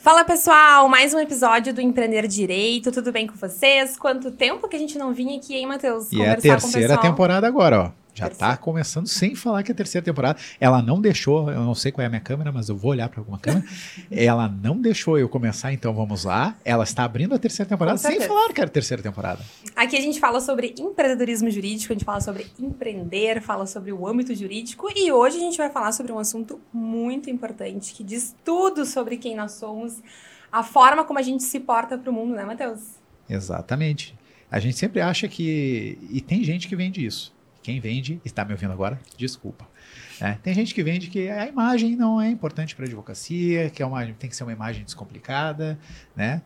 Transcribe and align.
Fala 0.00 0.24
pessoal, 0.24 0.88
mais 0.88 1.12
um 1.12 1.18
episódio 1.18 1.72
do 1.74 1.80
Empreender 1.80 2.26
Direito. 2.26 2.90
Tudo 2.90 3.12
bem 3.12 3.26
com 3.26 3.34
vocês? 3.34 3.96
Quanto 3.96 4.30
tempo 4.30 4.66
que 4.66 4.74
a 4.74 4.78
gente 4.78 4.96
não 4.98 5.12
vinha 5.12 5.36
aqui, 5.36 5.54
hein, 5.54 5.66
Matheus? 5.66 6.10
E 6.10 6.22
é 6.22 6.30
a 6.30 6.36
terceira 6.36 6.96
temporada 6.96 7.46
agora, 7.46 7.80
ó. 7.80 8.07
Já 8.18 8.26
está 8.26 8.56
começando 8.56 9.06
sem 9.06 9.36
falar 9.36 9.62
que 9.62 9.70
é 9.70 9.72
a 9.74 9.76
terceira 9.76 10.04
temporada. 10.04 10.40
Ela 10.58 10.82
não 10.82 11.00
deixou, 11.00 11.52
eu 11.52 11.60
não 11.60 11.74
sei 11.74 11.92
qual 11.92 12.02
é 12.02 12.06
a 12.06 12.08
minha 12.08 12.20
câmera, 12.20 12.50
mas 12.50 12.68
eu 12.68 12.76
vou 12.76 12.90
olhar 12.90 13.08
para 13.08 13.20
alguma 13.20 13.38
câmera. 13.38 13.64
ela 14.10 14.48
não 14.48 14.80
deixou 14.80 15.16
eu 15.16 15.28
começar, 15.28 15.72
então 15.72 15.94
vamos 15.94 16.24
lá. 16.24 16.56
Ela 16.64 16.82
está 16.82 17.04
abrindo 17.04 17.32
a 17.36 17.38
terceira 17.38 17.68
temporada 17.68 17.96
sem 17.96 18.20
falar 18.20 18.52
que 18.52 18.60
era 18.60 18.68
a 18.68 18.72
terceira 18.72 19.00
temporada. 19.00 19.40
Aqui 19.76 19.96
a 19.96 20.00
gente 20.00 20.18
fala 20.18 20.40
sobre 20.40 20.74
empreendedorismo 20.76 21.48
jurídico, 21.48 21.92
a 21.92 21.94
gente 21.94 22.04
fala 22.04 22.20
sobre 22.20 22.48
empreender, 22.58 23.40
fala 23.40 23.66
sobre 23.68 23.92
o 23.92 24.04
âmbito 24.04 24.34
jurídico 24.34 24.88
e 24.96 25.12
hoje 25.12 25.36
a 25.36 25.40
gente 25.40 25.56
vai 25.56 25.70
falar 25.70 25.92
sobre 25.92 26.10
um 26.10 26.18
assunto 26.18 26.60
muito 26.72 27.30
importante 27.30 27.94
que 27.94 28.02
diz 28.02 28.34
tudo 28.44 28.84
sobre 28.84 29.16
quem 29.16 29.36
nós 29.36 29.52
somos, 29.52 30.02
a 30.50 30.64
forma 30.64 31.04
como 31.04 31.20
a 31.20 31.22
gente 31.22 31.44
se 31.44 31.60
porta 31.60 31.96
para 31.96 32.10
o 32.10 32.12
mundo, 32.12 32.34
né, 32.34 32.44
Matheus? 32.44 32.80
Exatamente. 33.30 34.18
A 34.50 34.58
gente 34.58 34.76
sempre 34.76 35.00
acha 35.00 35.28
que. 35.28 35.98
E 36.10 36.20
tem 36.20 36.42
gente 36.42 36.66
que 36.66 36.74
vende 36.74 37.06
isso 37.06 37.37
quem 37.68 37.80
vende, 37.80 38.18
está 38.24 38.46
me 38.46 38.52
ouvindo 38.52 38.72
agora, 38.72 38.98
desculpa. 39.14 39.68
É, 40.18 40.32
tem 40.42 40.54
gente 40.54 40.74
que 40.74 40.82
vende 40.82 41.08
que 41.10 41.28
a 41.28 41.46
imagem 41.46 41.96
não 41.96 42.18
é 42.18 42.30
importante 42.30 42.74
para 42.74 42.86
a 42.86 42.88
advocacia, 42.88 43.68
que 43.68 43.82
é 43.82 43.86
uma, 43.86 44.06
tem 44.06 44.30
que 44.30 44.34
ser 44.34 44.44
uma 44.44 44.52
imagem 44.54 44.82
descomplicada, 44.82 45.78
né? 46.16 46.40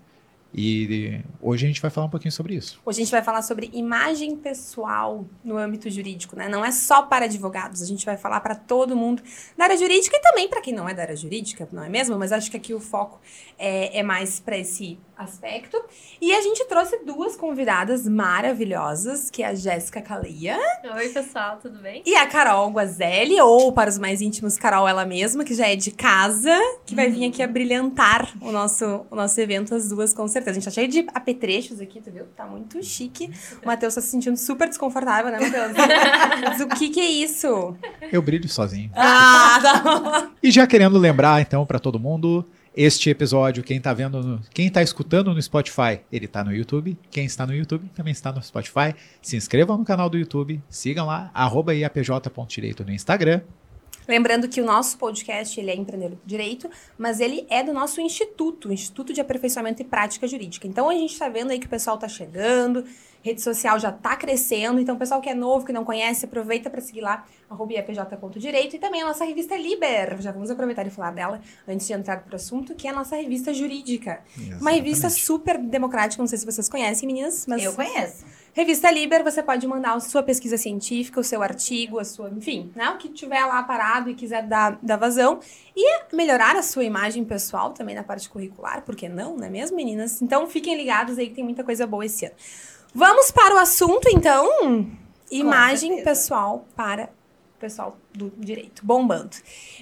E 0.52 1.22
hoje 1.40 1.64
a 1.64 1.68
gente 1.68 1.80
vai 1.80 1.90
falar 1.90 2.08
um 2.08 2.10
pouquinho 2.10 2.32
sobre 2.32 2.56
isso. 2.56 2.78
Hoje 2.84 3.00
a 3.00 3.04
gente 3.04 3.12
vai 3.12 3.22
falar 3.22 3.40
sobre 3.40 3.70
imagem 3.72 4.36
pessoal 4.36 5.24
no 5.44 5.56
âmbito 5.56 5.88
jurídico, 5.88 6.36
né? 6.36 6.48
Não 6.48 6.64
é 6.64 6.72
só 6.72 7.02
para 7.02 7.26
advogados, 7.26 7.80
a 7.80 7.86
gente 7.86 8.04
vai 8.04 8.16
falar 8.16 8.40
para 8.40 8.56
todo 8.56 8.96
mundo 8.96 9.22
da 9.56 9.64
área 9.64 9.78
jurídica 9.78 10.16
e 10.16 10.20
também 10.20 10.48
para 10.48 10.60
quem 10.60 10.74
não 10.74 10.88
é 10.88 10.92
da 10.92 11.02
área 11.02 11.16
jurídica, 11.16 11.68
não 11.72 11.84
é 11.84 11.88
mesmo? 11.88 12.18
Mas 12.18 12.32
acho 12.32 12.50
que 12.50 12.56
aqui 12.56 12.74
o 12.74 12.80
foco 12.80 13.20
é, 13.56 14.00
é 14.00 14.02
mais 14.02 14.40
para 14.40 14.58
esse 14.58 14.98
aspecto. 15.16 15.80
E 16.20 16.32
a 16.32 16.40
gente 16.40 16.64
trouxe 16.66 16.98
duas 17.04 17.36
convidadas 17.36 18.08
maravilhosas, 18.08 19.30
que 19.30 19.42
é 19.42 19.46
a 19.46 19.54
Jéssica 19.54 20.00
Caleia. 20.00 20.58
Oi, 20.94 21.08
pessoal, 21.10 21.58
tudo 21.60 21.78
bem? 21.78 22.02
E 22.04 22.14
a 22.14 22.26
Carol 22.26 22.70
Guazelli, 22.70 23.40
ou 23.40 23.72
para 23.72 23.90
os 23.90 23.98
mais 23.98 24.20
íntimos, 24.20 24.56
Carol 24.56 24.88
ela 24.88 25.04
mesma, 25.04 25.44
que 25.44 25.54
já 25.54 25.68
é 25.68 25.76
de 25.76 25.90
casa, 25.90 26.56
que 26.86 26.94
vai 26.94 27.10
vir 27.10 27.28
aqui 27.28 27.42
a 27.42 27.46
brilhantar 27.46 28.32
o 28.40 28.50
nosso, 28.50 29.06
o 29.10 29.16
nosso 29.16 29.40
evento, 29.40 29.74
as 29.74 29.88
duas 29.88 30.12
com 30.12 30.26
certeza. 30.26 30.52
A 30.52 30.54
gente 30.54 30.64
tá 30.64 30.70
cheio 30.70 30.88
de 30.88 31.06
apetrechos 31.14 31.80
aqui, 31.80 32.00
tu 32.00 32.10
viu? 32.10 32.24
Tá 32.36 32.46
muito 32.46 32.82
chique. 32.82 33.30
O 33.62 33.66
Matheus 33.66 33.94
tá 33.94 34.00
se 34.00 34.08
sentindo 34.08 34.36
super 34.36 34.68
desconfortável, 34.68 35.30
né, 35.30 35.38
Matheus? 35.40 35.72
Mas 36.44 36.60
o 36.60 36.68
que 36.68 36.88
que 36.90 37.00
é 37.00 37.08
isso? 37.08 37.76
Eu 38.10 38.22
brilho 38.22 38.48
sozinho. 38.48 38.90
Ah, 38.94 39.58
tá 39.62 40.30
E 40.42 40.50
já 40.50 40.66
querendo 40.66 40.98
lembrar, 40.98 41.40
então, 41.40 41.64
para 41.64 41.78
todo 41.78 41.98
mundo, 41.98 42.44
este 42.74 43.10
episódio, 43.10 43.62
quem 43.62 43.76
está 43.76 43.92
vendo, 43.92 44.22
no, 44.22 44.40
quem 44.52 44.66
está 44.66 44.82
escutando 44.82 45.32
no 45.32 45.42
Spotify, 45.42 46.00
ele 46.10 46.24
está 46.24 46.42
no 46.42 46.54
YouTube. 46.54 46.96
Quem 47.10 47.24
está 47.24 47.46
no 47.46 47.54
YouTube 47.54 47.88
também 47.94 48.12
está 48.12 48.32
no 48.32 48.42
Spotify. 48.42 48.94
Se 49.20 49.36
inscrevam 49.36 49.78
no 49.78 49.84
canal 49.84 50.08
do 50.08 50.16
YouTube, 50.16 50.60
sigam 50.68 51.06
lá, 51.06 51.30
arroba 51.34 51.74
iapj.direito 51.74 52.84
no 52.84 52.92
Instagram. 52.92 53.42
Lembrando 54.06 54.48
que 54.48 54.60
o 54.60 54.64
nosso 54.64 54.98
podcast 54.98 55.58
ele 55.58 55.70
é 55.70 55.76
Empreender 55.76 56.12
Direito, 56.24 56.68
mas 56.98 57.20
ele 57.20 57.46
é 57.48 57.62
do 57.62 57.72
nosso 57.72 58.00
instituto, 58.00 58.68
o 58.68 58.72
Instituto 58.72 59.12
de 59.12 59.20
Aperfeiçoamento 59.20 59.82
e 59.82 59.84
Prática 59.84 60.26
Jurídica. 60.26 60.66
Então 60.66 60.88
a 60.88 60.94
gente 60.94 61.12
está 61.12 61.28
vendo 61.28 61.50
aí 61.50 61.58
que 61.58 61.66
o 61.66 61.70
pessoal 61.70 61.96
está 61.96 62.08
chegando, 62.08 62.84
rede 63.22 63.40
social 63.40 63.78
já 63.78 63.90
está 63.90 64.16
crescendo, 64.16 64.80
então 64.80 64.96
o 64.96 64.98
pessoal 64.98 65.20
que 65.20 65.28
é 65.28 65.34
novo, 65.34 65.64
que 65.64 65.72
não 65.72 65.84
conhece, 65.84 66.24
aproveita 66.24 66.68
para 66.68 66.80
seguir 66.80 67.00
lá, 67.00 67.24
@epj.direito 67.48 68.76
e 68.76 68.78
também 68.78 69.02
a 69.02 69.06
nossa 69.06 69.24
revista 69.24 69.56
Liber, 69.56 70.20
já 70.20 70.32
vamos 70.32 70.50
aproveitar 70.50 70.86
e 70.86 70.90
falar 70.90 71.12
dela 71.12 71.40
antes 71.68 71.86
de 71.86 71.92
entrar 71.92 72.24
para 72.24 72.32
o 72.32 72.36
assunto, 72.36 72.74
que 72.74 72.88
é 72.88 72.90
a 72.90 72.94
nossa 72.94 73.14
revista 73.14 73.54
jurídica. 73.54 74.22
Exatamente. 74.30 74.60
Uma 74.60 74.70
revista 74.72 75.08
super 75.08 75.58
democrática, 75.58 76.20
não 76.20 76.26
sei 76.26 76.38
se 76.38 76.46
vocês 76.46 76.68
conhecem, 76.68 77.06
meninas, 77.06 77.46
mas... 77.46 77.62
Eu 77.62 77.72
conheço. 77.74 78.24
Revista 78.54 78.90
Liber, 78.90 79.24
você 79.24 79.42
pode 79.42 79.66
mandar 79.66 79.94
a 79.94 80.00
sua 80.00 80.22
pesquisa 80.22 80.58
científica, 80.58 81.18
o 81.18 81.24
seu 81.24 81.42
artigo, 81.42 81.98
a 81.98 82.04
sua, 82.04 82.28
enfim, 82.28 82.70
né? 82.76 82.90
O 82.90 82.98
que 82.98 83.08
tiver 83.08 83.42
lá 83.46 83.62
parado 83.62 84.10
e 84.10 84.14
quiser 84.14 84.42
dar, 84.42 84.78
dar 84.82 84.96
vazão. 84.96 85.40
E 85.74 86.14
melhorar 86.14 86.54
a 86.54 86.62
sua 86.62 86.84
imagem 86.84 87.24
pessoal 87.24 87.72
também 87.72 87.94
na 87.94 88.02
parte 88.02 88.28
curricular, 88.28 88.82
por 88.82 88.94
que 88.94 89.08
não, 89.08 89.36
não 89.36 89.46
é 89.46 89.48
mesmo, 89.50 89.76
meninas? 89.76 90.20
Então 90.20 90.46
fiquem 90.46 90.76
ligados 90.76 91.18
aí 91.18 91.28
que 91.28 91.34
tem 91.34 91.44
muita 91.44 91.64
coisa 91.64 91.86
boa 91.86 92.04
esse 92.04 92.26
ano. 92.26 92.34
Vamos 92.94 93.30
para 93.30 93.54
o 93.54 93.58
assunto, 93.58 94.06
então. 94.12 94.46
Imagem 95.30 96.04
pessoal 96.04 96.66
para 96.76 97.04
o 97.56 97.58
pessoal 97.58 97.96
do 98.12 98.30
direito. 98.36 98.84
Bombando. 98.84 99.34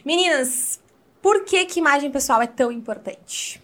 Meninas, 0.04 0.80
por 1.20 1.44
que, 1.44 1.66
que 1.66 1.80
imagem 1.80 2.08
pessoal 2.12 2.40
é 2.40 2.46
tão 2.46 2.70
importante? 2.70 3.60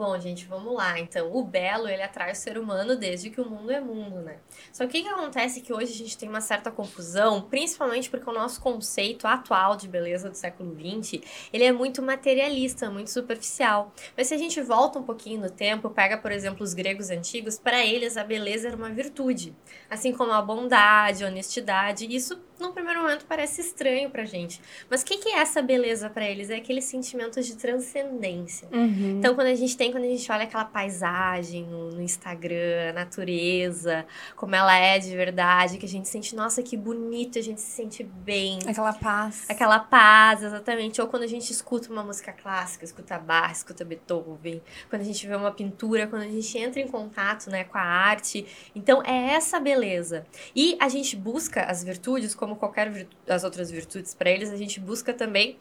Bom, 0.00 0.18
gente, 0.18 0.46
vamos 0.46 0.72
lá. 0.72 0.98
Então, 0.98 1.30
o 1.30 1.44
belo, 1.44 1.86
ele 1.86 2.02
atrai 2.02 2.32
o 2.32 2.34
ser 2.34 2.56
humano 2.56 2.96
desde 2.96 3.28
que 3.28 3.38
o 3.38 3.44
mundo 3.44 3.70
é 3.70 3.82
mundo, 3.82 4.22
né? 4.22 4.38
Só 4.72 4.86
que 4.86 4.98
o 4.98 5.02
que 5.02 5.06
acontece 5.06 5.60
é 5.60 5.62
que 5.62 5.74
hoje 5.74 5.92
a 5.92 5.94
gente 5.94 6.16
tem 6.16 6.26
uma 6.26 6.40
certa 6.40 6.70
confusão, 6.70 7.42
principalmente 7.42 8.08
porque 8.08 8.30
o 8.30 8.32
nosso 8.32 8.62
conceito 8.62 9.26
atual 9.26 9.76
de 9.76 9.86
beleza 9.86 10.30
do 10.30 10.34
século 10.34 10.74
XX, 10.74 11.20
ele 11.52 11.64
é 11.64 11.70
muito 11.70 12.00
materialista, 12.00 12.90
muito 12.90 13.10
superficial. 13.10 13.92
Mas 14.16 14.28
se 14.28 14.32
a 14.32 14.38
gente 14.38 14.58
volta 14.62 14.98
um 14.98 15.02
pouquinho 15.02 15.42
no 15.42 15.50
tempo, 15.50 15.90
pega, 15.90 16.16
por 16.16 16.32
exemplo, 16.32 16.64
os 16.64 16.72
gregos 16.72 17.10
antigos, 17.10 17.58
para 17.58 17.84
eles 17.84 18.16
a 18.16 18.24
beleza 18.24 18.68
era 18.68 18.76
uma 18.78 18.88
virtude. 18.88 19.54
Assim 19.90 20.14
como 20.14 20.32
a 20.32 20.40
bondade, 20.40 21.24
a 21.24 21.26
honestidade, 21.26 22.06
isso 22.06 22.40
num 22.60 22.72
primeiro 22.72 23.02
momento 23.02 23.24
parece 23.26 23.60
estranho 23.60 24.10
pra 24.10 24.24
gente. 24.24 24.60
Mas 24.88 25.02
o 25.02 25.04
que, 25.04 25.18
que 25.18 25.30
é 25.30 25.38
essa 25.38 25.62
beleza 25.62 26.08
para 26.10 26.28
eles? 26.28 26.50
É 26.50 26.56
aquele 26.56 26.82
sentimento 26.82 27.40
de 27.42 27.56
transcendência. 27.56 28.68
Uhum. 28.72 29.18
Então, 29.18 29.34
quando 29.34 29.48
a 29.48 29.54
gente 29.54 29.76
tem, 29.76 29.90
quando 29.90 30.04
a 30.04 30.08
gente 30.08 30.30
olha 30.30 30.44
aquela 30.44 30.64
paisagem 30.64 31.64
no, 31.64 31.90
no, 31.90 32.02
Instagram, 32.02 32.90
a 32.90 32.92
natureza, 32.92 34.06
como 34.36 34.54
ela 34.54 34.76
é 34.76 34.98
de 34.98 35.14
verdade, 35.16 35.78
que 35.78 35.86
a 35.86 35.88
gente 35.88 36.08
sente, 36.08 36.34
nossa, 36.34 36.62
que 36.62 36.76
bonito, 36.76 37.38
a 37.38 37.42
gente 37.42 37.60
se 37.60 37.70
sente 37.70 38.04
bem. 38.04 38.58
Aquela 38.66 38.92
paz. 38.92 39.46
Aquela 39.48 39.78
paz, 39.78 40.42
exatamente. 40.42 41.00
Ou 41.00 41.08
quando 41.08 41.22
a 41.22 41.28
gente 41.28 41.50
escuta 41.50 41.90
uma 41.90 42.02
música 42.02 42.32
clássica, 42.32 42.84
escuta 42.84 43.18
Bach, 43.18 43.52
escuta 43.52 43.84
Beethoven, 43.84 44.62
quando 44.88 45.02
a 45.02 45.04
gente 45.04 45.26
vê 45.26 45.34
uma 45.34 45.52
pintura, 45.52 46.06
quando 46.06 46.22
a 46.22 46.28
gente 46.28 46.58
entra 46.58 46.80
em 46.80 46.88
contato 46.88 47.50
né, 47.50 47.64
com 47.64 47.78
a 47.78 47.82
arte. 47.82 48.46
Então, 48.74 49.02
é 49.02 49.34
essa 49.34 49.58
beleza. 49.58 50.26
E 50.54 50.76
a 50.80 50.88
gente 50.88 51.16
busca 51.16 51.64
as 51.64 51.82
virtudes 51.82 52.34
como 52.34 52.49
como 52.50 52.56
qualquer 52.56 53.06
as 53.28 53.44
outras 53.44 53.70
virtudes 53.70 54.14
para 54.14 54.30
eles, 54.30 54.50
a 54.50 54.56
gente 54.56 54.80
busca 54.80 55.12
também 55.14 55.58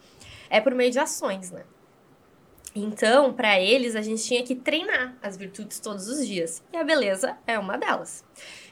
é 0.50 0.59
por 0.59 0.73
meio 0.73 0.91
de 0.91 0.97
ações, 0.97 1.51
né? 1.51 1.63
Então, 2.75 3.34
para 3.34 3.59
eles, 3.59 3.96
a 3.96 4.02
gente 4.02 4.24
tinha 4.24 4.44
que 4.44 4.56
treinar 4.56 5.16
as 5.22 5.35
virtudes 5.35 5.80
todos 5.80 6.07
os 6.07 6.25
dias. 6.25 6.63
E 6.72 6.78
a 6.78 6.84
beleza 6.84 7.35
é 7.47 7.57
uma 7.57 7.78
delas. 7.78 8.24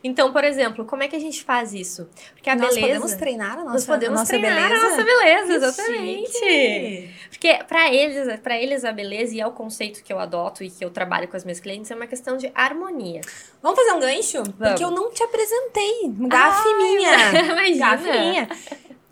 Então, 0.03 0.31
por 0.31 0.43
exemplo, 0.43 0.85
como 0.85 1.03
é 1.03 1.07
que 1.07 1.15
a 1.15 1.19
gente 1.19 1.43
faz 1.43 1.73
isso? 1.73 2.07
Porque 2.33 2.49
a 2.49 2.55
nós 2.55 2.75
beleza. 2.75 2.87
podemos 2.87 3.13
treinar 3.15 3.53
a 3.53 3.63
nossa, 3.63 3.73
nós 3.73 3.85
podemos 3.85 4.19
nossa 4.19 4.37
treinar 4.37 4.69
beleza. 4.69 4.85
a 4.85 4.89
nossa 4.89 5.03
beleza, 5.03 5.53
exatamente. 5.53 7.13
Porque 7.29 7.63
para 7.67 7.93
eles, 7.93 8.39
para 8.39 8.57
eles 8.61 8.85
a 8.85 8.91
beleza 8.91 9.35
e 9.35 9.41
é 9.41 9.47
o 9.47 9.51
conceito 9.51 10.03
que 10.03 10.13
eu 10.13 10.19
adoto 10.19 10.63
e 10.63 10.69
que 10.69 10.85
eu 10.85 10.91
trabalho 10.91 11.27
com 11.27 11.35
as 11.35 11.43
minhas 11.43 11.59
clientes 11.59 11.89
é 11.89 11.95
uma 11.95 12.07
questão 12.07 12.37
de 12.37 12.51
harmonia. 12.53 13.21
Vamos 13.61 13.79
fazer 13.79 13.93
um 13.93 13.99
gancho? 13.99 14.37
Vamos. 14.43 14.55
Porque 14.57 14.83
eu 14.83 14.91
não 14.91 15.11
te 15.11 15.23
apresentei. 15.23 16.13
Gafe 16.27 16.69
ah, 16.69 16.77
minha. 16.77 17.29
Imagina. 17.51 17.77
Gafe 17.77 18.19
minha. 18.19 18.49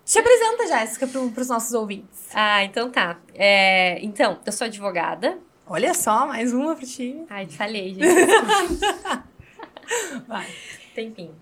Te 0.06 0.20
apresenta, 0.20 0.68
Jéssica, 0.68 1.08
para 1.08 1.42
os 1.42 1.48
nossos 1.48 1.74
ouvintes. 1.74 2.28
Ah, 2.32 2.62
então 2.62 2.88
tá. 2.88 3.18
É, 3.34 3.98
então, 4.04 4.38
eu 4.46 4.52
sou 4.52 4.66
advogada. 4.66 5.36
Olha 5.66 5.92
só, 5.94 6.28
mais 6.28 6.54
uma 6.54 6.76
para 6.76 6.86
ti. 6.86 7.24
Ai, 7.28 7.48
falei, 7.48 7.92
gente. 7.92 8.06
Vai. 10.28 10.46
Tempinho. 10.94 11.34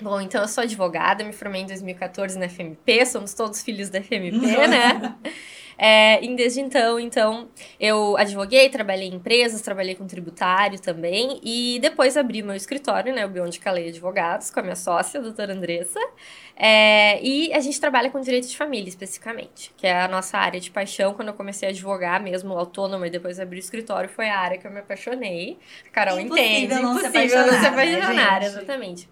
Bom, 0.00 0.18
então 0.22 0.40
eu 0.40 0.48
sou 0.48 0.64
advogada, 0.64 1.22
me 1.22 1.34
formei 1.34 1.60
em 1.60 1.66
2014 1.66 2.38
na 2.38 2.48
FMP, 2.48 3.04
somos 3.04 3.34
todos 3.34 3.62
filhos 3.62 3.90
da 3.90 4.00
FMP, 4.00 4.66
né? 4.66 5.16
É, 5.82 6.22
e 6.22 6.36
desde 6.36 6.60
então, 6.60 7.00
então, 7.00 7.48
eu 7.80 8.14
advoguei, 8.18 8.68
trabalhei 8.68 9.08
em 9.08 9.14
empresas, 9.14 9.62
trabalhei 9.62 9.94
com 9.94 10.06
tributário 10.06 10.78
também, 10.78 11.40
e 11.42 11.78
depois 11.80 12.18
abri 12.18 12.42
meu 12.42 12.54
escritório, 12.54 13.14
né, 13.14 13.24
o 13.24 13.30
Beyond 13.30 13.58
Calei 13.58 13.88
Advogados, 13.88 14.50
com 14.50 14.60
a 14.60 14.62
minha 14.62 14.76
sócia, 14.76 15.18
a 15.18 15.22
doutora 15.22 15.54
Andressa, 15.54 15.98
é, 16.54 17.18
e 17.22 17.50
a 17.54 17.60
gente 17.60 17.80
trabalha 17.80 18.10
com 18.10 18.20
direito 18.20 18.46
de 18.46 18.58
família, 18.58 18.90
especificamente, 18.90 19.72
que 19.74 19.86
é 19.86 20.02
a 20.02 20.06
nossa 20.06 20.36
área 20.36 20.60
de 20.60 20.70
paixão, 20.70 21.14
quando 21.14 21.28
eu 21.28 21.34
comecei 21.34 21.66
a 21.66 21.70
advogar 21.70 22.22
mesmo, 22.22 22.52
autônoma, 22.52 23.06
e 23.06 23.10
depois 23.10 23.40
abri 23.40 23.58
o 23.58 23.60
escritório, 23.60 24.10
foi 24.10 24.28
a 24.28 24.38
área 24.38 24.58
que 24.58 24.66
eu 24.66 24.70
me 24.70 24.80
apaixonei. 24.80 25.56
A 25.86 25.88
Carol 25.88 26.20
impossível 26.20 26.46
entende, 26.46 26.74
não 26.74 26.98
impossível 26.98 27.46
não 27.46 27.58
se 27.58 27.66
apaixonar, 27.66 28.40
né, 28.40 28.46
exatamente. 28.46 29.08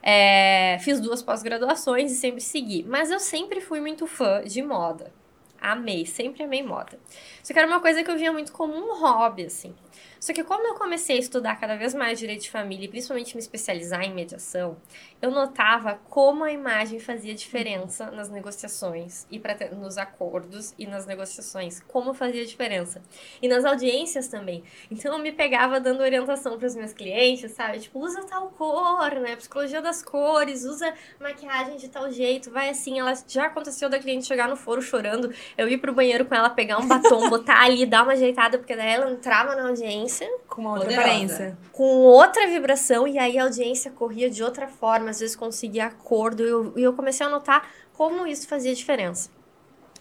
É, 0.00 0.78
fiz 0.82 1.00
duas 1.00 1.20
pós-graduações 1.20 2.12
e 2.12 2.14
sempre 2.14 2.40
segui. 2.40 2.86
Mas 2.88 3.10
eu 3.10 3.18
sempre 3.18 3.60
fui 3.60 3.80
muito 3.80 4.06
fã 4.06 4.40
de 4.44 4.62
moda. 4.62 5.12
Amei, 5.60 6.06
sempre 6.06 6.42
amei 6.44 6.62
moda. 6.62 6.98
Só 7.46 7.52
que 7.52 7.60
era 7.60 7.68
uma 7.68 7.78
coisa 7.78 8.02
que 8.02 8.10
eu 8.10 8.18
via 8.18 8.32
muito 8.32 8.50
como 8.50 8.74
um 8.74 8.98
hobby, 8.98 9.44
assim. 9.44 9.72
Só 10.18 10.32
que 10.32 10.42
como 10.42 10.66
eu 10.66 10.74
comecei 10.74 11.14
a 11.16 11.20
estudar 11.20 11.54
cada 11.60 11.76
vez 11.76 11.94
mais 11.94 12.18
direito 12.18 12.42
de 12.42 12.50
família 12.50 12.86
e 12.86 12.88
principalmente 12.88 13.36
me 13.36 13.40
especializar 13.40 14.02
em 14.02 14.12
mediação, 14.12 14.76
eu 15.22 15.30
notava 15.30 16.00
como 16.10 16.42
a 16.42 16.50
imagem 16.50 16.98
fazia 16.98 17.32
diferença 17.32 18.10
nas 18.10 18.28
negociações 18.28 19.28
e 19.30 19.38
pra, 19.38 19.56
nos 19.70 19.96
acordos 19.96 20.74
e 20.76 20.88
nas 20.88 21.06
negociações, 21.06 21.80
como 21.86 22.12
fazia 22.12 22.44
diferença. 22.44 23.00
E 23.40 23.46
nas 23.46 23.64
audiências 23.64 24.26
também. 24.26 24.64
Então 24.90 25.12
eu 25.12 25.22
me 25.22 25.30
pegava 25.30 25.78
dando 25.78 26.00
orientação 26.00 26.58
para 26.58 26.66
os 26.66 26.74
meus 26.74 26.92
clientes, 26.92 27.52
sabe? 27.52 27.78
Tipo, 27.78 28.00
usa 28.00 28.24
tal 28.24 28.48
cor, 28.50 29.14
né? 29.20 29.36
Psicologia 29.36 29.80
das 29.80 30.02
cores, 30.02 30.64
usa 30.64 30.92
maquiagem 31.20 31.76
de 31.76 31.88
tal 31.88 32.10
jeito, 32.10 32.50
vai 32.50 32.70
assim. 32.70 32.98
Ela 32.98 33.14
já 33.28 33.46
aconteceu 33.46 33.88
da 33.88 34.00
cliente 34.00 34.26
chegar 34.26 34.48
no 34.48 34.56
foro 34.56 34.82
chorando, 34.82 35.32
eu 35.56 35.68
ir 35.68 35.78
pro 35.78 35.94
banheiro 35.94 36.24
com 36.24 36.34
ela, 36.34 36.50
pegar 36.50 36.78
um 36.78 36.88
batom, 36.88 37.30
botar 37.38 37.62
ali, 37.62 37.84
dar 37.86 38.02
uma 38.02 38.12
ajeitada, 38.12 38.58
porque 38.58 38.74
daí 38.76 38.92
ela 38.92 39.10
entrava 39.10 39.54
na 39.54 39.68
audiência 39.68 40.28
Com 40.48 40.62
uma 40.62 40.70
outra 40.72 40.86
Poderosa. 40.86 41.08
aparência. 41.10 41.58
com 41.72 41.84
outra 42.04 42.46
vibração 42.46 43.06
e 43.06 43.18
aí 43.18 43.38
a 43.38 43.44
audiência 43.44 43.90
corria 43.90 44.28
de 44.30 44.42
outra 44.42 44.66
forma, 44.68 45.10
às 45.10 45.20
vezes 45.20 45.36
conseguia 45.36 45.86
acordo 45.86 46.42
e 46.44 46.48
eu, 46.48 46.72
e 46.76 46.82
eu 46.82 46.92
comecei 46.92 47.24
a 47.26 47.28
notar 47.28 47.68
como 47.92 48.26
isso 48.26 48.46
fazia 48.48 48.74
diferença. 48.74 49.30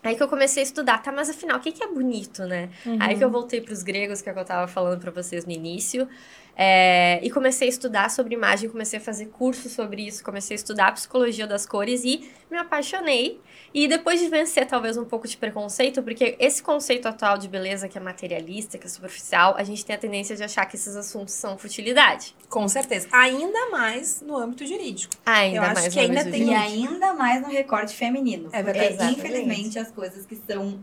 Aí 0.04 0.16
que 0.16 0.22
eu 0.22 0.28
comecei 0.28 0.62
a 0.62 0.64
estudar, 0.64 1.02
tá, 1.02 1.12
mas 1.12 1.32
afinal, 1.32 1.58
o 1.58 1.60
que, 1.60 1.72
que 1.72 1.84
é 1.84 1.88
bonito, 1.88 2.44
né? 2.46 2.70
Aí 3.00 3.18
que 3.18 3.24
eu 3.24 3.30
voltei 3.32 3.60
para 3.60 3.74
os 3.74 3.82
gregos, 3.82 4.22
que 4.22 4.30
é 4.30 4.32
o 4.32 4.36
que 4.36 4.42
eu 4.42 4.46
tava 4.46 4.68
falando 4.68 5.00
para 5.02 5.10
vocês 5.10 5.46
no 5.46 5.52
início, 5.52 6.08
é, 6.58 7.20
e 7.22 7.30
comecei 7.30 7.68
a 7.68 7.70
estudar 7.70 8.10
sobre 8.10 8.34
imagem, 8.34 8.70
comecei 8.70 8.98
a 8.98 9.02
fazer 9.02 9.26
cursos 9.28 9.72
sobre 9.74 10.08
isso, 10.08 10.24
comecei 10.24 10.56
a 10.56 10.58
estudar 10.58 10.88
a 10.88 10.92
psicologia 10.94 11.46
das 11.46 11.66
cores 11.66 12.04
e 12.06 12.30
me 12.50 12.58
apaixonei. 12.58 13.42
E 13.74 13.90
depois 13.90 14.22
de 14.22 14.30
vencer 14.30 14.66
talvez 14.66 14.96
um 14.96 15.04
pouco 15.04 15.28
de 15.28 15.36
preconceito, 15.36 16.02
porque 16.02 16.38
esse 16.40 16.64
conceito 16.64 17.08
atual 17.08 17.38
de 17.38 17.50
beleza 17.50 17.90
que 17.90 17.98
é 17.98 18.02
materialista, 18.02 18.78
que 18.78 18.86
é 18.86 18.90
superficial, 18.90 19.54
a 19.58 19.64
gente 19.64 19.86
tem 19.86 19.94
a 19.96 20.00
tendência 20.00 20.34
de 20.34 20.44
achar 20.44 20.66
que 20.66 20.78
esses 20.78 20.96
assuntos 20.96 21.34
são 21.34 21.58
futilidade. 21.58 22.34
Com 22.48 22.68
certeza. 22.70 23.10
Ainda 23.12 23.70
mais 23.70 24.22
no 24.22 24.38
âmbito 24.38 24.66
jurídico. 24.66 25.14
Ainda 25.26 25.58
Eu 25.58 25.62
acho 25.64 25.74
mais 25.82 25.94
que 25.94 26.00
ainda 26.00 26.24
tem 26.24 26.44
E 26.44 26.46
muito. 26.46 26.58
ainda 26.58 27.14
mais 27.14 27.42
no 27.42 27.50
recorte 27.50 27.94
feminino. 27.94 28.48
É 28.54 28.64
Porque, 28.64 28.80
verdade. 28.80 29.12
infelizmente, 29.14 29.78
as 29.78 29.92
coisas 29.92 30.26
que 30.26 30.40
são 30.50 30.80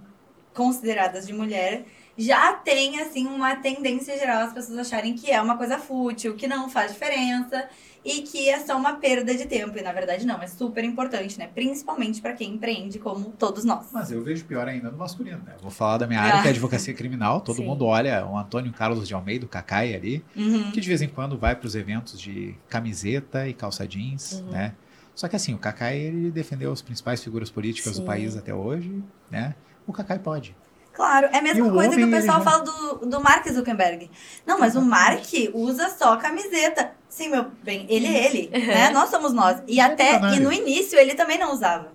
consideradas 0.53 1.27
de 1.27 1.33
mulher 1.33 1.85
já 2.17 2.53
tem, 2.55 3.00
assim, 3.00 3.26
uma 3.26 3.56
tendência 3.56 4.19
geral 4.19 4.43
as 4.43 4.53
pessoas 4.53 4.79
acharem 4.79 5.14
que 5.14 5.31
é 5.31 5.41
uma 5.41 5.56
coisa 5.56 5.79
fútil, 5.79 6.35
que 6.35 6.47
não 6.47 6.69
faz 6.69 6.93
diferença 6.93 7.69
e 8.05 8.23
que 8.23 8.49
é 8.49 8.59
só 8.59 8.76
uma 8.76 8.94
perda 8.94 9.35
de 9.35 9.47
tempo. 9.47 9.79
E, 9.79 9.82
na 9.82 9.93
verdade, 9.93 10.26
não. 10.26 10.43
É 10.43 10.47
super 10.47 10.82
importante, 10.85 11.38
né? 11.38 11.49
Principalmente 11.55 12.20
pra 12.20 12.32
quem 12.32 12.55
empreende, 12.55 12.99
como 12.99 13.31
todos 13.31 13.64
nós. 13.64 13.87
Mas 13.93 14.11
eu 14.11 14.23
vejo 14.23 14.44
pior 14.44 14.67
ainda 14.69 14.91
no 14.91 14.99
masculino, 14.99 15.41
né? 15.47 15.55
Vou 15.62 15.70
falar 15.70 15.99
da 15.99 16.06
minha 16.06 16.20
área, 16.20 16.43
que 16.43 16.49
é 16.49 16.50
advocacia 16.50 16.93
criminal. 16.94 17.41
Todo 17.41 17.56
Sim. 17.56 17.64
mundo 17.67 17.87
olha 17.87 18.26
o 18.26 18.37
Antônio 18.37 18.73
Carlos 18.73 19.06
de 19.06 19.15
Almeida, 19.15 19.47
o 19.47 19.49
Cacai 19.49 19.94
ali, 19.94 20.25
Uhum. 20.37 20.70
que 20.73 20.81
de 20.81 20.88
vez 20.88 21.00
em 21.00 21.08
quando 21.08 21.38
vai 21.38 21.55
para 21.55 21.67
os 21.67 21.75
eventos 21.76 22.20
de 22.20 22.55
camiseta 22.69 23.47
e 23.49 23.55
calça 23.55 23.87
jeans, 23.87 24.32
Uhum. 24.32 24.50
né? 24.50 24.75
Só 25.15 25.29
que 25.29 25.37
assim, 25.37 25.55
o 25.55 25.58
Cacai, 25.58 25.99
ele 25.99 26.31
defendeu 26.31 26.73
as 26.73 26.82
principais 26.82 27.23
figuras 27.23 27.50
políticas 27.50 27.94
Sim. 27.94 28.00
do 28.03 28.06
país 28.06 28.37
até 28.37 28.53
hoje, 28.55 29.03
né? 29.31 29.55
O 29.87 29.93
Cacai 29.93 30.19
pode. 30.19 30.56
Claro, 30.93 31.29
é 31.33 31.39
a 31.39 31.43
mesma 31.43 31.71
coisa 31.71 31.97
que 31.97 32.03
o 32.03 32.06
homem, 32.06 32.21
pessoal 32.21 32.39
ele 32.39 32.44
fala 32.44 32.65
do, 32.65 33.06
do 33.06 33.21
Mark 33.21 33.49
Zuckerberg. 33.49 34.11
Não, 34.47 34.59
mas 34.59 34.77
o 34.77 34.83
Mark 34.83 35.25
usa 35.55 35.89
só 35.89 36.17
camiseta. 36.17 36.93
Sim, 37.09 37.29
meu 37.29 37.47
bem, 37.62 37.87
ele 37.89 38.06
é 38.06 38.27
ele, 38.27 38.50
né? 38.67 38.91
Nós 38.91 39.09
somos 39.09 39.33
nós. 39.33 39.62
E 39.67 39.81
até, 39.81 40.12
verdade. 40.12 40.37
e 40.37 40.41
no 40.41 40.53
início 40.53 40.99
ele 40.99 41.15
também 41.15 41.39
não 41.39 41.53
usava. 41.53 41.93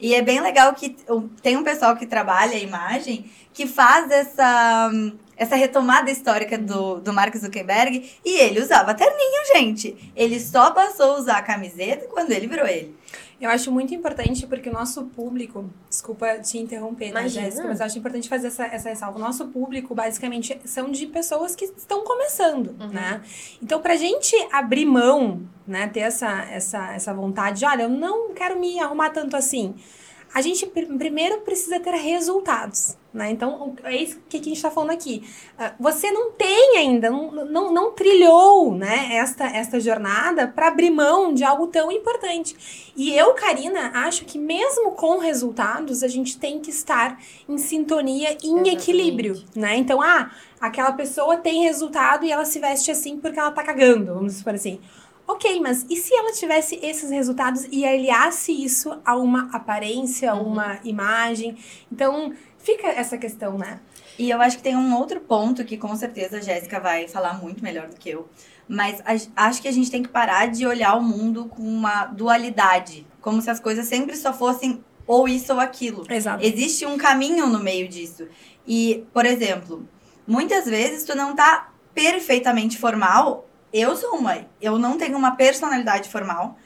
E 0.00 0.14
é 0.14 0.22
bem 0.22 0.40
legal 0.40 0.72
que 0.74 0.96
tem 1.42 1.56
um 1.56 1.64
pessoal 1.64 1.96
que 1.96 2.06
trabalha 2.06 2.52
a 2.52 2.60
imagem 2.60 3.30
que 3.52 3.66
faz 3.66 4.08
essa, 4.10 4.90
essa 5.36 5.56
retomada 5.56 6.10
histórica 6.10 6.56
do, 6.56 7.00
do 7.00 7.12
Mark 7.12 7.36
Zuckerberg 7.36 8.08
e 8.24 8.38
ele 8.38 8.60
usava 8.60 8.94
terninho, 8.94 9.46
gente. 9.54 10.12
Ele 10.14 10.38
só 10.38 10.70
passou 10.70 11.16
a 11.16 11.18
usar 11.18 11.38
a 11.38 11.42
camiseta 11.42 12.06
quando 12.06 12.30
ele 12.30 12.46
virou 12.46 12.66
ele. 12.66 12.96
Eu 13.40 13.50
acho 13.50 13.70
muito 13.70 13.94
importante 13.94 14.46
porque 14.48 14.68
o 14.68 14.72
nosso 14.72 15.04
público, 15.04 15.64
desculpa 15.88 16.38
te 16.40 16.58
interromper, 16.58 17.12
tá, 17.12 17.20
Imagina. 17.20 17.44
Jéssica, 17.44 17.68
mas 17.68 17.78
eu 17.78 17.86
acho 17.86 17.98
importante 17.98 18.28
fazer 18.28 18.48
essa, 18.48 18.64
essa 18.66 18.88
ressalva. 18.88 19.16
O 19.16 19.20
nosso 19.20 19.46
público, 19.46 19.94
basicamente, 19.94 20.60
são 20.64 20.90
de 20.90 21.06
pessoas 21.06 21.54
que 21.54 21.64
estão 21.66 22.02
começando, 22.02 22.74
Uhum. 22.80 22.88
né? 22.88 23.22
Então, 23.62 23.80
pra 23.80 23.94
gente 23.94 24.34
abrir 24.50 24.84
mão, 24.86 25.42
né, 25.66 25.86
ter 25.86 26.00
essa, 26.00 26.42
essa, 26.50 26.92
essa 26.92 27.14
vontade 27.14 27.60
de, 27.60 27.64
olha, 27.64 27.82
eu 27.84 27.88
não 27.88 28.34
quero 28.34 28.58
me 28.58 28.80
arrumar 28.80 29.10
tanto 29.10 29.36
assim. 29.36 29.74
A 30.34 30.42
gente 30.42 30.66
pr- 30.66 30.96
primeiro 30.98 31.40
precisa 31.40 31.80
ter 31.80 31.94
resultados, 31.94 32.96
né? 33.14 33.30
Então, 33.30 33.74
é 33.82 33.96
isso 33.96 34.20
que 34.28 34.36
a 34.36 34.42
gente 34.42 34.56
está 34.56 34.70
falando 34.70 34.90
aqui. 34.90 35.22
Ah, 35.58 35.72
Você 35.80 36.10
não 36.10 36.32
tem 36.32 36.76
ainda, 36.76 37.08
não, 37.10 37.32
não, 37.46 37.72
não 37.72 37.92
trilhou, 37.92 38.74
né, 38.74 39.08
esta, 39.16 39.44
esta 39.46 39.80
jornada 39.80 40.46
para 40.46 40.68
abrir 40.68 40.90
mão 40.90 41.32
de 41.32 41.42
algo 41.44 41.66
tão 41.68 41.90
importante. 41.90 42.92
E 42.94 43.14
eu, 43.16 43.32
Karina, 43.34 43.90
acho 44.06 44.26
que 44.26 44.38
mesmo 44.38 44.92
com 44.92 45.18
resultados, 45.18 46.02
a 46.02 46.08
gente 46.08 46.38
tem 46.38 46.60
que 46.60 46.70
estar 46.70 47.18
em 47.48 47.56
sintonia, 47.56 48.30
em 48.32 48.34
Exatamente. 48.34 48.70
equilíbrio, 48.70 49.42
né? 49.56 49.76
Então, 49.76 50.00
ah, 50.02 50.30
aquela 50.60 50.92
pessoa 50.92 51.38
tem 51.38 51.62
resultado 51.64 52.24
e 52.26 52.30
ela 52.30 52.44
se 52.44 52.58
veste 52.58 52.90
assim 52.90 53.18
porque 53.18 53.38
ela 53.38 53.50
tá 53.50 53.62
cagando, 53.62 54.12
vamos 54.14 54.34
supor 54.34 54.54
assim. 54.54 54.78
Ok, 55.30 55.60
mas 55.60 55.84
e 55.90 55.96
se 55.96 56.14
ela 56.14 56.32
tivesse 56.32 56.76
esses 56.82 57.10
resultados 57.10 57.66
e 57.70 57.84
aliasse 57.84 58.50
isso 58.50 58.98
a 59.04 59.14
uma 59.14 59.50
aparência, 59.54 60.30
a 60.32 60.34
Uhum. 60.34 60.52
uma 60.54 60.80
imagem? 60.82 61.54
Então, 61.92 62.32
fica 62.56 62.88
essa 62.88 63.18
questão, 63.18 63.58
né? 63.58 63.78
E 64.18 64.30
eu 64.30 64.40
acho 64.40 64.56
que 64.56 64.62
tem 64.62 64.74
um 64.74 64.96
outro 64.96 65.20
ponto 65.20 65.64
que 65.66 65.76
com 65.76 65.94
certeza 65.94 66.38
a 66.38 66.40
Jéssica 66.40 66.80
vai 66.80 67.06
falar 67.06 67.34
muito 67.40 67.62
melhor 67.62 67.88
do 67.88 67.96
que 67.96 68.08
eu. 68.08 68.26
Mas 68.66 69.00
a- 69.04 69.44
acho 69.46 69.60
que 69.62 69.68
a 69.68 69.72
gente 69.72 69.90
tem 69.90 70.02
que 70.02 70.08
parar 70.08 70.46
de 70.46 70.66
olhar 70.66 70.94
o 70.94 71.02
mundo 71.02 71.44
com 71.46 71.62
uma 71.62 72.06
dualidade. 72.06 73.06
Como 73.20 73.40
se 73.42 73.50
as 73.50 73.60
coisas 73.60 73.86
sempre 73.86 74.16
só 74.16 74.32
fossem 74.32 74.82
ou 75.06 75.28
isso 75.28 75.52
ou 75.52 75.60
aquilo. 75.60 76.04
Exato. 76.10 76.44
Existe 76.44 76.84
um 76.86 76.96
caminho 76.98 77.46
no 77.46 77.60
meio 77.60 77.86
disso. 77.86 78.26
E, 78.66 79.04
por 79.12 79.24
exemplo, 79.24 79.88
muitas 80.26 80.64
vezes 80.66 81.04
tu 81.04 81.14
não 81.14 81.34
tá 81.36 81.70
perfeitamente 81.94 82.76
formal. 82.78 83.47
Eu 83.72 83.96
sou 83.96 84.16
uma, 84.16 84.46
eu 84.60 84.78
não 84.78 84.96
tenho 84.96 85.16
uma 85.16 85.32
personalidade 85.36 86.08
formal. 86.08 86.56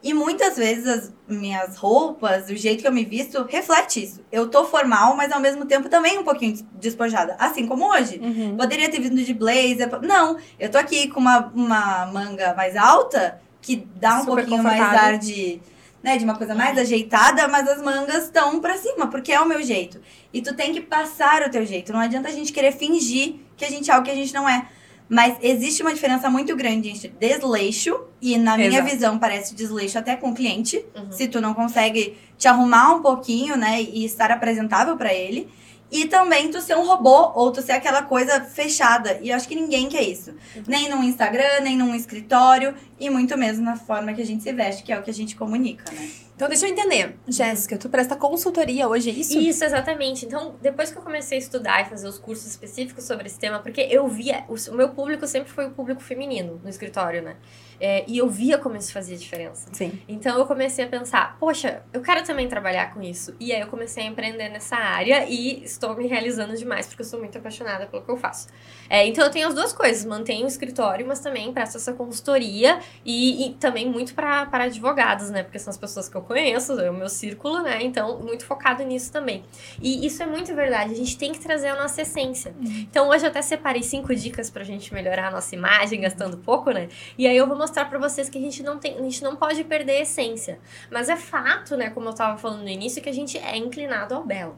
E 0.00 0.14
muitas 0.14 0.56
vezes 0.56 0.86
as 0.86 1.12
minhas 1.26 1.76
roupas, 1.76 2.48
o 2.48 2.54
jeito 2.56 2.82
que 2.82 2.86
eu 2.86 2.92
me 2.92 3.04
visto, 3.04 3.44
reflete 3.48 4.04
isso. 4.04 4.20
Eu 4.30 4.48
tô 4.48 4.64
formal, 4.64 5.16
mas 5.16 5.32
ao 5.32 5.40
mesmo 5.40 5.66
tempo 5.66 5.88
também 5.88 6.16
um 6.18 6.22
pouquinho 6.22 6.52
des- 6.52 6.64
despojada. 6.74 7.34
Assim 7.38 7.66
como 7.66 7.84
hoje. 7.90 8.20
Uhum. 8.22 8.56
Poderia 8.56 8.88
ter 8.88 9.00
vindo 9.00 9.20
de 9.20 9.34
blazer. 9.34 9.88
Não, 10.02 10.36
eu 10.58 10.70
tô 10.70 10.78
aqui 10.78 11.08
com 11.08 11.18
uma, 11.18 11.50
uma 11.52 12.06
manga 12.06 12.54
mais 12.54 12.76
alta, 12.76 13.40
que 13.60 13.74
dá 13.96 14.18
um 14.18 14.20
Super 14.20 14.34
pouquinho 14.46 14.62
mais 14.62 14.80
ar 14.80 15.18
de, 15.18 15.60
né, 16.00 16.16
de 16.16 16.22
uma 16.24 16.36
coisa 16.36 16.54
mais 16.54 16.78
ajeitada, 16.78 17.48
mas 17.48 17.68
as 17.68 17.82
mangas 17.82 18.24
estão 18.26 18.60
pra 18.60 18.76
cima, 18.76 19.08
porque 19.08 19.32
é 19.32 19.40
o 19.40 19.48
meu 19.48 19.60
jeito. 19.64 20.00
E 20.32 20.40
tu 20.40 20.54
tem 20.54 20.72
que 20.72 20.80
passar 20.80 21.42
o 21.42 21.50
teu 21.50 21.66
jeito. 21.66 21.92
Não 21.92 21.98
adianta 21.98 22.28
a 22.28 22.32
gente 22.32 22.52
querer 22.52 22.70
fingir 22.70 23.34
que 23.56 23.64
a 23.64 23.68
gente 23.68 23.90
é 23.90 23.94
algo 23.94 24.04
que 24.06 24.12
a 24.12 24.14
gente 24.14 24.32
não 24.32 24.48
é. 24.48 24.68
Mas 25.08 25.36
existe 25.40 25.80
uma 25.82 25.94
diferença 25.94 26.28
muito 26.28 26.54
grande 26.54 26.90
entre 26.90 27.08
desleixo, 27.08 27.98
e 28.20 28.36
na 28.36 28.56
minha 28.56 28.68
Exato. 28.68 28.84
visão 28.90 29.18
parece 29.18 29.54
desleixo 29.54 29.98
até 29.98 30.14
com 30.16 30.30
o 30.30 30.34
cliente, 30.34 30.84
Uhum. 30.94 31.10
se 31.10 31.28
tu 31.28 31.40
não 31.40 31.54
consegue 31.54 32.16
te 32.36 32.46
arrumar 32.46 32.92
um 32.94 33.00
pouquinho, 33.02 33.56
né, 33.56 33.80
e 33.80 34.04
estar 34.04 34.30
apresentável 34.30 34.96
pra 34.96 35.12
ele. 35.14 35.48
E 35.90 36.04
também 36.04 36.50
tu 36.50 36.60
ser 36.60 36.76
um 36.76 36.86
robô, 36.86 37.32
ou 37.34 37.50
tu 37.50 37.62
ser 37.62 37.72
aquela 37.72 38.02
coisa 38.02 38.42
fechada. 38.42 39.18
E 39.22 39.30
eu 39.30 39.36
acho 39.36 39.48
que 39.48 39.54
ninguém 39.54 39.88
quer 39.88 40.02
isso. 40.02 40.34
Nem 40.66 40.90
num 40.90 41.02
Instagram, 41.02 41.60
nem 41.62 41.78
num 41.78 41.94
escritório, 41.94 42.74
e 43.00 43.08
muito 43.08 43.38
menos 43.38 43.58
na 43.58 43.74
forma 43.76 44.12
que 44.12 44.20
a 44.20 44.26
gente 44.26 44.42
se 44.42 44.52
veste, 44.52 44.82
que 44.82 44.92
é 44.92 44.98
o 44.98 45.02
que 45.02 45.10
a 45.10 45.14
gente 45.14 45.34
comunica, 45.34 45.90
né? 45.90 46.10
Então, 46.38 46.48
deixa 46.48 46.68
eu 46.68 46.70
entender. 46.70 47.16
Jéssica, 47.26 47.76
tu 47.76 47.88
presta 47.88 48.14
consultoria 48.14 48.88
hoje, 48.88 49.10
é 49.10 49.12
isso? 49.12 49.36
Isso, 49.36 49.64
exatamente. 49.64 50.24
Então, 50.24 50.54
depois 50.62 50.88
que 50.92 50.96
eu 50.96 51.02
comecei 51.02 51.36
a 51.36 51.40
estudar 51.40 51.84
e 51.84 51.86
fazer 51.86 52.06
os 52.06 52.16
cursos 52.16 52.46
específicos 52.46 53.02
sobre 53.02 53.26
esse 53.26 53.36
tema, 53.36 53.58
porque 53.58 53.80
eu 53.90 54.06
via, 54.06 54.44
o, 54.48 54.74
meu 54.76 54.90
público 54.90 55.26
sempre 55.26 55.50
foi 55.50 55.66
o 55.66 55.72
público 55.72 56.00
feminino 56.00 56.60
no 56.62 56.68
escritório, 56.68 57.22
né? 57.22 57.34
É, 57.80 58.04
e 58.06 58.18
eu 58.18 58.28
via 58.28 58.58
como 58.58 58.76
isso 58.76 58.92
fazia 58.92 59.16
diferença. 59.16 59.68
Sim. 59.72 60.00
Então 60.08 60.36
eu 60.38 60.46
comecei 60.46 60.84
a 60.84 60.88
pensar, 60.88 61.36
poxa, 61.38 61.82
eu 61.92 62.00
quero 62.00 62.24
também 62.24 62.48
trabalhar 62.48 62.92
com 62.92 63.00
isso. 63.02 63.34
E 63.38 63.52
aí 63.52 63.60
eu 63.60 63.68
comecei 63.68 64.02
a 64.02 64.06
empreender 64.06 64.48
nessa 64.48 64.76
área 64.76 65.26
e 65.28 65.62
estou 65.62 65.96
me 65.96 66.06
realizando 66.06 66.56
demais, 66.56 66.86
porque 66.86 67.02
eu 67.02 67.06
sou 67.06 67.18
muito 67.18 67.38
apaixonada 67.38 67.86
pelo 67.86 68.02
que 68.02 68.10
eu 68.10 68.16
faço. 68.16 68.48
É, 68.90 69.06
então 69.06 69.24
eu 69.24 69.30
tenho 69.30 69.48
as 69.48 69.54
duas 69.54 69.72
coisas, 69.72 70.04
mantenho 70.04 70.44
o 70.44 70.48
escritório, 70.48 71.06
mas 71.06 71.20
também 71.20 71.52
presto 71.52 71.76
essa 71.76 71.92
consultoria 71.92 72.80
e, 73.04 73.46
e 73.46 73.54
também 73.54 73.88
muito 73.88 74.14
para 74.14 74.48
advogados, 74.52 75.30
né? 75.30 75.42
Porque 75.42 75.58
são 75.58 75.70
as 75.70 75.78
pessoas 75.78 76.08
que 76.08 76.16
eu 76.16 76.22
conheço, 76.22 76.72
é 76.80 76.90
o 76.90 76.94
meu 76.94 77.08
círculo, 77.08 77.62
né? 77.62 77.82
Então, 77.82 78.18
muito 78.20 78.44
focado 78.44 78.82
nisso 78.82 79.12
também. 79.12 79.44
E 79.80 80.04
isso 80.06 80.22
é 80.22 80.26
muito 80.26 80.54
verdade, 80.54 80.92
a 80.92 80.96
gente 80.96 81.16
tem 81.16 81.32
que 81.32 81.38
trazer 81.38 81.68
a 81.68 81.76
nossa 81.76 82.02
essência. 82.02 82.54
Então 82.90 83.08
hoje 83.08 83.24
eu 83.24 83.30
até 83.30 83.42
separei 83.42 83.82
cinco 83.82 84.14
dicas 84.14 84.50
pra 84.50 84.64
gente 84.64 84.92
melhorar 84.92 85.28
a 85.28 85.30
nossa 85.30 85.54
imagem, 85.54 86.00
gastando 86.00 86.36
pouco, 86.38 86.70
né? 86.70 86.88
E 87.16 87.26
aí 87.26 87.36
eu 87.36 87.46
vou 87.46 87.56
mostrar 87.56 87.67
pra 87.86 87.98
vocês 87.98 88.28
que 88.28 88.38
a 88.38 88.40
gente 88.40 88.62
não 88.62 88.78
tem, 88.78 88.96
a 88.98 89.02
gente 89.02 89.22
não 89.22 89.36
pode 89.36 89.62
perder 89.64 89.98
a 89.98 90.00
essência. 90.02 90.58
Mas 90.90 91.08
é 91.08 91.16
fato, 91.16 91.76
né, 91.76 91.90
como 91.90 92.08
eu 92.08 92.14
tava 92.14 92.38
falando 92.38 92.62
no 92.62 92.68
início, 92.68 93.02
que 93.02 93.08
a 93.08 93.12
gente 93.14 93.38
é 93.38 93.56
inclinado 93.56 94.14
ao 94.14 94.24
belo. 94.24 94.56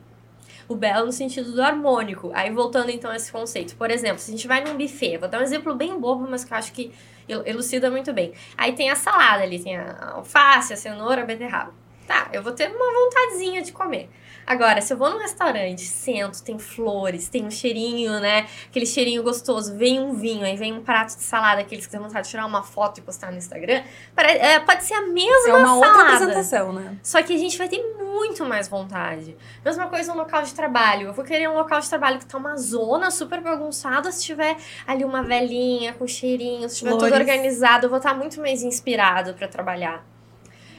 o 0.69 0.77
belo 0.77 1.07
no 1.07 1.13
sentido 1.13 1.53
do 1.53 1.61
harmônico. 1.63 2.31
Aí 2.33 2.51
voltando 2.51 2.91
então 2.91 3.11
a 3.11 3.17
esse 3.17 3.33
conceito. 3.33 3.75
Por 3.75 3.91
exemplo, 3.91 4.19
se 4.21 4.31
a 4.31 4.35
gente 4.35 4.47
vai 4.47 4.63
num 4.63 4.77
buffet, 4.77 5.19
vou 5.19 5.29
dar 5.29 5.41
um 5.41 5.43
exemplo 5.43 5.75
bem 5.75 5.99
bobo, 5.99 6.29
mas 6.31 6.45
que 6.45 6.53
eu 6.53 6.59
acho 6.59 6.73
que 6.73 6.93
elucida 7.29 7.91
muito 7.91 8.13
bem. 8.13 8.33
Aí 8.57 8.73
tem 8.73 8.89
a 8.89 8.95
salada 8.97 9.43
ali, 9.43 9.59
tem 9.63 9.77
a 9.77 10.13
alface, 10.15 10.73
a 10.73 10.77
cenoura, 10.77 11.23
a 11.23 11.27
beterraba. 11.27 11.75
Tá, 12.07 12.29
eu 12.33 12.43
vou 12.43 12.53
ter 12.53 12.69
uma 12.71 12.93
vontadezinha 12.93 13.63
de 13.63 13.73
comer. 13.73 14.09
Agora, 14.51 14.81
se 14.81 14.93
eu 14.93 14.97
vou 14.97 15.09
num 15.09 15.19
restaurante, 15.19 15.83
sento, 15.83 16.43
tem 16.43 16.59
flores, 16.59 17.29
tem 17.29 17.47
um 17.47 17.51
cheirinho, 17.53 18.19
né? 18.19 18.49
Aquele 18.69 18.85
cheirinho 18.85 19.23
gostoso, 19.23 19.77
vem 19.77 20.01
um 20.01 20.13
vinho, 20.13 20.45
aí 20.45 20.57
vem 20.57 20.73
um 20.73 20.83
prato 20.83 21.17
de 21.17 21.23
salada, 21.23 21.61
aqueles 21.61 21.87
que 21.87 21.93
têm 21.93 22.01
vontade 22.01 22.25
de 22.25 22.31
tirar 22.33 22.47
uma 22.47 22.65
foto 22.65 22.99
e 22.99 23.01
postar 23.01 23.31
no 23.31 23.39
Instagram, 23.39 23.81
é, 24.17 24.59
pode 24.59 24.83
ser 24.83 24.95
a 24.95 25.03
mesma 25.03 25.51
É 25.51 25.55
uma 25.55 25.69
salada. 25.69 25.87
outra 25.87 26.03
apresentação, 26.03 26.73
né? 26.73 26.97
Só 27.01 27.23
que 27.23 27.33
a 27.33 27.39
gente 27.39 27.57
vai 27.57 27.69
ter 27.69 27.81
muito 27.97 28.45
mais 28.45 28.67
vontade. 28.67 29.37
Mesma 29.65 29.87
coisa 29.87 30.13
no 30.13 30.19
local 30.19 30.43
de 30.43 30.53
trabalho. 30.53 31.07
Eu 31.07 31.13
vou 31.13 31.25
querer 31.25 31.49
um 31.49 31.55
local 31.55 31.79
de 31.79 31.89
trabalho 31.89 32.19
que 32.19 32.27
tá 32.27 32.37
uma 32.37 32.57
zona 32.57 33.09
super 33.13 33.41
bagunçada. 33.41 34.11
Se 34.11 34.25
tiver 34.25 34.57
ali 34.85 35.05
uma 35.05 35.23
velhinha 35.23 35.93
com 35.93 36.09
cheirinho, 36.09 36.69
se 36.69 36.79
tiver 36.79 36.91
tudo 36.91 37.07
Flores. 37.07 37.21
organizado, 37.21 37.87
eu 37.87 37.89
vou 37.89 37.99
estar 37.99 38.15
muito 38.15 38.41
mais 38.41 38.65
inspirado 38.65 39.33
para 39.35 39.47
trabalhar. 39.47 40.05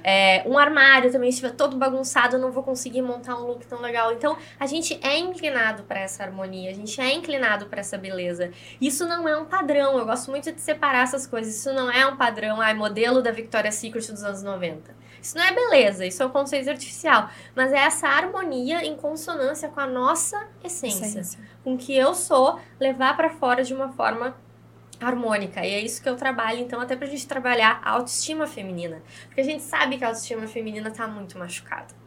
É, 0.04 0.44
um 0.46 0.58
armário 0.58 1.12
também, 1.12 1.32
se 1.32 1.36
estiver 1.36 1.56
todo 1.56 1.78
bagunçado, 1.78 2.36
eu 2.36 2.40
não 2.40 2.52
vou 2.52 2.64
conseguir 2.64 3.02
montar 3.02 3.36
um 3.36 3.46
look 3.46 3.66
tão 3.66 3.82
legal. 3.82 4.12
Então, 4.12 4.38
a 4.60 4.66
gente 4.66 5.00
é 5.02 5.18
inclinado 5.18 5.84
para 5.84 6.00
essa 6.00 6.24
harmonia, 6.24 6.72
a 6.72 6.74
gente 6.74 7.00
é 7.00 7.14
inclinado 7.14 7.66
para 7.66 7.82
essa 7.82 7.98
beleza. 7.98 8.52
Isso 8.80 9.06
não 9.06 9.28
é 9.28 9.38
um 9.38 9.46
padrão, 9.46 9.98
eu 9.98 10.06
gosto 10.06 10.32
muito 10.32 10.52
de 10.52 10.62
separar 10.62 11.04
essas 11.04 11.28
coisas. 11.28 11.56
Isso 11.56 11.74
não 11.74 11.92
é 11.92 12.06
um 12.06 12.18
padrão, 12.18 12.62
ai, 12.62 12.74
modelo 12.74 13.22
da 13.22 13.32
Victoria's 13.32 13.76
Secret 13.76 14.12
dos 14.12 14.24
anos 14.24 14.44
90. 14.44 15.02
Isso 15.22 15.38
não 15.38 15.44
é 15.44 15.54
beleza, 15.54 16.06
isso 16.06 16.24
é 16.24 16.26
um 16.26 16.30
conceito 16.30 16.70
artificial. 16.70 17.30
Mas 17.56 17.72
é 17.72 17.78
essa 17.78 18.08
harmonia 18.08 18.84
em 18.84 18.96
consonância 18.96 19.70
com 19.70 19.80
a 19.80 19.86
nossa 19.86 20.48
essência. 20.64 21.06
Essência. 21.06 21.40
Com 21.64 21.76
o 21.76 21.78
que 21.78 21.96
eu 21.96 22.16
sou, 22.16 22.60
levar 22.80 23.16
para 23.16 23.30
fora 23.30 23.64
de 23.64 23.74
uma 23.74 23.90
forma 23.90 24.36
harmônica. 25.06 25.66
E 25.66 25.72
é 25.72 25.80
isso 25.80 26.02
que 26.02 26.10
eu 26.10 26.16
trabalho, 26.16 26.60
então, 26.60 26.80
até 26.82 26.96
pra 26.96 27.08
gente 27.08 27.28
trabalhar 27.28 27.80
a 27.84 27.92
autoestima 27.92 28.48
feminina. 28.48 29.02
Porque 29.26 29.42
a 29.42 29.44
gente 29.44 29.64
sabe 29.64 29.98
que 29.98 30.04
a 30.04 30.08
autoestima 30.08 30.48
feminina 30.48 30.92
tá 30.92 31.08
muito 31.08 31.38
machucada. 31.38 32.01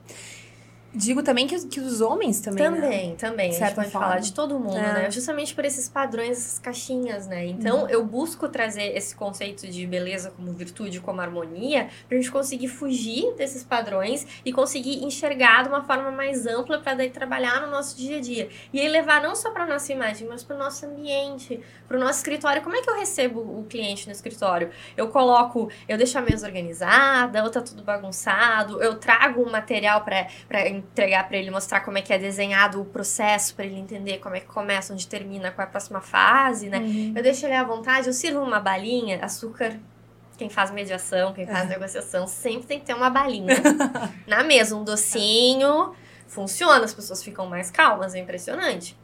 Digo 0.94 1.22
também 1.22 1.46
que, 1.46 1.58
que 1.66 1.80
os 1.80 2.00
homens 2.00 2.40
também, 2.40 2.70
né? 2.70 2.80
Também, 2.80 3.16
também. 3.16 3.48
A 3.48 3.50
gente 3.50 3.58
certa 3.58 3.74
pode 3.76 3.90
forma. 3.90 4.06
falar 4.08 4.20
de 4.20 4.32
todo 4.32 4.58
mundo, 4.58 4.76
É. 4.76 4.92
né? 5.02 5.10
Justamente 5.10 5.54
por 5.54 5.64
esses 5.64 5.88
padrões, 5.88 6.30
essas 6.38 6.58
caixinhas, 6.58 7.26
né? 7.26 7.46
Então, 7.46 7.82
Uhum. 7.82 7.88
eu 7.88 8.04
busco 8.04 8.48
trazer 8.48 8.96
esse 8.96 9.14
conceito 9.14 9.66
de 9.66 9.86
beleza 9.86 10.30
como 10.30 10.52
virtude, 10.52 11.00
como 11.00 11.20
harmonia, 11.20 11.88
pra 12.08 12.16
gente 12.16 12.30
conseguir 12.30 12.68
fugir 12.68 13.34
desses 13.36 13.64
padrões 13.64 14.26
e 14.44 14.52
conseguir 14.52 15.04
enxergar 15.04 15.62
de 15.64 15.68
uma 15.68 15.82
forma 15.82 16.10
mais 16.10 16.46
ampla 16.46 16.78
pra 16.78 16.94
daí 16.94 17.10
trabalhar 17.10 17.60
no 17.62 17.70
nosso 17.70 17.96
dia 17.96 18.18
a 18.18 18.20
dia. 18.20 18.48
E 18.72 18.80
aí 18.80 18.88
levar 18.88 19.20
não 19.22 19.34
só 19.34 19.50
pra 19.50 19.66
nossa 19.66 19.92
imagem, 19.92 20.28
mas 20.28 20.44
pro 20.44 20.56
nosso 20.56 20.86
ambiente, 20.86 21.60
pro 21.88 21.98
nosso 21.98 22.18
escritório. 22.18 22.62
Como 22.62 22.76
é 22.76 22.80
que 22.82 22.88
eu 22.88 22.96
recebo 22.96 23.40
o 23.40 23.64
cliente 23.68 24.06
no 24.06 24.12
escritório? 24.12 24.70
Eu 24.96 25.08
coloco, 25.08 25.68
eu 25.88 25.96
deixo 25.96 26.16
a 26.18 26.20
mesa 26.20 26.46
organizada, 26.46 27.42
ou 27.42 27.50
tá 27.50 27.60
tudo 27.60 27.82
bagunçado, 27.82 28.80
eu 28.82 28.94
trago 28.94 29.42
um 29.42 29.50
material 29.50 30.02
pra 30.02 30.26
para 30.48 30.68
entregar 30.92 31.26
pra 31.28 31.36
ele, 31.36 31.50
mostrar 31.50 31.80
como 31.80 31.98
é 31.98 32.02
que 32.02 32.12
é 32.12 32.18
desenhado 32.18 32.80
o 32.80 32.84
processo, 32.84 33.54
pra 33.54 33.64
ele 33.64 33.78
entender 33.78 34.18
como 34.18 34.34
é 34.36 34.40
que 34.40 34.46
começa, 34.46 34.92
onde 34.92 35.06
termina, 35.06 35.50
qual 35.50 35.64
é 35.64 35.68
a 35.68 35.70
próxima 35.70 36.00
fase, 36.00 36.68
né? 36.68 36.78
Uhum. 36.78 37.12
Eu 37.16 37.22
deixo 37.22 37.44
ele 37.46 37.54
à 37.54 37.64
vontade, 37.64 38.06
eu 38.06 38.12
sirvo 38.12 38.40
uma 38.40 38.60
balinha, 38.60 39.18
açúcar. 39.24 39.76
Quem 40.36 40.48
faz 40.50 40.70
mediação, 40.70 41.32
quem 41.32 41.44
É. 41.44 41.46
faz 41.46 41.68
negociação, 41.68 42.26
sempre 42.26 42.66
tem 42.66 42.80
que 42.80 42.86
ter 42.86 42.94
uma 42.94 43.08
balinha 43.10 43.54
na 44.26 44.42
mesa, 44.42 44.74
um 44.76 44.82
docinho. 44.84 45.92
Funciona, 46.26 46.84
as 46.84 46.92
pessoas 46.94 47.22
ficam 47.22 47.46
mais 47.46 47.70
calmas, 47.70 48.14
é 48.14 48.18
impressionante. 48.18 48.96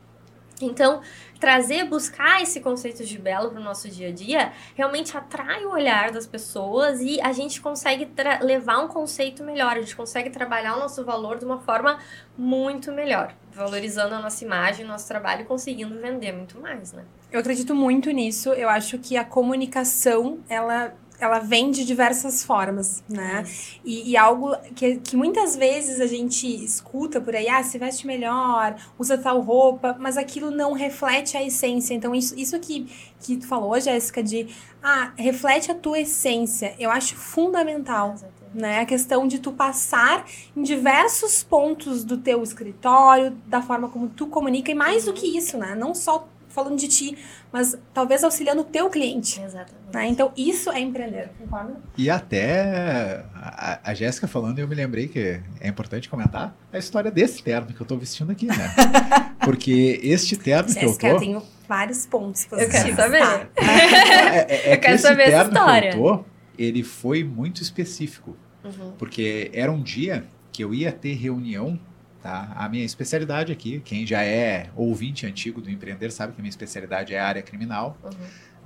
Então, 0.64 1.00
trazer, 1.38 1.84
buscar 1.84 2.42
esse 2.42 2.60
conceito 2.60 3.04
de 3.04 3.18
belo 3.18 3.50
para 3.50 3.60
o 3.60 3.64
nosso 3.64 3.88
dia 3.88 4.08
a 4.08 4.12
dia, 4.12 4.52
realmente 4.74 5.16
atrai 5.16 5.64
o 5.64 5.70
olhar 5.70 6.10
das 6.10 6.26
pessoas 6.26 7.00
e 7.00 7.20
a 7.20 7.32
gente 7.32 7.60
consegue 7.60 8.08
levar 8.42 8.78
um 8.78 8.88
conceito 8.88 9.42
melhor, 9.42 9.76
a 9.76 9.80
gente 9.80 9.96
consegue 9.96 10.30
trabalhar 10.30 10.76
o 10.76 10.80
nosso 10.80 11.04
valor 11.04 11.38
de 11.38 11.44
uma 11.44 11.58
forma 11.58 11.98
muito 12.36 12.92
melhor, 12.92 13.34
valorizando 13.52 14.14
a 14.14 14.20
nossa 14.20 14.44
imagem, 14.44 14.84
nosso 14.84 15.08
trabalho 15.08 15.42
e 15.42 15.44
conseguindo 15.44 15.98
vender 16.00 16.32
muito 16.32 16.60
mais, 16.60 16.92
né? 16.92 17.04
Eu 17.32 17.40
acredito 17.40 17.74
muito 17.74 18.10
nisso. 18.10 18.52
Eu 18.52 18.68
acho 18.68 18.98
que 18.98 19.16
a 19.16 19.24
comunicação, 19.24 20.40
ela, 20.48 20.94
ela 21.20 21.38
vem 21.38 21.70
de 21.70 21.84
diversas 21.84 22.42
formas, 22.42 23.04
né? 23.08 23.44
E, 23.84 24.10
e 24.10 24.16
algo 24.16 24.56
que, 24.74 24.96
que 24.96 25.16
muitas 25.16 25.54
vezes 25.54 26.00
a 26.00 26.06
gente 26.06 26.46
escuta 26.64 27.20
por 27.20 27.36
aí, 27.36 27.48
ah, 27.48 27.62
se 27.62 27.78
veste 27.78 28.06
melhor, 28.06 28.76
usa 28.98 29.18
tal 29.18 29.40
roupa, 29.40 29.96
mas 30.00 30.16
aquilo 30.16 30.50
não 30.50 30.72
reflete 30.72 31.36
a 31.36 31.42
essência. 31.42 31.94
Então, 31.94 32.14
isso, 32.14 32.34
isso 32.38 32.58
que, 32.58 32.86
que 33.20 33.36
tu 33.36 33.46
falou, 33.46 33.78
Jéssica, 33.78 34.22
de, 34.22 34.48
ah, 34.82 35.12
reflete 35.16 35.70
a 35.70 35.74
tua 35.74 36.00
essência, 36.00 36.74
eu 36.78 36.90
acho 36.90 37.14
fundamental 37.16 38.16
né? 38.52 38.80
A 38.80 38.84
questão 38.86 39.26
de 39.26 39.38
tu 39.38 39.52
passar 39.52 40.26
em 40.56 40.62
diversos 40.62 41.42
pontos 41.42 42.04
do 42.04 42.18
teu 42.18 42.42
escritório, 42.42 43.30
da 43.46 43.62
forma 43.62 43.88
como 43.88 44.08
tu 44.08 44.26
comunica, 44.26 44.70
e 44.70 44.74
mais 44.74 45.04
do 45.04 45.12
que 45.12 45.36
isso, 45.36 45.56
né? 45.56 45.74
Não 45.74 45.94
só 45.94 46.28
falando 46.50 46.76
de 46.78 46.86
ti, 46.88 47.16
mas 47.52 47.76
talvez 47.94 48.22
auxiliando 48.22 48.60
o 48.60 48.64
teu 48.64 48.90
cliente. 48.90 49.40
Exatamente. 49.40 49.80
Né? 49.94 50.08
Então, 50.08 50.30
isso 50.36 50.70
é 50.70 50.80
empreender, 50.80 51.30
concorda? 51.38 51.76
E 51.96 52.10
até 52.10 53.24
a, 53.34 53.80
a 53.84 53.94
Jéssica 53.94 54.28
falando, 54.28 54.58
eu 54.58 54.68
me 54.68 54.74
lembrei 54.74 55.08
que 55.08 55.40
é 55.60 55.68
importante 55.68 56.08
comentar 56.08 56.54
a 56.72 56.78
história 56.78 57.10
desse 57.10 57.42
terno 57.42 57.68
que 57.72 57.80
eu 57.80 57.86
tô 57.86 57.96
vestindo 57.96 58.30
aqui, 58.30 58.46
né? 58.46 58.54
Porque 59.44 59.98
este 60.02 60.36
terno 60.36 60.72
que 60.72 60.78
eu 60.84 60.88
Jéssica, 60.88 61.06
eu 61.08 61.14
tô. 61.14 61.20
tenho 61.20 61.42
vários 61.66 62.04
pontos 62.06 62.42
Eu 62.44 62.58
quero 62.58 62.70
positivos, 62.70 62.96
saber. 62.96 63.20
tá? 63.20 63.46
É, 63.62 64.54
é- 64.54 64.70
é 64.70 64.72
Eu 64.74 64.76
que 64.76 64.82
quero 64.82 64.94
esse 64.94 65.02
saber 65.02 65.22
essa 65.22 65.44
terno 65.44 65.52
história. 65.58 65.90
que 65.92 65.96
eu 65.96 66.02
tô, 66.02 66.24
ele 66.58 66.82
foi 66.82 67.24
muito 67.24 67.62
específico. 67.62 68.36
Uhum. 68.62 68.92
Porque 68.98 69.50
era 69.54 69.72
um 69.72 69.82
dia 69.82 70.24
que 70.52 70.62
eu 70.62 70.74
ia 70.74 70.92
ter 70.92 71.14
reunião, 71.14 71.80
tá? 72.22 72.52
A 72.56 72.68
minha 72.68 72.84
especialidade 72.84 73.52
aqui, 73.52 73.80
quem 73.84 74.06
já 74.06 74.22
é 74.22 74.70
ouvinte 74.76 75.26
antigo 75.26 75.60
do 75.60 75.70
Empreender 75.70 76.10
sabe 76.10 76.32
que 76.32 76.40
a 76.40 76.42
minha 76.42 76.50
especialidade 76.50 77.14
é 77.14 77.18
a 77.20 77.26
área 77.26 77.42
criminal. 77.42 77.96
Uhum. 78.04 78.10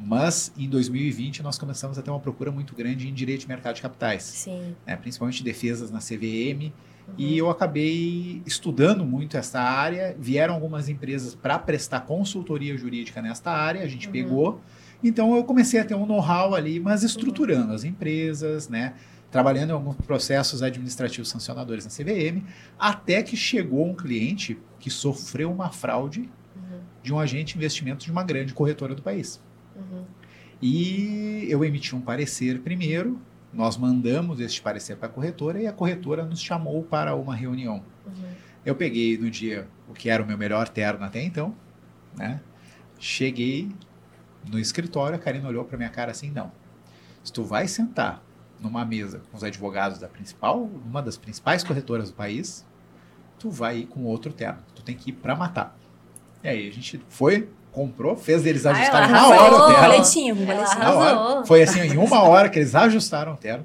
Mas 0.00 0.52
em 0.58 0.68
2020 0.68 1.42
nós 1.42 1.56
começamos 1.56 1.98
a 1.98 2.02
ter 2.02 2.10
uma 2.10 2.18
procura 2.20 2.50
muito 2.50 2.74
grande 2.74 3.08
em 3.08 3.14
direito 3.14 3.42
de 3.42 3.48
mercado 3.48 3.76
de 3.76 3.82
capitais, 3.82 4.24
Sim. 4.24 4.74
né? 4.86 4.96
principalmente 4.96 5.42
defesas 5.44 5.90
na 5.90 6.00
CVM. 6.00 6.72
Uhum. 7.06 7.14
E 7.16 7.38
eu 7.38 7.48
acabei 7.48 8.42
estudando 8.44 9.04
muito 9.04 9.36
essa 9.36 9.60
área. 9.60 10.16
Vieram 10.18 10.54
algumas 10.54 10.88
empresas 10.88 11.34
para 11.34 11.58
prestar 11.58 12.00
consultoria 12.00 12.76
jurídica 12.76 13.22
nesta 13.22 13.50
área, 13.52 13.82
a 13.82 13.86
gente 13.86 14.06
Uhum. 14.06 14.12
pegou. 14.12 14.60
Então 15.02 15.36
eu 15.36 15.44
comecei 15.44 15.78
a 15.78 15.84
ter 15.84 15.94
um 15.94 16.06
know-how 16.06 16.54
ali, 16.54 16.80
mas 16.80 17.02
estruturando 17.02 17.72
as 17.74 17.84
empresas, 17.84 18.68
né? 18.68 18.94
Trabalhando 19.34 19.70
em 19.70 19.72
alguns 19.72 19.96
processos 19.96 20.62
administrativos 20.62 21.28
sancionadores 21.28 21.84
na 21.84 21.90
CVM, 21.90 22.46
até 22.78 23.20
que 23.20 23.36
chegou 23.36 23.84
um 23.84 23.92
cliente 23.92 24.56
que 24.78 24.88
sofreu 24.88 25.50
uma 25.50 25.72
fraude 25.72 26.30
Uhum. 26.54 26.78
de 27.02 27.12
um 27.12 27.18
agente 27.18 27.54
de 27.54 27.58
investimento 27.58 28.04
de 28.04 28.12
uma 28.12 28.22
grande 28.22 28.54
corretora 28.54 28.94
do 28.94 29.02
país. 29.02 29.42
Uhum. 29.74 30.04
E 30.62 31.48
eu 31.48 31.64
emiti 31.64 31.96
um 31.96 32.00
parecer 32.00 32.60
primeiro, 32.60 33.20
nós 33.52 33.76
mandamos 33.76 34.38
este 34.38 34.62
parecer 34.62 34.96
para 34.98 35.08
a 35.08 35.10
corretora 35.10 35.60
e 35.60 35.66
a 35.66 35.72
corretora 35.72 36.24
nos 36.24 36.40
chamou 36.40 36.84
para 36.84 37.16
uma 37.16 37.34
reunião. 37.34 37.82
Uhum. 38.06 38.30
Eu 38.64 38.76
peguei 38.76 39.18
no 39.18 39.28
dia 39.28 39.66
o 39.88 39.94
que 39.94 40.08
era 40.10 40.22
o 40.22 40.26
meu 40.28 40.38
melhor 40.38 40.68
terno 40.68 41.04
até 41.04 41.20
então, 41.20 41.52
né? 42.16 42.40
Cheguei 43.00 43.68
no 44.48 44.60
escritório, 44.60 45.16
a 45.16 45.18
Karina 45.18 45.48
olhou 45.48 45.64
para 45.64 45.76
minha 45.76 45.90
cara 45.90 46.12
assim, 46.12 46.30
não. 46.30 46.52
Se 47.24 47.32
tu 47.32 47.42
vai 47.42 47.66
sentar 47.66 48.22
numa 48.64 48.84
mesa 48.84 49.20
com 49.30 49.36
os 49.36 49.44
advogados 49.44 49.98
da 49.98 50.08
principal, 50.08 50.68
uma 50.84 51.02
das 51.02 51.16
principais 51.16 51.62
corretoras 51.62 52.10
do 52.10 52.16
país, 52.16 52.66
tu 53.38 53.50
vai 53.50 53.78
ir 53.78 53.86
com 53.86 54.04
outro 54.04 54.32
terno. 54.32 54.58
Tu 54.74 54.82
tem 54.82 54.96
que 54.96 55.10
ir 55.10 55.12
para 55.12 55.36
matar. 55.36 55.76
E 56.42 56.48
aí 56.48 56.68
a 56.68 56.72
gente 56.72 57.00
foi, 57.08 57.48
comprou, 57.70 58.16
fez 58.16 58.44
eles 58.46 58.66
Ah, 58.66 58.72
ajustarem 58.72 59.10
na 59.10 59.28
hora 59.28 59.54
o 59.54 59.66
terno. 59.66 59.82
Boletinho, 59.82 60.34
boletinho. 60.34 61.46
Foi 61.46 61.62
assim, 61.62 61.80
em 61.80 61.96
uma 61.96 62.22
hora 62.22 62.48
que 62.48 62.58
eles 62.58 62.74
ajustaram 62.74 63.34
o 63.34 63.36
terno. 63.36 63.64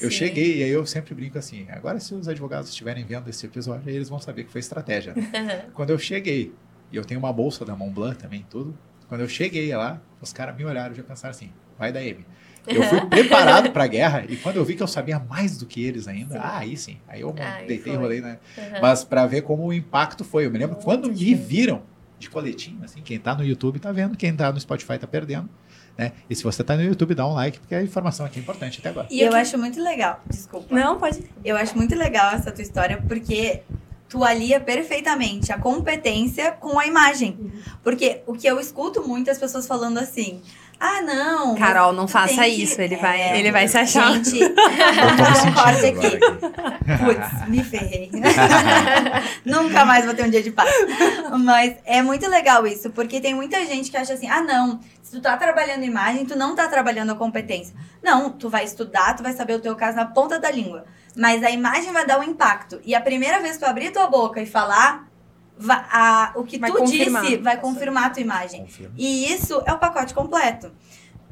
Eu 0.00 0.10
Sim. 0.10 0.16
cheguei 0.18 0.58
e 0.58 0.62
aí 0.62 0.70
eu 0.70 0.86
sempre 0.86 1.14
brinco 1.14 1.38
assim. 1.38 1.66
Agora, 1.70 1.98
se 1.98 2.14
os 2.14 2.28
advogados 2.28 2.68
estiverem 2.68 3.04
vendo 3.04 3.28
esse 3.28 3.44
episódio, 3.44 3.90
eles 3.90 4.08
vão 4.08 4.20
saber 4.20 4.44
que 4.44 4.52
foi 4.52 4.60
estratégia. 4.60 5.12
né? 5.16 5.64
Uhum. 5.64 5.70
Quando 5.74 5.90
eu 5.90 5.98
cheguei, 5.98 6.54
e 6.92 6.96
eu 6.96 7.04
tenho 7.04 7.18
uma 7.18 7.32
bolsa 7.32 7.64
da 7.64 7.74
Montblanc 7.74 8.16
também, 8.16 8.46
tudo. 8.48 8.78
Quando 9.08 9.22
eu 9.22 9.28
cheguei 9.28 9.74
lá, 9.74 10.00
os 10.20 10.32
caras 10.32 10.56
me 10.56 10.64
olharam 10.64 10.92
e 10.94 10.96
já 10.96 11.02
pensaram 11.02 11.30
assim: 11.30 11.50
vai 11.78 11.92
da 11.92 12.02
M. 12.02 12.24
Eu 12.68 12.82
fui 12.84 13.00
preparado 13.08 13.70
para 13.70 13.84
a 13.84 13.86
guerra 13.86 14.24
e 14.28 14.36
quando 14.36 14.56
eu 14.56 14.64
vi 14.64 14.74
que 14.74 14.82
eu 14.82 14.86
sabia 14.86 15.18
mais 15.18 15.56
do 15.58 15.66
que 15.66 15.84
eles 15.84 16.06
ainda, 16.06 16.34
Sim. 16.34 16.40
ah, 16.42 16.58
aí 16.58 16.76
sim. 16.76 16.98
Aí 17.08 17.20
eu 17.20 17.34
Aí 17.38 17.66
deitei 17.66 17.92
e 17.92 17.96
rolei, 17.96 18.20
né? 18.20 18.38
Uhum. 18.56 18.80
Mas 18.80 19.04
para 19.04 19.26
ver 19.26 19.42
como 19.42 19.66
o 19.66 19.72
impacto 19.72 20.24
foi. 20.24 20.46
Eu 20.46 20.50
me 20.50 20.58
lembro 20.58 20.74
Muito 20.74 20.84
quando 20.84 21.08
me 21.08 21.34
viram 21.34 21.82
de 22.18 22.28
coletinho, 22.28 22.84
assim, 22.84 23.00
quem 23.00 23.18
tá 23.18 23.34
no 23.34 23.44
YouTube 23.44 23.78
tá 23.78 23.92
vendo, 23.92 24.16
quem 24.16 24.34
tá 24.34 24.52
no 24.52 24.60
Spotify 24.60 24.98
tá 24.98 25.06
perdendo. 25.06 25.48
Né? 25.96 26.12
E 26.30 26.34
se 26.34 26.44
você 26.44 26.62
tá 26.62 26.76
no 26.76 26.82
YouTube, 26.82 27.12
dá 27.12 27.26
um 27.26 27.34
like, 27.34 27.58
porque 27.58 27.74
a 27.74 27.82
informação 27.82 28.24
aqui 28.24 28.38
é 28.38 28.42
importante 28.42 28.78
até 28.78 28.88
agora. 28.88 29.08
E 29.10 29.20
eu 29.20 29.34
acho 29.34 29.58
muito 29.58 29.82
legal, 29.82 30.20
desculpa. 30.28 30.72
Não, 30.72 30.96
pode. 30.96 31.24
Eu 31.44 31.56
acho 31.56 31.76
muito 31.76 31.94
legal 31.96 32.32
essa 32.32 32.52
tua 32.52 32.62
história, 32.62 33.02
porque 33.08 33.62
tu 34.08 34.22
alia 34.22 34.60
perfeitamente 34.60 35.52
a 35.52 35.58
competência 35.58 36.52
com 36.52 36.78
a 36.78 36.86
imagem. 36.86 37.52
Porque 37.82 38.22
o 38.26 38.32
que 38.32 38.46
eu 38.46 38.60
escuto 38.60 39.06
muitas 39.06 39.38
pessoas 39.38 39.66
falando 39.66 39.98
assim: 39.98 40.40
ah, 40.80 41.02
não. 41.02 41.54
Carol, 41.56 41.92
não 41.92 42.06
faça 42.06 42.42
que- 42.42 42.46
isso, 42.46 42.80
ele 42.80 42.96
vai, 42.96 43.20
É, 43.20 43.38
ele 43.38 43.50
vai 43.50 43.66
se 43.66 43.76
achar. 43.76 44.12
Gente, 44.22 44.44
um 44.44 45.52
corte 45.54 45.86
aqui. 45.86 46.18
Putz, 46.18 47.48
me 47.48 47.64
ferrei. 47.64 48.10
Nunca 49.44 49.84
mais 49.84 50.04
vou 50.04 50.14
ter 50.14 50.24
um 50.24 50.30
dia 50.30 50.42
de 50.42 50.50
paz. 50.50 50.70
Mas 51.40 51.76
é 51.84 52.02
muito 52.02 52.28
legal 52.28 52.66
isso, 52.66 52.90
porque 52.90 53.20
tem 53.20 53.34
muita 53.34 53.64
gente 53.66 53.90
que 53.90 53.96
acha 53.96 54.14
assim: 54.14 54.28
ah, 54.28 54.40
não, 54.40 54.78
se 55.02 55.12
tu 55.12 55.20
tá 55.20 55.36
trabalhando 55.36 55.84
imagem, 55.84 56.24
tu 56.24 56.36
não 56.36 56.54
tá 56.54 56.68
trabalhando 56.68 57.10
a 57.12 57.14
competência. 57.16 57.74
Não, 58.02 58.30
tu 58.30 58.48
vai 58.48 58.64
estudar, 58.64 59.16
tu 59.16 59.22
vai 59.22 59.32
saber 59.32 59.54
o 59.54 59.60
teu 59.60 59.74
caso 59.74 59.96
na 59.96 60.06
ponta 60.06 60.38
da 60.38 60.50
língua. 60.50 60.84
Mas 61.16 61.42
a 61.42 61.50
imagem 61.50 61.92
vai 61.92 62.06
dar 62.06 62.20
um 62.20 62.22
impacto. 62.22 62.80
E 62.84 62.94
a 62.94 63.00
primeira 63.00 63.40
vez 63.40 63.54
que 63.56 63.64
tu 63.64 63.68
abrir 63.68 63.90
tua 63.90 64.06
boca 64.06 64.40
e 64.40 64.46
falar, 64.46 65.07
a- 65.68 66.32
o 66.36 66.44
que 66.44 66.58
Vai 66.58 66.70
tu 66.70 66.78
confirmar. 66.78 67.22
disse 67.22 67.36
vai 67.38 67.60
confirmar 67.60 68.04
a 68.06 68.10
tua 68.10 68.22
imagem. 68.22 68.62
Confirmo. 68.62 68.94
E 68.96 69.32
isso 69.32 69.62
é 69.66 69.72
o 69.72 69.78
pacote 69.78 70.14
completo. 70.14 70.70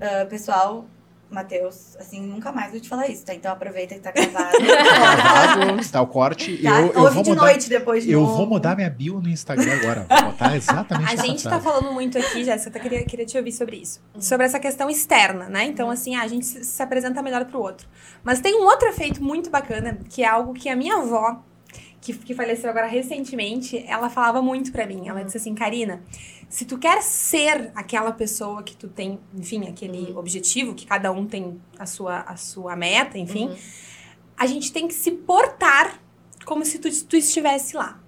Ah, 0.00 0.26
pessoal, 0.28 0.84
Matheus, 1.28 1.96
assim, 1.98 2.20
nunca 2.20 2.52
mais 2.52 2.70
vou 2.70 2.80
te 2.80 2.88
falar 2.88 3.08
isso, 3.08 3.24
tá? 3.24 3.34
Então 3.34 3.50
aproveita 3.50 3.94
que 3.96 4.00
tá 4.00 4.12
gravado. 4.12 4.56
Gravado, 4.62 5.80
está 5.80 6.00
o 6.00 6.06
corte. 6.06 6.56
Tá? 6.62 6.80
Eu, 6.80 6.92
eu 6.92 7.00
Ouve 7.02 7.14
vou 7.14 7.22
de 7.24 7.30
mudar, 7.30 7.42
noite 7.42 7.68
depois 7.68 8.04
de 8.04 8.12
eu 8.12 8.20
novo. 8.20 8.36
vou 8.36 8.46
mudar 8.46 8.76
minha 8.76 8.88
bio 8.88 9.20
no 9.20 9.28
Instagram 9.28 9.72
agora. 9.74 10.06
Vou 10.08 10.30
botar 10.30 10.54
exatamente 10.56 11.12
A 11.12 11.16
gente 11.16 11.42
tá 11.42 11.58
falando 11.60 11.92
muito 11.92 12.16
aqui, 12.16 12.44
Jéssica, 12.44 12.70
até 12.70 12.78
queria, 12.78 13.04
queria 13.04 13.26
te 13.26 13.36
ouvir 13.36 13.50
sobre 13.52 13.76
isso. 13.76 14.00
Sobre 14.20 14.46
essa 14.46 14.60
questão 14.60 14.88
externa, 14.88 15.48
né? 15.48 15.64
Então, 15.64 15.90
assim, 15.90 16.14
a 16.14 16.26
gente 16.28 16.46
se, 16.46 16.62
se 16.64 16.82
apresenta 16.82 17.20
melhor 17.22 17.44
pro 17.46 17.60
outro. 17.60 17.88
Mas 18.22 18.38
tem 18.40 18.54
um 18.54 18.64
outro 18.64 18.88
efeito 18.88 19.20
muito 19.22 19.50
bacana, 19.50 19.98
que 20.08 20.22
é 20.22 20.28
algo 20.28 20.54
que 20.54 20.68
a 20.68 20.76
minha 20.76 20.96
avó, 20.98 21.42
que, 22.00 22.12
que 22.14 22.34
faleceu 22.34 22.70
agora 22.70 22.86
recentemente, 22.86 23.82
ela 23.86 24.08
falava 24.08 24.40
muito 24.42 24.72
pra 24.72 24.86
mim. 24.86 25.08
Ela 25.08 25.24
disse 25.24 25.36
assim, 25.36 25.54
Karina, 25.54 26.02
se 26.48 26.64
tu 26.64 26.78
quer 26.78 27.02
ser 27.02 27.70
aquela 27.74 28.12
pessoa 28.12 28.62
que 28.62 28.76
tu 28.76 28.88
tem, 28.88 29.18
enfim, 29.34 29.66
aquele 29.68 30.12
objetivo, 30.14 30.74
que 30.74 30.86
cada 30.86 31.10
um 31.10 31.26
tem 31.26 31.60
a 31.78 31.86
sua, 31.86 32.20
a 32.20 32.36
sua 32.36 32.76
meta, 32.76 33.18
enfim, 33.18 33.48
Uhum. 33.48 33.56
a 34.36 34.46
gente 34.46 34.72
tem 34.72 34.86
que 34.86 34.94
se 34.94 35.10
portar 35.10 36.00
como 36.44 36.64
se 36.64 36.78
tu, 36.78 36.88
tu 37.06 37.16
estivesse 37.16 37.76
lá. 37.76 38.00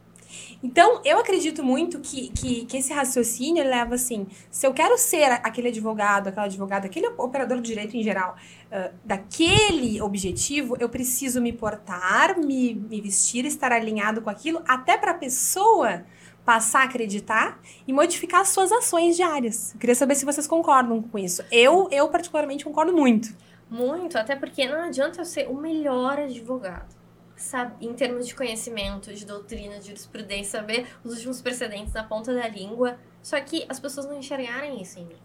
Então, 0.62 1.00
eu 1.04 1.18
acredito 1.18 1.62
muito 1.62 2.00
que, 2.00 2.30
que, 2.30 2.64
que 2.64 2.76
esse 2.78 2.92
raciocínio 2.92 3.62
leva 3.62 3.94
assim: 3.94 4.26
se 4.50 4.66
eu 4.66 4.74
quero 4.74 4.98
ser 4.98 5.30
aquele 5.44 5.68
advogado, 5.68 6.28
aquela 6.28 6.46
advogada, 6.46 6.86
aquele 6.86 7.06
operador 7.16 7.60
de 7.60 7.68
direito 7.68 7.96
em 7.96 8.02
geral, 8.02 8.34
ah, 8.70 8.90
daquele 9.04 10.02
objetivo, 10.02 10.76
eu 10.80 10.88
preciso 10.88 11.40
me 11.40 11.52
portar, 11.52 12.38
me, 12.38 12.74
me 12.74 13.00
vestir, 13.00 13.44
estar 13.44 13.70
alinhado 13.70 14.20
com 14.20 14.30
aquilo, 14.30 14.60
até 14.66 14.96
para 14.96 15.12
a 15.12 15.14
pessoa 15.14 16.04
passar 16.44 16.80
a 16.80 16.84
acreditar 16.84 17.60
e 17.86 17.92
modificar 17.92 18.40
as 18.40 18.48
suas 18.48 18.72
ações 18.72 19.16
diárias. 19.16 19.74
Eu 19.74 19.80
queria 19.80 19.94
saber 19.94 20.14
se 20.14 20.24
vocês 20.24 20.46
concordam 20.46 21.02
com 21.02 21.18
isso. 21.18 21.44
Eu, 21.52 21.88
eu 21.92 22.08
particularmente, 22.08 22.64
concordo 22.64 22.92
muito. 22.92 23.36
Muito, 23.70 24.16
até 24.16 24.34
porque 24.34 24.66
não 24.66 24.84
adianta 24.84 25.20
eu 25.20 25.24
ser 25.26 25.46
o 25.48 25.54
melhor 25.54 26.18
advogado. 26.18 26.97
Sabe, 27.38 27.86
em 27.86 27.94
termos 27.94 28.26
de 28.26 28.34
conhecimento, 28.34 29.14
de 29.14 29.24
doutrina, 29.24 29.78
de 29.78 29.86
jurisprudência, 29.86 30.58
saber 30.58 30.88
os 31.04 31.14
últimos 31.14 31.40
precedentes 31.40 31.94
na 31.94 32.02
ponta 32.02 32.34
da 32.34 32.48
língua. 32.48 32.98
Só 33.22 33.40
que 33.40 33.64
as 33.68 33.78
pessoas 33.78 34.06
não 34.06 34.18
enxergarem 34.18 34.82
isso 34.82 34.98
em 34.98 35.04
mim. 35.04 35.16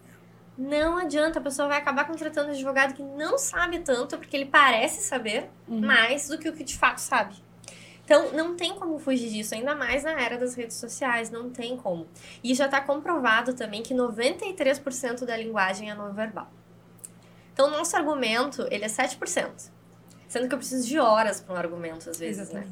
Não 0.55 0.99
adianta, 0.99 1.39
a 1.39 1.41
pessoa 1.41 1.67
vai 1.67 1.79
acabar 1.79 2.05
contratando 2.05 2.49
um 2.49 2.53
advogado 2.53 2.93
que 2.93 3.01
não 3.01 3.39
sabe 3.39 3.79
tanto, 3.79 4.19
porque 4.19 4.37
ele 4.37 4.45
parece 4.45 5.01
saber 5.01 5.49
mais 5.67 6.27
do 6.27 6.37
que 6.37 6.47
o 6.47 6.53
que 6.53 6.63
de 6.63 6.77
fato 6.77 6.99
sabe. 6.99 7.35
Então, 8.05 8.31
não 8.33 8.55
tem 8.55 8.75
como 8.75 8.99
fugir 8.99 9.31
disso, 9.31 9.55
ainda 9.55 9.73
mais 9.73 10.03
na 10.03 10.11
era 10.11 10.37
das 10.37 10.53
redes 10.53 10.77
sociais, 10.77 11.31
não 11.31 11.49
tem 11.49 11.75
como. 11.75 12.05
E 12.43 12.53
já 12.53 12.65
está 12.65 12.79
comprovado 12.79 13.53
também 13.55 13.81
que 13.81 13.95
93% 13.95 15.25
da 15.25 15.35
linguagem 15.35 15.89
é 15.89 15.95
não 15.95 16.13
verbal. 16.13 16.51
Então, 17.53 17.69
o 17.69 17.71
nosso 17.71 17.95
argumento, 17.95 18.67
ele 18.69 18.83
é 18.83 18.87
7%. 18.87 19.72
Sendo 20.33 20.47
que 20.47 20.55
eu 20.55 20.57
preciso 20.57 20.87
de 20.87 20.97
horas 20.97 21.39
para 21.39 21.53
um 21.53 21.57
argumento, 21.57 22.09
às 22.09 22.17
vezes, 22.17 22.49
né? 22.49 22.65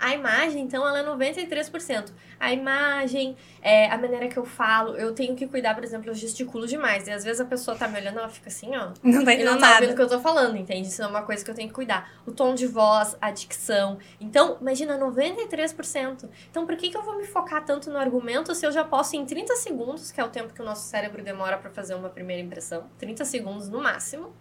A 0.00 0.14
imagem, 0.14 0.62
então, 0.62 0.88
ela 0.88 1.00
é 1.00 1.04
93%. 1.04 2.10
A 2.40 2.50
imagem, 2.54 3.36
é, 3.60 3.90
a 3.90 3.98
maneira 3.98 4.28
que 4.28 4.36
eu 4.38 4.46
falo, 4.46 4.96
eu 4.96 5.12
tenho 5.12 5.36
que 5.36 5.46
cuidar, 5.46 5.74
por 5.74 5.84
exemplo, 5.84 6.08
eu 6.08 6.14
gesticulo 6.14 6.66
demais. 6.66 7.06
E 7.06 7.10
às 7.10 7.22
vezes 7.22 7.38
a 7.38 7.44
pessoa 7.44 7.76
tá 7.76 7.86
me 7.86 8.00
olhando, 8.00 8.18
ela 8.18 8.30
fica 8.30 8.48
assim, 8.48 8.74
ó. 8.74 8.86
Não 8.86 8.94
tá 8.94 8.98
E 9.04 9.12
não 9.12 9.22
entendendo 9.22 9.44
tá 9.46 9.52
ouvindo 9.52 9.60
o 9.60 9.86
nada. 9.88 9.94
que 9.94 10.00
eu 10.00 10.08
tô 10.08 10.20
falando, 10.20 10.56
entende? 10.56 10.88
Isso 10.88 11.02
é 11.02 11.06
uma 11.06 11.22
coisa 11.22 11.44
que 11.44 11.50
eu 11.50 11.54
tenho 11.54 11.68
que 11.68 11.74
cuidar. 11.74 12.10
O 12.26 12.32
tom 12.32 12.54
de 12.54 12.66
voz, 12.66 13.14
a 13.20 13.30
dicção. 13.30 13.98
Então, 14.18 14.56
imagina, 14.58 14.96
93%. 14.98 16.28
Então, 16.50 16.64
por 16.64 16.76
que, 16.76 16.88
que 16.88 16.96
eu 16.96 17.02
vou 17.02 17.18
me 17.18 17.26
focar 17.26 17.62
tanto 17.64 17.90
no 17.90 17.98
argumento 17.98 18.54
se 18.54 18.66
eu 18.66 18.72
já 18.72 18.84
posso, 18.84 19.14
em 19.16 19.26
30 19.26 19.54
segundos, 19.56 20.10
que 20.10 20.18
é 20.18 20.24
o 20.24 20.30
tempo 20.30 20.54
que 20.54 20.62
o 20.62 20.64
nosso 20.64 20.88
cérebro 20.88 21.22
demora 21.22 21.58
para 21.58 21.70
fazer 21.70 21.94
uma 21.94 22.08
primeira 22.08 22.42
impressão, 22.42 22.86
30 22.98 23.24
segundos 23.26 23.68
no 23.68 23.80
máximo, 23.82 24.32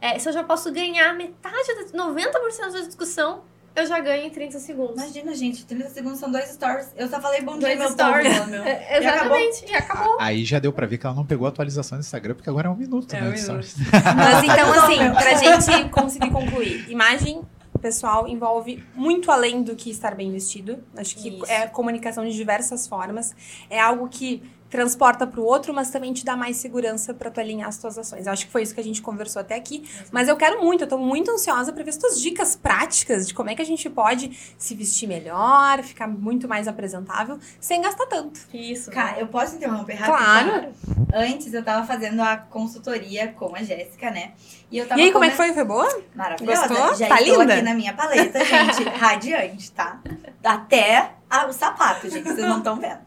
é, 0.00 0.18
se 0.18 0.28
eu 0.28 0.32
já 0.32 0.44
posso 0.44 0.72
ganhar 0.72 1.14
metade, 1.14 1.92
da, 1.92 1.98
90% 2.04 2.72
da 2.72 2.80
discussão, 2.80 3.42
eu 3.74 3.86
já 3.86 4.00
ganho 4.00 4.26
em 4.26 4.30
30 4.30 4.58
segundos. 4.58 4.94
Imagina, 5.02 5.34
gente, 5.34 5.64
30 5.64 5.88
segundos 5.90 6.18
são 6.18 6.30
dois 6.30 6.48
stories. 6.50 6.88
Eu 6.96 7.08
só 7.08 7.20
falei 7.20 7.40
bom 7.42 7.58
dia, 7.58 7.68
Dois 7.68 7.78
meu 7.78 7.90
stories. 7.90 8.36
povo, 8.38 8.50
meu. 8.50 8.62
É, 8.66 8.98
exatamente, 8.98 9.64
e 9.70 9.74
acabou. 9.74 10.16
Aí 10.20 10.44
já 10.44 10.58
deu 10.58 10.72
pra 10.72 10.86
ver 10.86 10.98
que 10.98 11.06
ela 11.06 11.14
não 11.14 11.24
pegou 11.24 11.46
a 11.46 11.50
atualização 11.50 11.96
do 11.98 12.00
Instagram, 12.00 12.34
porque 12.34 12.50
agora 12.50 12.66
é 12.66 12.70
um 12.70 12.76
minuto, 12.76 13.14
É 13.14 13.20
né? 13.20 13.28
um 13.28 13.30
minuto. 13.30 13.42
stories. 13.42 13.76
Mas 14.16 14.44
então, 14.44 14.72
assim, 14.72 14.98
pra 15.12 15.34
gente 15.34 15.88
conseguir 15.90 16.30
concluir, 16.30 16.90
imagem 16.90 17.42
pessoal 17.78 18.26
envolve 18.26 18.84
muito 18.94 19.30
além 19.30 19.62
do 19.62 19.76
que 19.76 19.90
estar 19.90 20.14
bem 20.14 20.32
vestido. 20.32 20.82
Acho 20.96 21.14
que 21.16 21.28
Isso. 21.28 21.46
é 21.46 21.66
comunicação 21.68 22.24
de 22.24 22.32
diversas 22.34 22.88
formas. 22.88 23.34
É 23.70 23.80
algo 23.80 24.08
que 24.08 24.42
transporta 24.70 25.26
pro 25.26 25.42
outro, 25.42 25.72
mas 25.72 25.90
também 25.90 26.12
te 26.12 26.24
dá 26.24 26.36
mais 26.36 26.56
segurança 26.58 27.14
pra 27.14 27.30
tu 27.30 27.40
alinhar 27.40 27.68
as 27.68 27.78
tuas 27.78 27.96
ações. 27.98 28.26
Acho 28.26 28.46
que 28.46 28.52
foi 28.52 28.62
isso 28.62 28.74
que 28.74 28.80
a 28.80 28.84
gente 28.84 29.00
conversou 29.00 29.40
até 29.40 29.54
aqui. 29.54 29.88
Mas 30.12 30.28
eu 30.28 30.36
quero 30.36 30.62
muito, 30.62 30.84
eu 30.84 30.88
tô 30.88 30.98
muito 30.98 31.30
ansiosa 31.30 31.72
pra 31.72 31.82
ver 31.82 31.90
as 31.90 31.96
tuas 31.96 32.20
dicas 32.20 32.54
práticas 32.54 33.26
de 33.26 33.32
como 33.34 33.48
é 33.50 33.54
que 33.54 33.62
a 33.62 33.64
gente 33.64 33.88
pode 33.88 34.36
se 34.58 34.74
vestir 34.74 35.06
melhor, 35.08 35.82
ficar 35.82 36.06
muito 36.06 36.46
mais 36.46 36.68
apresentável, 36.68 37.38
sem 37.60 37.80
gastar 37.80 38.06
tanto. 38.06 38.40
Isso. 38.52 38.90
Cara, 38.90 39.18
eu 39.18 39.26
posso 39.28 39.56
interromper 39.56 39.94
rápido? 39.94 40.16
Claro. 40.16 40.72
Antes 41.14 41.54
eu 41.54 41.64
tava 41.64 41.86
fazendo 41.86 42.20
a 42.20 42.36
consultoria 42.36 43.28
com 43.28 43.54
a 43.56 43.62
Jéssica, 43.62 44.10
né? 44.10 44.32
E 44.70 44.76
eu 44.76 44.86
tava 44.86 45.00
E 45.00 45.04
aí, 45.04 45.12
como 45.12 45.24
é 45.24 45.30
que 45.30 45.36
foi? 45.36 45.52
Foi 45.54 45.64
boa? 45.64 45.88
Maravilhosa. 46.14 46.68
Gostou? 46.68 46.94
Já 46.94 47.08
Tá 47.08 47.22
estou 47.22 47.40
linda? 47.40 47.54
aqui 47.54 47.62
na 47.62 47.74
minha 47.74 47.94
paleta, 47.94 48.44
gente. 48.44 48.82
radiante, 48.98 49.72
tá? 49.72 50.00
Até 50.44 51.12
a- 51.30 51.46
o 51.46 51.52
sapato, 51.52 52.08
gente. 52.10 52.24
Vocês 52.24 52.38
não 52.46 52.58
estão 52.58 52.76
vendo. 52.76 52.98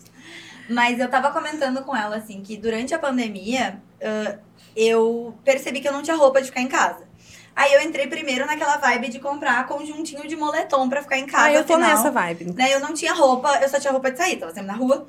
Mas 0.73 0.99
eu 0.99 1.09
tava 1.09 1.31
comentando 1.31 1.83
com 1.83 1.95
ela, 1.95 2.15
assim, 2.17 2.41
que 2.41 2.55
durante 2.57 2.93
a 2.93 2.99
pandemia, 2.99 3.81
ah, 4.03 4.37
eu 4.75 5.35
percebi 5.43 5.79
que 5.81 5.87
eu 5.87 5.93
não 5.93 6.01
tinha 6.01 6.15
roupa 6.15 6.39
de 6.41 6.47
ficar 6.47 6.61
em 6.61 6.67
casa. 6.67 7.09
Aí 7.55 7.73
eu 7.73 7.81
entrei 7.81 8.07
primeiro 8.07 8.45
naquela 8.45 8.77
vibe 8.77 9.09
de 9.09 9.19
comprar 9.19 9.65
conjuntinho 9.67 10.25
de 10.27 10.35
moletom 10.35 10.87
pra 10.87 11.01
ficar 11.01 11.17
em 11.17 11.25
casa. 11.25 11.43
ah, 11.47 11.53
eu 11.53 11.65
tô 11.65 11.73
afinal, 11.73 11.89
nessa 11.97 12.09
vibe. 12.11 12.53
né? 12.53 12.73
Eu 12.73 12.79
não 12.79 12.93
tinha 12.93 13.13
roupa, 13.13 13.59
eu 13.61 13.67
só 13.69 13.79
tinha 13.79 13.91
roupa 13.91 14.09
de 14.11 14.17
sair, 14.17 14.37
tava 14.37 14.53
sempre 14.53 14.67
na 14.67 14.75
rua. 14.75 15.05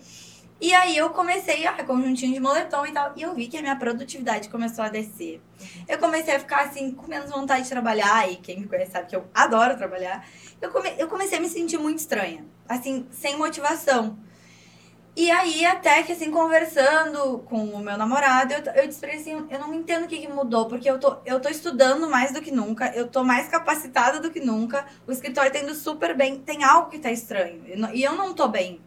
E 0.61 0.73
aí 0.75 0.97
eu 0.97 1.11
comecei, 1.11 1.67
ah, 1.67 1.83
conjuntinho 1.85 2.33
de 2.35 2.41
moletom 2.41 2.87
e 2.87 2.93
tal. 2.93 3.13
E 3.17 3.23
eu 3.23 3.35
vi 3.35 3.47
que 3.49 3.57
a 3.59 3.61
minha 3.63 3.75
produtividade 3.77 4.49
começou 4.49 4.85
a 4.85 4.89
descer. 4.89 5.41
Eu 5.89 5.99
comecei 5.99 6.35
a 6.37 6.39
ficar 6.41 6.63
assim, 6.67 6.93
com 6.93 7.07
menos 7.09 7.31
vontade 7.31 7.65
de 7.65 7.69
trabalhar. 7.69 8.31
E 8.31 8.37
quem 8.37 8.61
me 8.61 8.67
conhece 8.69 8.93
sabe 8.93 9.09
que 9.09 9.17
eu 9.17 9.25
adoro 9.35 9.77
trabalhar. 9.77 10.25
Eu, 10.61 10.71
come- 10.71 10.95
eu 10.99 11.09
comecei 11.09 11.39
a 11.39 11.41
me 11.41 11.49
sentir 11.49 11.79
muito 11.79 11.99
estranha. 11.99 12.45
Assim, 12.69 13.07
sem 13.11 13.37
motivação. 13.37 14.17
E 15.15 15.31
aí, 15.31 15.67
até 15.67 16.03
que 16.03 16.13
assim, 16.13 16.31
conversando 16.31 17.41
com 17.41 17.65
o 17.65 17.79
meu 17.81 17.99
namorado, 17.99 18.55
eu, 18.55 18.83
eu 18.83 18.89
disse 18.89 18.99
pra 18.99 19.11
ele 19.11 19.21
assim, 19.21 19.47
eu 19.51 19.59
não 19.59 19.75
entendo 19.75 20.05
o 20.05 20.09
que, 20.09 20.19
que 20.19 20.29
mudou, 20.29 20.67
porque 20.67 20.89
eu 20.89 20.99
tô, 20.99 21.19
eu 21.27 21.39
tô 21.39 21.51
estudando 21.51 22.09
mais 22.09 22.33
do 22.33 22.41
que 22.41 22.51
nunca, 22.51 22.91
eu 22.97 23.07
tô 23.07 23.23
mais 23.23 23.47
capacitada 23.47 24.21
do 24.21 24.31
que 24.31 24.41
nunca, 24.41 24.87
o 25.07 25.13
escritório 25.13 25.53
tá 25.53 25.59
indo 25.59 25.75
super 25.75 26.17
bem, 26.17 26.39
tem 26.39 26.65
algo 26.65 26.89
que 26.89 26.99
tá 26.99 27.11
estranho, 27.11 27.63
e 27.93 28.03
eu 28.03 28.15
não 28.15 28.33
tô 28.33 28.49
bem. 28.49 28.81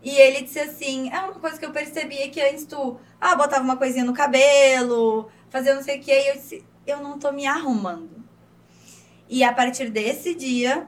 E 0.00 0.10
ele 0.10 0.42
disse 0.42 0.60
assim, 0.60 1.10
é 1.10 1.18
uma 1.18 1.34
coisa 1.34 1.58
que 1.58 1.66
eu 1.66 1.72
percebi 1.72 2.18
é 2.18 2.28
que 2.28 2.40
antes 2.40 2.64
tu, 2.64 2.96
ah, 3.20 3.34
botava 3.34 3.64
uma 3.64 3.76
coisinha 3.76 4.04
no 4.04 4.14
cabelo, 4.14 5.28
fazia 5.50 5.74
não 5.74 5.82
sei 5.82 5.98
o 5.98 6.00
que, 6.00 6.12
e 6.12 6.28
eu 6.28 6.34
disse, 6.34 6.64
eu 6.86 7.02
não 7.02 7.18
tô 7.18 7.32
me 7.32 7.46
arrumando. 7.48 8.24
E 9.28 9.42
a 9.42 9.52
partir 9.52 9.90
desse 9.90 10.36
dia, 10.36 10.86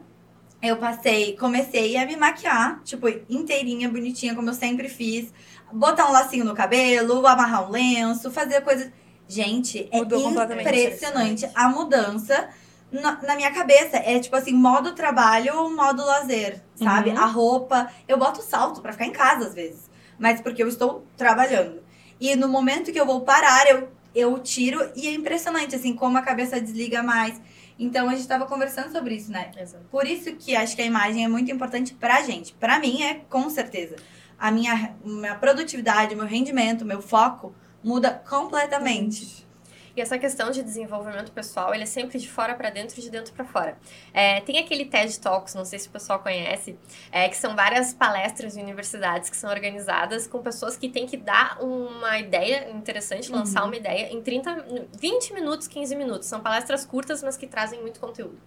eu 0.63 0.77
passei, 0.77 1.37
comecei 1.37 1.97
a 1.97 2.05
me 2.05 2.17
maquiar, 2.17 2.83
tipo, 2.85 3.09
inteirinha, 3.29 3.89
bonitinha, 3.89 4.35
como 4.35 4.51
eu 4.51 4.55
sempre 4.55 4.89
fiz. 4.89 5.33
Botar 5.73 6.09
um 6.09 6.13
lacinho 6.13 6.45
no 6.45 6.55
cabelo, 6.55 7.27
amarrar 7.27 7.67
um 7.67 7.71
lenço, 7.71 8.31
fazer 8.31 8.61
coisas. 8.61 8.91
Gente, 9.27 9.89
é 9.93 9.99
Mudou 9.99 10.23
completamente. 10.23 10.69
impressionante 10.69 11.49
a 11.55 11.69
mudança 11.69 12.49
na, 12.91 13.23
na 13.23 13.37
minha 13.37 13.51
cabeça. 13.53 13.97
É 13.97 14.19
tipo 14.19 14.35
assim, 14.37 14.53
modo 14.53 14.95
trabalho, 14.95 15.71
modo 15.71 16.05
lazer, 16.05 16.61
sabe? 16.75 17.11
Uhum. 17.11 17.19
A 17.19 17.27
roupa. 17.27 17.91
Eu 18.09 18.19
boto 18.19 18.43
salto 18.43 18.81
pra 18.81 18.93
ficar 18.93 19.07
em 19.07 19.13
casa 19.13 19.47
às 19.47 19.55
vezes. 19.55 19.89
Mas 20.19 20.41
porque 20.41 20.63
eu 20.63 20.69
estou 20.69 21.07
trabalhando. 21.17 21.81
E 22.21 22.35
no 22.37 22.49
momento 22.49 22.93
que 22.93 23.01
eu 23.01 23.07
vou 23.07 23.23
parar, 23.23 23.67
eu, 23.69 23.89
eu 24.15 24.39
tiro. 24.41 24.91
E 24.95 25.07
é 25.07 25.13
impressionante, 25.13 25.75
assim, 25.75 25.95
como 25.95 26.19
a 26.19 26.23
cabeça 26.23 26.61
desliga 26.61 27.03
mais. 27.03 27.41
Então 27.81 28.11
a 28.11 28.15
gente 28.15 28.29
tava 28.29 28.45
conversando 28.45 28.93
sobre 28.93 29.15
isso, 29.15 29.33
né? 29.33 29.51
Exato. 29.59 29.85
Por 29.91 30.07
isso 30.07 30.31
que 30.37 30.55
acho 30.55 30.77
que 30.77 30.83
a 30.83 30.85
imagem 30.85 31.25
é 31.25 31.29
muito 31.29 31.51
importante 31.51 31.95
pra 31.95 32.21
gente. 32.23 32.53
Pra 32.53 32.79
mim 32.79 33.03
é 33.03 33.15
com 33.15 33.49
certeza. 33.49 33.97
A 34.39 34.51
minha, 34.51 34.95
minha 35.03 35.35
produtividade, 35.35 36.15
o 36.15 36.19
meu 36.19 36.27
rendimento, 36.27 36.83
o 36.83 36.87
meu 36.87 37.01
foco 37.01 37.55
muda 37.83 38.11
completamente. 38.29 39.49
E 39.97 40.01
essa 40.01 40.19
questão 40.19 40.51
de 40.51 40.63
desenvolvimento 40.63 41.33
pessoal, 41.33 41.75
ele 41.75 41.83
é 41.83 41.87
sempre 41.87 42.19
de 42.19 42.29
fora 42.29 42.55
para 42.55 42.71
dentro 42.71 42.99
e 42.99 43.03
de 43.03 43.11
dentro 43.11 43.33
para 43.33 43.45
fora. 43.45 43.79
É, 44.13 44.41
tem 44.41 44.59
aquele 44.59 44.85
TED 44.85 45.19
Talks, 45.21 45.55
não 45.55 45.65
sei 45.65 45.79
se 45.79 45.89
o 45.89 45.91
pessoal 45.91 46.21
conhece, 46.21 46.79
é, 47.11 47.29
que 47.29 47.37
são 47.37 47.55
várias 47.57 47.93
palestras 47.93 48.55
de 48.55 48.61
universidades 48.61 49.31
que 49.31 49.37
são 49.37 49.51
organizadas 49.51 50.27
com 50.27 50.41
pessoas 50.43 50.77
que 50.77 50.89
têm 50.89 51.07
que 51.07 51.17
dar 51.17 51.59
uma 51.63 52.19
ideia 52.19 52.71
interessante, 52.71 53.31
lançar 53.31 53.65
uma 53.65 53.77
ideia 53.77 54.13
em 54.13 54.21
30, 54.23 54.89
20 54.99 55.35
minutos, 55.35 55.67
15 55.67 55.97
minutos. 55.97 56.29
São 56.29 56.41
palestras 56.41 56.85
curtas, 56.85 57.23
mas 57.23 57.37
que 57.37 57.47
trazem 57.47 57.81
muito 57.81 58.01
conteúdo. 58.01 58.39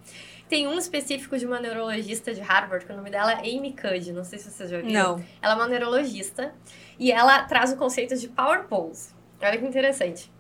Tem 0.47 0.67
um 0.67 0.77
específico 0.77 1.38
de 1.38 1.45
uma 1.45 1.60
neurologista 1.60 2.34
de 2.34 2.41
Harvard, 2.41 2.86
que 2.86 2.91
o 2.91 2.95
nome 2.95 3.10
dela 3.10 3.34
é 3.34 3.39
Amy 3.39 3.73
Cuddy, 3.73 4.12
não 4.12 4.23
sei 4.23 4.39
se 4.39 4.51
vocês 4.51 4.69
já 4.69 4.77
ouviram. 4.77 5.17
Não. 5.17 5.25
Ela 5.41 5.53
é 5.53 5.56
uma 5.56 5.67
neurologista 5.67 6.53
e 6.99 7.12
ela 7.12 7.43
traz 7.43 7.71
o 7.71 7.77
conceito 7.77 8.15
de 8.15 8.27
power 8.27 8.65
pose. 8.65 9.13
Olha 9.41 9.58
que 9.58 9.65
interessante. 9.65 10.32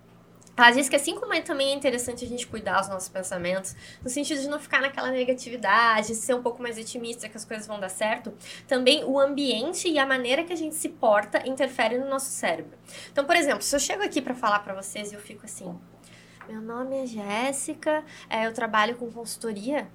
Ela 0.55 0.69
diz 0.69 0.87
que 0.87 0.95
assim 0.95 1.15
como 1.15 1.33
é 1.33 1.41
também 1.41 1.69
é 1.69 1.73
interessante 1.73 2.23
a 2.23 2.27
gente 2.27 2.45
cuidar 2.45 2.79
dos 2.79 2.89
nossos 2.89 3.09
pensamentos, 3.09 3.75
no 4.03 4.09
sentido 4.09 4.39
de 4.39 4.47
não 4.47 4.59
ficar 4.59 4.81
naquela 4.81 5.09
negatividade, 5.09 6.13
ser 6.13 6.35
um 6.35 6.43
pouco 6.43 6.61
mais 6.61 6.77
otimista 6.77 7.27
que 7.27 7.35
as 7.35 7.43
coisas 7.43 7.65
vão 7.65 7.79
dar 7.79 7.89
certo, 7.89 8.31
também 8.67 9.03
o 9.03 9.19
ambiente 9.19 9.89
e 9.89 9.97
a 9.97 10.05
maneira 10.05 10.43
que 10.43 10.53
a 10.53 10.55
gente 10.55 10.75
se 10.75 10.89
porta 10.89 11.47
interfere 11.47 11.97
no 11.97 12.07
nosso 12.07 12.29
cérebro. 12.29 12.77
Então, 13.11 13.25
por 13.25 13.35
exemplo, 13.35 13.63
se 13.63 13.75
eu 13.75 13.79
chego 13.79 14.03
aqui 14.03 14.21
para 14.21 14.35
falar 14.35 14.59
para 14.59 14.75
vocês 14.75 15.11
e 15.11 15.15
eu 15.15 15.19
fico 15.19 15.43
assim: 15.45 15.75
"Meu 16.47 16.61
nome 16.61 17.03
é 17.03 17.05
Jéssica, 17.07 18.03
é, 18.29 18.45
eu 18.45 18.53
trabalho 18.53 18.95
com 18.95 19.11
consultoria", 19.11 19.89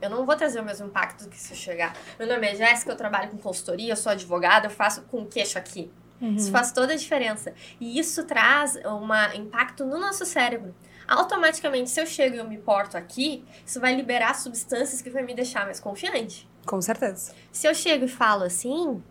eu 0.00 0.08
não 0.08 0.24
vou 0.24 0.36
trazer 0.36 0.60
o 0.60 0.64
mesmo 0.64 0.86
impacto 0.86 1.28
que 1.28 1.36
se 1.36 1.52
eu 1.52 1.56
chegar. 1.56 1.96
Meu 2.16 2.28
nome 2.28 2.46
é 2.46 2.54
Jéssica, 2.54 2.92
eu 2.92 2.96
trabalho 2.96 3.30
com 3.30 3.38
consultoria, 3.38 3.92
eu 3.92 3.96
sou 3.96 4.12
advogada, 4.12 4.68
eu 4.68 4.70
faço 4.70 5.02
com 5.02 5.26
queixo 5.26 5.58
aqui. 5.58 5.90
Isso 6.20 6.50
faz 6.50 6.72
toda 6.72 6.92
a 6.92 6.96
diferença. 6.96 7.52
E 7.80 7.98
isso 7.98 8.24
traz 8.24 8.76
um 8.84 9.08
impacto 9.36 9.84
no 9.84 9.98
nosso 10.00 10.24
cérebro. 10.26 10.74
Automaticamente, 11.06 11.88
se 11.90 12.00
eu 12.00 12.06
chego 12.06 12.34
e 12.36 12.38
eu 12.38 12.48
me 12.48 12.58
porto 12.58 12.96
aqui, 12.96 13.44
isso 13.64 13.80
vai 13.80 13.94
liberar 13.94 14.34
substâncias 14.34 15.00
que 15.00 15.08
vai 15.10 15.22
me 15.22 15.34
deixar 15.34 15.64
mais 15.64 15.80
confiante. 15.80 16.48
Com 16.66 16.80
certeza. 16.82 17.32
Se 17.50 17.66
eu 17.66 17.74
chego 17.74 18.04
e 18.04 18.08
falo 18.08 18.44
assim, 18.44 19.02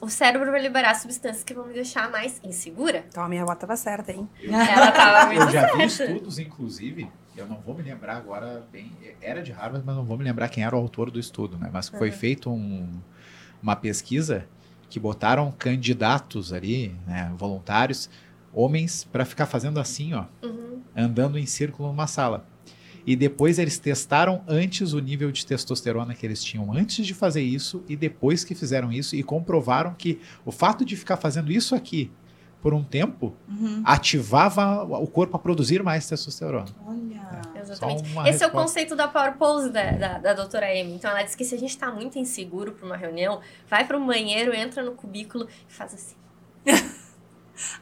o 0.00 0.08
cérebro 0.08 0.50
vai 0.50 0.62
liberar 0.62 0.94
substâncias 0.94 1.42
que 1.42 1.52
vão 1.52 1.66
me 1.66 1.74
deixar 1.74 2.10
mais 2.10 2.40
insegura. 2.44 3.04
Então 3.08 3.24
a 3.24 3.28
minha 3.28 3.42
avó 3.42 3.54
tava 3.54 3.76
certa, 3.76 4.12
hein? 4.12 4.28
Ela 4.42 4.92
tava 4.92 5.26
muito 5.26 5.42
Eu 5.42 5.50
já 5.50 5.66
vi 5.74 5.90
certa. 5.90 6.12
estudos, 6.12 6.38
inclusive, 6.38 7.10
eu 7.36 7.46
não 7.46 7.60
vou 7.60 7.74
me 7.74 7.82
lembrar 7.82 8.16
agora 8.16 8.64
bem. 8.70 8.92
Era 9.20 9.42
de 9.42 9.50
Harvard, 9.50 9.84
mas 9.84 9.96
não 9.96 10.04
vou 10.04 10.16
me 10.16 10.22
lembrar 10.24 10.48
quem 10.48 10.62
era 10.64 10.76
o 10.76 10.78
autor 10.78 11.10
do 11.10 11.18
estudo, 11.18 11.58
né? 11.58 11.70
Mas 11.72 11.88
foi 11.88 12.10
feito 12.12 12.50
um- 12.50 13.00
uma 13.60 13.74
pesquisa 13.74 14.46
que 14.92 15.00
botaram 15.00 15.50
candidatos 15.50 16.52
ali, 16.52 16.94
né, 17.06 17.32
voluntários, 17.38 18.10
homens, 18.52 19.04
para 19.10 19.24
ficar 19.24 19.46
fazendo 19.46 19.80
assim, 19.80 20.12
ó, 20.12 20.26
Uhum. 20.42 20.80
andando 20.94 21.38
em 21.38 21.46
círculo 21.46 21.88
numa 21.88 22.06
sala. 22.06 22.46
E 23.06 23.16
depois 23.16 23.58
eles 23.58 23.78
testaram 23.78 24.42
antes 24.46 24.92
o 24.92 24.98
nível 24.98 25.32
de 25.32 25.46
testosterona 25.46 26.14
que 26.14 26.26
eles 26.26 26.44
tinham 26.44 26.70
antes 26.74 27.06
de 27.06 27.14
fazer 27.14 27.40
isso 27.40 27.82
e 27.88 27.96
depois 27.96 28.44
que 28.44 28.54
fizeram 28.54 28.92
isso 28.92 29.16
e 29.16 29.22
comprovaram 29.22 29.94
que 29.96 30.20
o 30.44 30.52
fato 30.52 30.84
de 30.84 30.94
ficar 30.94 31.16
fazendo 31.16 31.50
isso 31.50 31.74
aqui 31.74 32.10
por 32.62 32.72
um 32.72 32.82
tempo 32.82 33.34
Uhum. 33.48 33.82
ativava 33.84 34.84
o 34.84 35.06
corpo 35.06 35.36
a 35.36 35.38
produzir 35.38 35.82
mais 35.82 36.06
testosterona. 36.08 36.66
Olha. 36.86 37.20
Exatamente. 37.60 38.08
Só 38.08 38.12
uma 38.20 38.28
Esse 38.28 38.42
é 38.42 38.46
o 38.46 38.48
resposta. 38.48 38.50
conceito 38.50 38.96
da 38.96 39.06
Power 39.08 39.34
Pose 39.36 39.70
da, 39.70 39.90
da, 39.92 40.18
da 40.18 40.32
doutora 40.34 40.66
Amy. 40.66 40.94
Então, 40.94 41.10
ela 41.10 41.22
diz 41.22 41.34
que 41.34 41.44
se 41.44 41.54
a 41.54 41.58
gente 41.58 41.76
tá 41.76 41.90
muito 41.92 42.18
inseguro 42.18 42.72
pra 42.72 42.86
uma 42.86 42.96
reunião, 42.96 43.40
vai 43.68 43.84
para 43.86 43.96
um 43.98 44.06
banheiro, 44.06 44.54
entra 44.54 44.82
no 44.82 44.92
cubículo 44.92 45.46
e 45.68 45.72
faz 45.72 45.92
assim. 45.94 46.16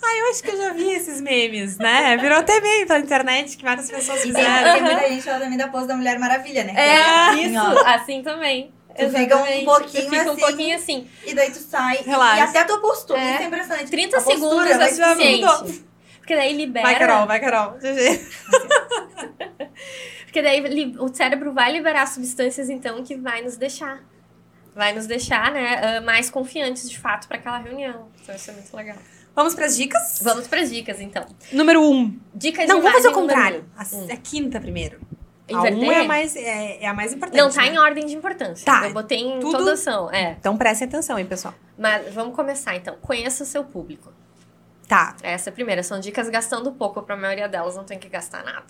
Eu 0.02 0.30
acho 0.30 0.42
que 0.42 0.50
eu 0.50 0.56
já 0.58 0.72
vi 0.74 0.90
esses 0.92 1.20
memes, 1.20 1.78
né? 1.78 2.16
Virou 2.18 2.38
até 2.38 2.60
meme 2.60 2.86
pela 2.86 2.98
internet 2.98 3.56
que 3.56 3.64
várias 3.64 3.90
pessoas 3.90 4.20
tem, 4.22 4.32
fizeram. 4.32 4.74
tem 4.74 4.82
muita 4.82 5.08
gente 5.08 5.22
fala 5.22 5.40
também 5.40 5.56
da 5.56 5.68
pose 5.68 5.86
da 5.86 5.96
Mulher 5.96 6.18
Maravilha, 6.18 6.64
né? 6.64 6.74
Que 6.74 6.80
É, 6.80 7.28
assim, 7.30 7.42
isso, 7.54 7.58
ó. 7.60 7.86
assim 7.88 8.22
também. 8.22 8.70
Tu 8.96 9.08
fica 9.10 9.36
um 9.36 9.64
pouquinho 9.64 10.04
Tu 10.04 10.10
fica 10.10 10.24
um 10.24 10.30
assim. 10.32 10.40
pouquinho 10.40 10.76
assim. 10.76 11.08
E 11.26 11.34
daí 11.34 11.50
tu 11.50 11.58
sai. 11.58 11.98
Relaxa. 12.04 12.36
E 12.38 12.40
até 12.40 12.58
a 12.60 12.64
tua 12.64 12.80
postura. 12.80 13.20
É. 13.20 13.34
Isso 13.34 13.42
é 13.42 13.46
impressionante. 13.46 13.90
30 13.90 14.16
A 14.16 14.20
segundos 14.20 14.66
é 14.70 14.88
suficiente. 14.88 15.84
Porque 16.18 16.36
daí 16.36 16.52
libera. 16.56 16.86
Vai, 16.86 16.98
Carol, 16.98 17.26
vai, 17.26 17.40
Carol. 17.40 17.74
Porque 20.24 20.42
daí 20.42 20.94
o 20.98 21.12
cérebro 21.12 21.52
vai 21.52 21.72
liberar 21.72 22.06
substâncias, 22.06 22.70
então, 22.70 23.02
que 23.02 23.16
vai 23.16 23.42
nos 23.42 23.56
deixar. 23.56 24.00
Vai 24.74 24.92
nos 24.92 25.06
deixar, 25.06 25.50
né, 25.50 25.96
ah, 25.98 26.00
mais 26.00 26.30
confiantes 26.30 26.88
de 26.88 26.98
fato 26.98 27.26
para 27.26 27.36
aquela 27.38 27.58
reunião. 27.58 28.08
Então 28.22 28.34
isso 28.34 28.50
é 28.50 28.54
muito 28.54 28.76
legal. 28.76 28.96
Vamos 29.34 29.54
pras 29.54 29.76
dicas? 29.76 30.20
Vamos 30.22 30.46
para 30.46 30.60
as 30.60 30.70
dicas, 30.70 31.00
então. 31.00 31.26
Número 31.52 31.82
um. 31.82 32.16
Dicas 32.34 32.68
Não, 32.68 32.76
de 32.76 32.82
vamos 32.82 32.96
fazer 32.98 33.08
o 33.08 33.12
contrário. 33.12 33.64
A, 33.76 33.84
Hum. 33.92 34.08
a 34.12 34.16
quinta 34.16 34.60
primeiro. 34.60 35.00
A 35.54 35.58
Inverter? 35.58 35.78
um 35.88 35.92
é 35.92 36.00
a 36.00 36.04
mais, 36.04 36.36
é, 36.36 36.82
é 36.82 36.86
a 36.86 36.94
mais 36.94 37.12
importante. 37.12 37.40
Não 37.40 37.50
tá 37.50 37.62
né? 37.62 37.68
em 37.68 37.78
ordem 37.78 38.06
de 38.06 38.14
importância. 38.16 38.64
Tá. 38.64 38.86
Eu 38.86 38.92
botei 38.92 39.18
em 39.18 39.40
Tudo- 39.40 39.58
toda 39.58 39.72
ação. 39.72 40.10
É. 40.12 40.32
Então 40.38 40.56
prestem 40.56 40.88
atenção, 40.88 41.18
hein, 41.18 41.26
pessoal. 41.26 41.54
Mas 41.78 42.12
vamos 42.14 42.34
começar 42.34 42.74
então. 42.76 42.96
Conheça 43.00 43.42
o 43.42 43.46
seu 43.46 43.64
público. 43.64 44.12
Tá, 44.88 45.14
Essa 45.22 45.48
é 45.48 45.52
a 45.52 45.54
primeira. 45.54 45.82
São 45.82 46.00
dicas 46.00 46.28
gastando 46.28 46.72
pouco. 46.72 47.00
Pra 47.02 47.16
maioria 47.16 47.48
delas 47.48 47.76
não 47.76 47.84
tem 47.84 47.98
que 47.98 48.08
gastar 48.08 48.42
nada. 48.44 48.66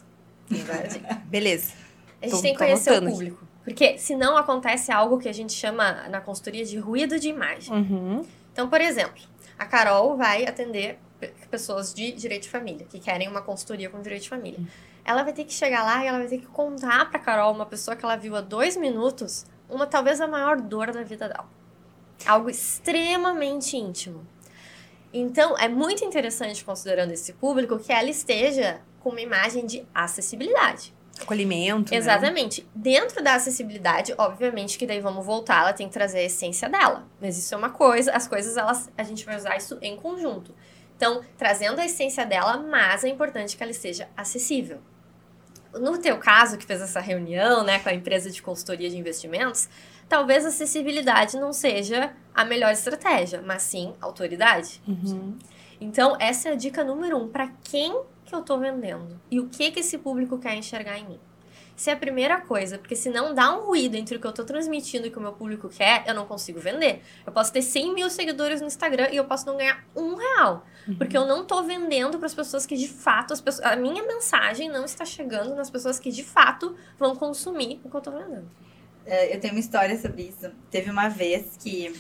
Beleza. 1.27 1.73
A 2.21 2.27
gente 2.27 2.37
Tô- 2.37 2.43
tem 2.43 2.53
que 2.53 2.59
conhecer 2.59 2.91
o 2.93 2.97
aqui. 2.99 3.07
público. 3.11 3.49
Porque 3.65 3.99
senão 3.99 4.37
acontece 4.37 4.91
algo 4.93 5.19
que 5.19 5.29
a 5.29 5.33
gente 5.33 5.53
chama 5.53 6.09
na 6.09 6.21
consultoria 6.21 6.65
de 6.65 6.79
ruído 6.79 7.19
de 7.19 7.29
imagem. 7.29 7.73
Uhum. 7.75 8.27
Então, 8.53 8.69
por 8.69 8.81
exemplo, 8.81 9.23
a 9.59 9.65
Carol 9.65 10.17
vai 10.17 10.47
atender 10.47 10.99
pe- 11.19 11.33
pessoas 11.51 11.95
de 11.95 12.11
direito 12.13 12.45
de 12.45 12.49
família, 12.51 12.87
que 12.89 12.99
querem 12.99 13.29
uma 13.29 13.43
consultoria 13.43 13.89
com 13.89 14.01
direito 14.01 14.23
de 14.23 14.29
família. 14.29 14.59
Ela 15.11 15.25
vai 15.25 15.33
ter 15.33 15.45
que 15.45 15.53
chegar 15.53 15.83
lá 15.83 16.05
e 16.05 16.07
ela 16.07 16.19
vai 16.19 16.29
ter 16.29 16.39
que 16.39 16.47
contar 16.47 17.11
pra 17.11 17.19
Carol, 17.19 17.53
uma 17.53 17.67
pessoa 17.67 17.97
que 17.97 18.05
ela 18.05 18.15
viu 18.15 18.37
há 18.37 18.41
dois 18.41 18.77
minutos, 18.77 19.45
uma 19.69 19.85
talvez 19.85 20.21
a 20.21 20.29
maior 20.29 20.61
dor 20.61 20.93
da 20.93 21.03
vida 21.03 21.29
dela. 21.29 21.49
Algo 22.25 22.49
extremamente 22.49 23.77
íntimo. 23.77 24.25
Então, 25.13 25.59
é 25.59 25.69
muito 25.69 26.05
interessante, 26.05 26.65
considerando 26.65 27.11
esse 27.11 27.33
público, 27.33 27.77
que 27.81 27.93
ela 27.93 28.09
esteja 28.09 28.81
com 29.01 29.11
uma 29.11 29.21
imagem 29.21 29.67
de 29.67 29.85
acessibilidade. 29.93 30.95
Acolhimento. 31.21 31.91
né? 31.91 31.99
Exatamente. 31.99 32.65
Dentro 32.73 33.21
da 33.21 33.35
acessibilidade, 33.35 34.15
obviamente 34.17 34.79
que 34.79 34.87
daí 34.87 35.01
vamos 35.01 35.27
voltar, 35.27 35.63
ela 35.63 35.73
tem 35.73 35.89
que 35.89 35.93
trazer 35.93 36.21
a 36.21 36.25
essência 36.25 36.69
dela. 36.69 37.05
Mas 37.21 37.37
isso 37.37 37.53
é 37.53 37.59
uma 37.59 37.71
coisa, 37.71 38.13
as 38.13 38.29
coisas 38.29 38.57
elas 38.57 38.89
a 38.97 39.03
gente 39.03 39.27
vai 39.27 39.37
usar 39.37 39.57
isso 39.57 39.77
em 39.83 39.97
conjunto. 39.97 40.55
Então, 40.97 41.21
trazendo 41.37 41.81
a 41.81 41.85
essência 41.85 42.25
dela, 42.25 42.59
mas 42.59 43.03
é 43.03 43.09
importante 43.09 43.57
que 43.57 43.63
ela 43.65 43.73
esteja 43.73 44.09
acessível. 44.17 44.79
No 45.75 45.99
teu 45.99 46.19
caso, 46.19 46.59
que 46.59 46.65
fez 46.65 46.81
essa 46.81 47.01
reunião, 47.01 47.63
né, 47.63 47.79
com 47.79 47.89
a 47.89 47.95
empresa 47.95 48.31
de 48.31 48.43
consultoria 48.43 48.91
de 48.91 48.99
investimentos, 48.99 49.69
talvez 50.09 50.45
a 50.45 50.49
acessibilidade 50.49 51.37
não 51.37 51.53
seja 51.53 52.13
a 52.35 52.45
melhor 52.45 52.73
estratégia, 52.73 53.43
mas 53.43 53.63
sim 53.63 53.95
autoridade. 54.01 54.83
Uhum. 54.87 55.39
Então, 55.81 56.17
essa 56.19 56.49
é 56.49 56.53
a 56.53 56.55
dica 56.55 56.85
número 56.85 57.17
um. 57.17 57.29
Para 57.29 57.49
quem 57.63 58.03
que 58.25 58.35
eu 58.35 58.43
tô 58.43 58.59
vendendo? 58.59 59.21
E 59.31 59.41
o 59.41 59.49
que 59.49 59.71
que 59.71 59.81
esse 59.81 59.99
público 59.99 60.39
quer 60.39 60.55
enxergar 60.55 60.99
em 60.99 61.09
mim? 61.09 61.21
Isso 61.81 61.89
é 61.89 61.95
a 61.95 61.97
primeira 61.97 62.39
coisa, 62.39 62.77
porque 62.77 62.95
se 62.95 63.09
não 63.09 63.35
dá 63.35 63.57
um 63.57 63.65
ruído 63.65 63.95
entre 63.95 64.15
o 64.15 64.21
que 64.21 64.27
eu 64.27 64.33
tô 64.33 64.45
transmitindo 64.45 65.07
e 65.07 65.09
o 65.09 65.13
que 65.13 65.17
o 65.17 65.23
meu 65.23 65.33
público 65.33 65.67
quer, 65.71 66.05
eu 66.07 66.13
não 66.13 66.27
consigo 66.27 66.61
vender. 66.61 67.03
Eu 67.25 67.33
posso 67.33 67.51
ter 67.51 67.63
100 67.63 67.95
mil 67.95 68.11
seguidores 68.11 68.61
no 68.61 68.67
Instagram 68.67 69.09
e 69.11 69.17
eu 69.17 69.25
posso 69.25 69.47
não 69.47 69.57
ganhar 69.57 69.83
um 69.97 70.15
real. 70.15 70.67
Porque 70.99 71.17
eu 71.17 71.25
não 71.25 71.43
tô 71.43 71.63
vendendo 71.63 72.19
para 72.19 72.27
as 72.27 72.35
pessoas 72.35 72.67
que 72.67 72.77
de 72.77 72.87
fato, 72.87 73.33
as 73.33 73.41
pessoas, 73.41 73.67
a 73.67 73.77
minha 73.77 74.03
mensagem 74.03 74.69
não 74.69 74.85
está 74.85 75.07
chegando 75.07 75.55
nas 75.55 75.71
pessoas 75.71 75.99
que 75.99 76.11
de 76.11 76.23
fato 76.23 76.77
vão 76.99 77.17
consumir 77.17 77.81
o 77.83 77.89
que 77.89 77.97
eu 77.97 78.01
tô 78.03 78.11
vendendo. 78.11 78.51
É, 79.07 79.35
eu 79.35 79.41
tenho 79.41 79.55
uma 79.55 79.61
história 79.61 79.99
sobre 79.99 80.25
isso. 80.25 80.53
Teve 80.71 80.91
uma 80.91 81.09
vez 81.09 81.57
que, 81.59 81.99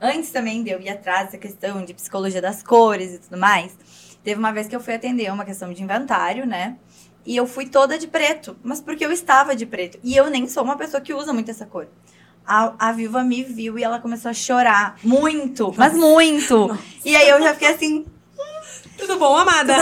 antes 0.00 0.32
também 0.32 0.64
de 0.64 0.70
eu 0.70 0.80
ir 0.80 0.88
atrás 0.88 1.26
dessa 1.26 1.38
questão 1.38 1.84
de 1.84 1.94
psicologia 1.94 2.42
das 2.42 2.64
cores 2.64 3.14
e 3.14 3.18
tudo 3.20 3.38
mais, 3.38 3.78
teve 4.24 4.40
uma 4.40 4.52
vez 4.52 4.66
que 4.66 4.74
eu 4.74 4.80
fui 4.80 4.94
atender 4.94 5.32
uma 5.32 5.44
questão 5.44 5.72
de 5.72 5.80
inventário, 5.84 6.44
né? 6.44 6.76
E 7.24 7.36
eu 7.36 7.46
fui 7.46 7.66
toda 7.66 7.98
de 7.98 8.06
preto, 8.06 8.56
mas 8.62 8.80
porque 8.80 9.04
eu 9.04 9.12
estava 9.12 9.54
de 9.54 9.66
preto. 9.66 9.98
E 10.02 10.16
eu 10.16 10.30
nem 10.30 10.48
sou 10.48 10.62
uma 10.62 10.76
pessoa 10.76 11.00
que 11.00 11.12
usa 11.12 11.32
muito 11.32 11.50
essa 11.50 11.66
cor. 11.66 11.88
A, 12.46 12.88
a 12.88 12.92
Viva 12.92 13.22
me 13.22 13.42
viu 13.42 13.78
e 13.78 13.84
ela 13.84 14.00
começou 14.00 14.30
a 14.30 14.34
chorar. 14.34 14.96
Muito, 15.04 15.72
mas 15.76 15.92
muito. 15.94 16.76
E 17.04 17.14
aí 17.14 17.28
eu 17.28 17.40
já 17.42 17.52
fiquei 17.52 17.68
assim, 17.68 18.06
Tudo 18.96 19.18
bom, 19.18 19.36
amada? 19.36 19.74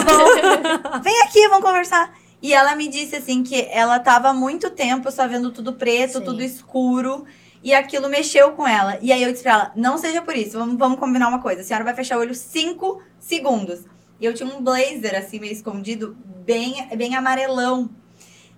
vem 1.03 1.23
aqui, 1.23 1.49
vamos 1.49 1.65
conversar. 1.65 2.13
E 2.41 2.53
ela 2.53 2.77
me 2.77 2.89
disse 2.89 3.17
assim 3.17 3.43
que 3.43 3.69
ela 3.71 3.99
tava 3.99 4.29
há 4.29 4.35
muito 4.35 4.71
tempo 4.71 5.11
só 5.11 5.27
vendo 5.27 5.51
tudo 5.51 5.73
preto, 5.73 6.19
Sim. 6.19 6.25
tudo 6.25 6.43
escuro. 6.43 7.25
E 7.63 7.75
aquilo 7.75 8.09
mexeu 8.09 8.53
com 8.53 8.67
ela. 8.67 8.97
E 9.03 9.13
aí 9.13 9.23
eu 9.23 9.33
disse 9.33 9.43
pra 9.43 9.53
ela, 9.53 9.73
não 9.75 9.99
seja 9.99 10.23
por 10.23 10.37
isso, 10.37 10.57
vamos, 10.57 10.79
vamos 10.79 10.99
combinar 11.01 11.29
uma 11.29 11.41
coisa. 11.41 11.61
A 11.61 11.65
senhora 11.65 11.85
vai 11.85 11.95
fechar 11.95 12.17
o 12.17 12.21
olho 12.21 12.35
cinco 12.35 13.03
segundos. 13.19 13.81
E 14.21 14.25
eu 14.27 14.35
tinha 14.35 14.49
um 14.49 14.63
blazer, 14.63 15.17
assim, 15.17 15.39
meio 15.39 15.53
escondido, 15.53 16.17
bem, 16.45 16.89
bem 16.97 17.15
amarelão. 17.15 17.89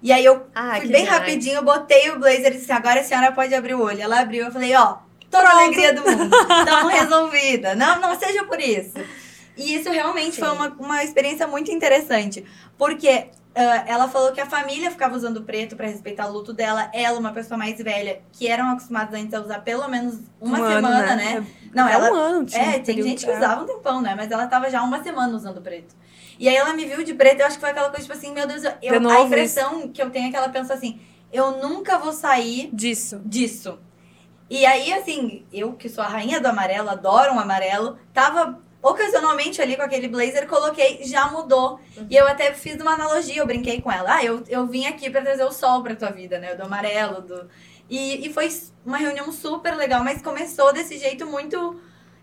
E 0.03 0.11
aí 0.13 0.25
eu 0.25 0.47
Ah, 0.55 0.77
fui 0.79 0.89
bem 0.89 1.05
demais. 1.05 1.09
rapidinho, 1.21 1.63
botei 1.63 2.11
o 2.11 2.19
blazer 2.19 2.55
e 2.55 2.59
disse, 2.59 2.73
agora 2.73 3.01
a 3.01 3.05
senhora 3.05 3.33
pode 3.33 3.55
abrir 3.55 3.75
o 3.75 3.83
olho. 3.83 4.01
Ela 4.01 4.21
abriu, 4.21 4.47
eu 4.47 4.51
falei, 4.53 4.75
ó, 4.75 4.97
toda 5.31 5.47
a 5.47 5.53
alegria 5.53 5.93
do 5.93 6.01
mundo. 6.03 6.35
Estão 6.35 6.89
resolvida. 6.89 7.75
Não, 7.75 8.01
não 8.01 8.19
seja 8.19 8.45
por 8.45 8.59
isso. 8.61 8.95
E 9.57 9.75
isso 9.75 9.91
realmente 9.91 10.37
Sim. 10.37 10.41
foi 10.41 10.51
uma, 10.53 10.69
uma 10.79 11.05
experiência 11.05 11.47
muito 11.47 11.71
interessante. 11.71 12.43
Porque 12.79 13.27
ah, 13.55 13.85
ela 13.87 14.09
falou 14.09 14.33
que 14.33 14.41
a 14.41 14.47
família 14.47 14.91
ficava 14.91 15.17
usando 15.17 15.43
preto 15.43 15.77
pra 15.77 15.87
respeitar 15.87 16.29
o 16.29 16.33
luto 16.33 16.53
dela. 16.53 16.91
Ela, 16.93 17.19
uma 17.19 17.33
pessoa 17.33 17.59
mais 17.59 17.79
velha, 17.79 18.23
que 18.33 18.47
eram 18.47 18.71
acostumadas 18.71 19.19
antes 19.19 19.35
a 19.35 19.41
usar 19.41 19.61
pelo 19.61 19.89
menos 19.89 20.21
uma 20.41 20.59
Um 20.59 20.63
ano, 20.63 20.75
semana, 20.75 21.17
né? 21.17 21.47
Não, 21.75 21.89
é 21.89 21.93
ela, 21.93 22.11
um 22.11 22.15
ano. 22.15 22.47
tinha 22.47 22.77
é, 22.77 22.79
um 22.79 22.83
tem 22.83 23.03
gente 23.03 23.25
que 23.25 23.31
é. 23.31 23.37
usava 23.37 23.63
um 23.63 23.67
tempão, 23.67 24.01
né? 24.01 24.15
Mas 24.17 24.31
ela 24.31 24.47
tava 24.47 24.71
já 24.71 24.83
uma 24.83 25.03
semana 25.03 25.35
usando 25.35 25.61
preto. 25.61 25.95
E 26.39 26.49
aí 26.49 26.57
ela 26.57 26.73
me 26.73 26.87
viu 26.87 27.05
de 27.05 27.13
preto, 27.13 27.41
eu 27.41 27.47
acho 27.47 27.57
que 27.57 27.61
foi 27.61 27.71
aquela 27.71 27.91
coisa, 27.91 28.03
tipo 28.03 28.17
assim, 28.17 28.33
meu 28.33 28.47
Deus, 28.47 28.63
eu, 28.81 29.01
novo 29.01 29.15
a 29.15 29.27
impressão 29.27 29.89
que 29.89 30.01
eu 30.01 30.09
tenho 30.11 30.29
é 30.29 30.31
que 30.31 30.37
ela 30.37 30.49
pensou 30.49 30.75
assim, 30.75 30.99
eu 31.31 31.59
nunca 31.59 31.99
vou 31.99 32.13
sair 32.13 32.71
Disso. 32.73 33.21
disso. 33.25 33.79
E 34.49 34.65
aí, 34.65 34.93
assim, 34.93 35.45
eu 35.53 35.75
que 35.75 35.89
sou 35.89 36.03
a 36.03 36.09
rainha 36.09 36.41
do 36.41 36.47
amarelo, 36.47 36.89
adoro 36.89 37.35
um 37.35 37.39
amarelo, 37.39 37.99
tava 38.13 38.59
ocasionalmente 38.83 39.61
ali 39.61 39.77
com 39.77 39.83
aquele 39.83 40.09
blazer, 40.09 40.47
coloquei, 40.47 41.05
já 41.05 41.31
mudou. 41.31 41.81
E 42.09 42.17
eu 42.17 42.27
até 42.27 42.53
fiz 42.53 42.81
uma 42.81 42.95
analogia, 42.95 43.41
eu 43.41 43.47
brinquei 43.47 43.81
com 43.81 43.91
ela. 43.93 44.17
Ah, 44.17 44.25
eu, 44.25 44.43
eu 44.49 44.67
vim 44.67 44.87
aqui 44.87 45.11
pra 45.11 45.23
trazer 45.23 45.45
o 45.45 45.53
sol 45.53 45.83
pra 45.83 45.95
tua 45.95 46.11
vida, 46.11 46.39
né? 46.39 46.55
Do 46.55 46.65
amarelo, 46.65 47.21
do... 47.21 47.49
E, 47.89 48.27
e 48.27 48.33
foi 48.33 48.49
uma 48.85 48.97
reunião 48.97 49.33
super 49.33 49.75
legal, 49.75 50.03
mas 50.05 50.23
começou 50.23 50.73
desse 50.73 50.97
jeito 50.97 51.27
muito 51.27 51.81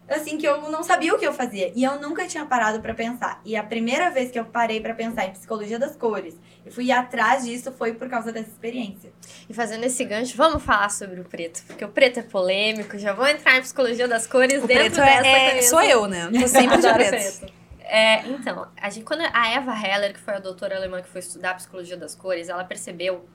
assim 0.10 0.38
que 0.38 0.48
eu 0.48 0.70
não 0.70 0.84
sabia 0.84 1.14
o 1.14 1.20
que 1.20 1.26
eu 1.26 1.34
fazia 1.34 1.72
e 1.76 1.84
eu 1.84 2.00
nunca 2.00 2.26
tinha 2.28 2.46
parado 2.46 2.80
pra 2.82 2.94
pensar. 2.94 3.42
E 3.44 3.56
a 3.56 3.64
primeira 3.64 4.10
vez 4.10 4.32
que 4.32 4.40
eu 4.40 4.46
parei 4.46 4.80
pra 4.80 4.94
pensar 4.94 5.26
em 5.26 5.32
psicologia 5.32 5.78
das 5.78 5.96
cores 5.96 6.36
e 6.66 6.72
fui 6.72 6.92
atrás 6.92 7.46
disso 7.46 7.72
foi 7.72 7.94
por 7.94 8.10
causa 8.10 8.32
dessa 8.32 8.50
experiência. 8.50 9.12
E 9.50 9.54
fazendo 9.54 9.84
esse 9.84 10.04
gancho, 10.06 10.36
vamos 10.38 10.64
falar 10.64 10.90
sobre 10.90 11.20
o 11.20 11.24
preto. 11.26 11.64
Porque 11.68 11.84
o 11.84 11.90
preto 11.90 12.20
é 12.20 12.24
polêmico, 12.24 12.98
já 12.98 13.14
vou 13.14 13.28
entrar 13.28 13.58
em 13.58 13.62
psicologia 13.62 14.08
das 14.08 14.26
cores 14.28 14.64
O 14.64 14.68
dentro 14.68 14.84
preto 14.84 14.96
dessa 14.96 15.28
é, 15.28 15.32
é 15.32 15.50
cabeça. 15.50 15.70
sou 15.70 15.82
eu, 15.82 16.08
né? 16.08 16.30
Tô 16.32 16.48
sempre 16.48 16.78
de 16.78 16.88
Adoro 16.88 17.08
preto. 17.08 17.54
É, 17.90 18.28
então, 18.28 18.68
a 18.82 18.90
gente, 18.90 19.06
quando 19.06 19.22
a 19.22 19.50
Eva 19.50 19.72
Heller, 19.74 20.14
que 20.14 20.20
foi 20.20 20.36
a 20.36 20.40
doutora 20.40 20.76
alemã 20.76 21.02
que 21.02 21.08
foi 21.08 21.20
estudar 21.20 21.56
psicologia 21.56 21.96
das 21.96 22.14
cores, 22.14 22.50
ela 22.50 22.64
percebeu 22.66 23.26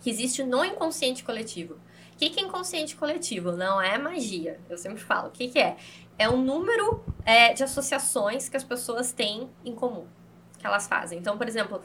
que 0.00 0.08
existe 0.10 0.42
no 0.42 0.64
inconsciente 0.64 1.22
coletivo. 1.22 1.74
O 1.74 2.16
que, 2.16 2.30
que 2.30 2.40
é 2.40 2.42
inconsciente 2.42 2.96
coletivo? 2.96 3.52
Não 3.52 3.80
é 3.80 3.98
magia. 3.98 4.58
Eu 4.70 4.78
sempre 4.78 5.02
falo. 5.02 5.28
O 5.28 5.30
que, 5.30 5.48
que 5.48 5.58
é? 5.58 5.76
É 6.18 6.28
um 6.28 6.40
número 6.42 7.04
é, 7.24 7.52
de 7.52 7.64
associações 7.64 8.48
que 8.48 8.56
as 8.56 8.64
pessoas 8.64 9.12
têm 9.12 9.48
em 9.64 9.74
comum, 9.74 10.06
que 10.58 10.66
elas 10.66 10.86
fazem. 10.86 11.18
Então, 11.18 11.36
por 11.36 11.48
exemplo, 11.48 11.82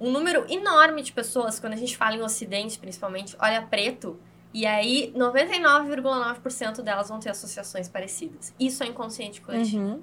um 0.00 0.10
número 0.10 0.44
enorme 0.48 1.02
de 1.02 1.12
pessoas, 1.12 1.60
quando 1.60 1.74
a 1.74 1.76
gente 1.76 1.96
fala 1.96 2.16
em 2.16 2.22
Ocidente, 2.22 2.78
principalmente, 2.78 3.36
olha 3.38 3.62
preto, 3.62 4.18
e 4.52 4.66
aí 4.66 5.12
99,9% 5.16 6.80
delas 6.82 7.08
vão 7.08 7.18
ter 7.18 7.30
associações 7.30 7.88
parecidas. 7.88 8.54
Isso 8.58 8.82
é 8.84 8.86
inconsciente 8.86 9.40
coletivo. 9.40 9.82
Uhum. 9.82 10.02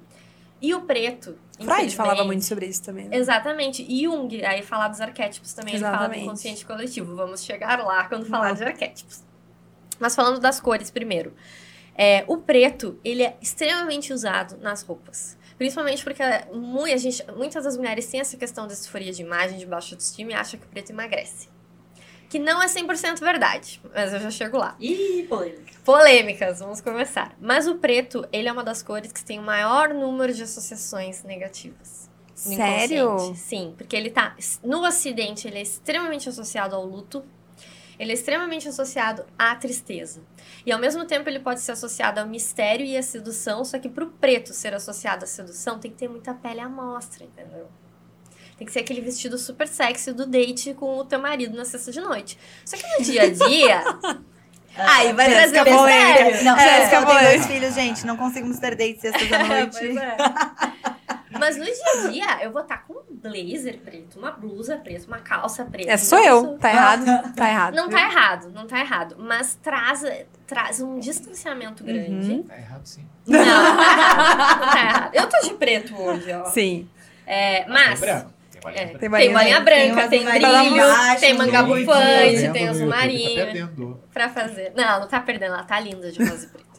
E 0.60 0.74
o 0.74 0.82
preto. 0.82 1.36
Freud 1.58 1.96
falava 1.96 2.22
muito 2.22 2.44
sobre 2.44 2.66
isso 2.66 2.82
também. 2.84 3.08
Né? 3.08 3.16
Exatamente. 3.16 3.82
E 3.82 4.04
Jung, 4.04 4.44
aí 4.44 4.62
falar 4.62 4.88
dos 4.88 5.00
arquétipos 5.00 5.52
também, 5.52 5.74
ele 5.74 5.82
fala 5.82 5.96
do 5.96 6.02
Exatamente. 6.02 6.24
inconsciente 6.24 6.64
coletivo. 6.64 7.16
Vamos 7.16 7.42
chegar 7.42 7.84
lá 7.84 8.04
quando 8.04 8.26
falar 8.26 8.44
Vamos. 8.44 8.58
de 8.58 8.64
arquétipos. 8.64 9.24
Mas 9.98 10.14
falando 10.14 10.38
das 10.38 10.60
cores 10.60 10.90
primeiro. 10.90 11.34
É, 11.96 12.24
o 12.26 12.38
preto, 12.38 12.98
ele 13.04 13.22
é 13.22 13.36
extremamente 13.40 14.12
usado 14.12 14.56
nas 14.58 14.82
roupas. 14.82 15.36
Principalmente 15.58 16.02
porque 16.02 16.22
gente, 16.98 17.24
muitas 17.36 17.64
das 17.64 17.76
mulheres 17.76 18.06
têm 18.06 18.20
essa 18.20 18.36
questão 18.36 18.66
da 18.66 18.74
disforia 18.74 19.12
de 19.12 19.22
imagem, 19.22 19.58
de 19.58 19.66
baixa 19.66 19.94
autoestima 19.94 20.32
e 20.32 20.34
acham 20.34 20.58
que 20.58 20.66
o 20.66 20.68
preto 20.68 20.90
emagrece. 20.90 21.48
Que 22.28 22.38
não 22.38 22.62
é 22.62 22.66
100% 22.66 23.20
verdade, 23.20 23.80
mas 23.94 24.12
eu 24.12 24.18
já 24.18 24.30
chego 24.30 24.56
lá. 24.56 24.74
Ih, 24.80 25.26
polêmica. 25.28 25.72
Polêmicas, 25.84 26.60
vamos 26.60 26.80
começar. 26.80 27.36
Mas 27.38 27.68
o 27.68 27.74
preto, 27.74 28.26
ele 28.32 28.48
é 28.48 28.52
uma 28.52 28.64
das 28.64 28.82
cores 28.82 29.12
que 29.12 29.22
tem 29.22 29.38
o 29.38 29.42
maior 29.42 29.92
número 29.92 30.32
de 30.32 30.42
associações 30.42 31.22
negativas. 31.24 32.10
no 32.46 32.56
Sério? 32.56 33.04
inconsciente. 33.04 33.38
Sim, 33.38 33.74
porque 33.76 33.94
ele 33.94 34.10
tá. 34.10 34.34
No 34.64 34.84
Ocidente, 34.86 35.46
ele 35.46 35.58
é 35.58 35.62
extremamente 35.62 36.28
associado 36.28 36.74
ao 36.74 36.86
luto. 36.86 37.22
Ele 37.98 38.10
é 38.10 38.14
extremamente 38.14 38.66
associado 38.66 39.24
à 39.38 39.54
tristeza. 39.54 40.22
E 40.64 40.72
ao 40.72 40.78
mesmo 40.78 41.04
tempo 41.04 41.28
ele 41.28 41.40
pode 41.40 41.60
ser 41.60 41.72
associado 41.72 42.20
ao 42.20 42.26
mistério 42.26 42.86
e 42.86 42.96
à 42.96 43.02
sedução, 43.02 43.64
só 43.64 43.78
que 43.78 43.88
pro 43.88 44.08
preto 44.08 44.52
ser 44.54 44.74
associado 44.74 45.24
à 45.24 45.26
sedução 45.26 45.78
tem 45.78 45.90
que 45.90 45.96
ter 45.96 46.08
muita 46.08 46.32
pele 46.34 46.60
à 46.60 46.68
mostra, 46.68 47.24
entendeu? 47.24 47.68
Tem 48.56 48.66
que 48.66 48.72
ser 48.72 48.80
aquele 48.80 49.00
vestido 49.00 49.36
super 49.38 49.66
sexy 49.66 50.12
do 50.12 50.24
date 50.26 50.72
com 50.74 50.98
o 50.98 51.04
teu 51.04 51.18
marido 51.20 51.56
na 51.56 51.64
sexta 51.64 51.90
de 51.90 52.00
noite. 52.00 52.38
Só 52.64 52.76
que 52.76 52.86
no 52.98 53.04
dia 53.04 53.22
a 53.22 53.30
dia, 53.30 53.82
Ai, 54.76 55.12
vai 55.12 55.28
trazer 55.28 55.54
Jéssica 55.56 55.64
mistério. 55.64 56.44
Não, 56.44 56.56
É, 56.56 56.60
Jéssica, 56.60 56.76
Jéssica 56.78 56.96
eu 56.96 57.06
tenho 57.06 57.06
polêmica. 57.06 57.30
dois 57.38 57.46
filhos, 57.46 57.74
gente. 57.74 58.06
Não 58.06 58.16
conseguimos 58.16 58.58
ter 58.58 58.74
date 58.76 59.00
sexta 59.00 59.26
da 59.26 59.44
noite. 59.44 59.78
Pois 59.78 59.96
é. 59.96 60.16
Mas 61.38 61.56
no 61.56 61.64
dia 61.64 61.74
a 61.74 62.08
dia, 62.08 62.44
eu 62.44 62.52
vou 62.52 62.62
estar 62.62 62.78
com 62.86 62.92
um 62.94 63.04
blazer 63.10 63.78
preto, 63.80 64.18
uma 64.18 64.30
blusa 64.30 64.76
preta, 64.76 65.06
uma 65.06 65.18
calça 65.18 65.64
preta. 65.64 65.90
É, 65.90 65.96
sou 65.96 66.18
eu. 66.18 66.56
Tá 66.58 66.70
errado? 66.70 67.34
Tá 67.34 67.48
errado. 67.50 67.74
Não 67.74 67.88
tá 67.88 68.00
errado, 68.00 68.50
não 68.52 68.66
tá 68.66 68.78
errado. 68.80 69.16
Mas 69.18 69.54
traz, 69.56 70.02
traz 70.52 70.80
um 70.80 70.98
distanciamento 70.98 71.82
grande. 71.82 72.32
Uhum. 72.32 72.42
Tá 72.42 72.56
errado 72.58 72.84
sim. 72.86 73.06
Não, 73.26 73.38
não 73.38 73.44
tá 73.46 73.52
errado. 73.52 74.60
Não 74.60 74.72
tá 74.72 74.78
errado. 74.80 75.10
Eu 75.14 75.28
tô 75.28 75.38
de 75.48 75.54
preto 75.54 75.96
hoje, 75.96 76.32
ó. 76.32 76.44
Sim. 76.46 76.88
É, 77.26 77.66
mas. 77.68 78.00
Tem. 78.00 78.08
Tem 78.08 78.20
É, 78.74 78.86
branca. 78.86 78.98
Tem 78.98 78.98
tem 78.98 78.98
Tem 78.98 79.08
branca, 79.10 79.18
tem 79.18 79.32
marinhas 79.32 79.60
brilho, 79.64 81.20
tem 81.20 81.34
manga 81.34 81.52
Tá 81.52 81.62
bufante, 81.64 82.52
tem 82.52 82.68
azul 82.68 82.88
Tá 82.90 82.96
marinho 82.96 83.34
perdendo. 83.34 84.00
pra 84.12 84.28
fazer. 84.28 84.72
Não, 84.76 85.00
não 85.00 85.08
tá 85.08 85.18
perdendo, 85.20 85.54
ela 85.54 85.64
tá 85.64 85.80
linda 85.80 86.12
de 86.12 86.22
rosa 86.22 86.44
e 86.46 86.48
preto. 86.48 86.72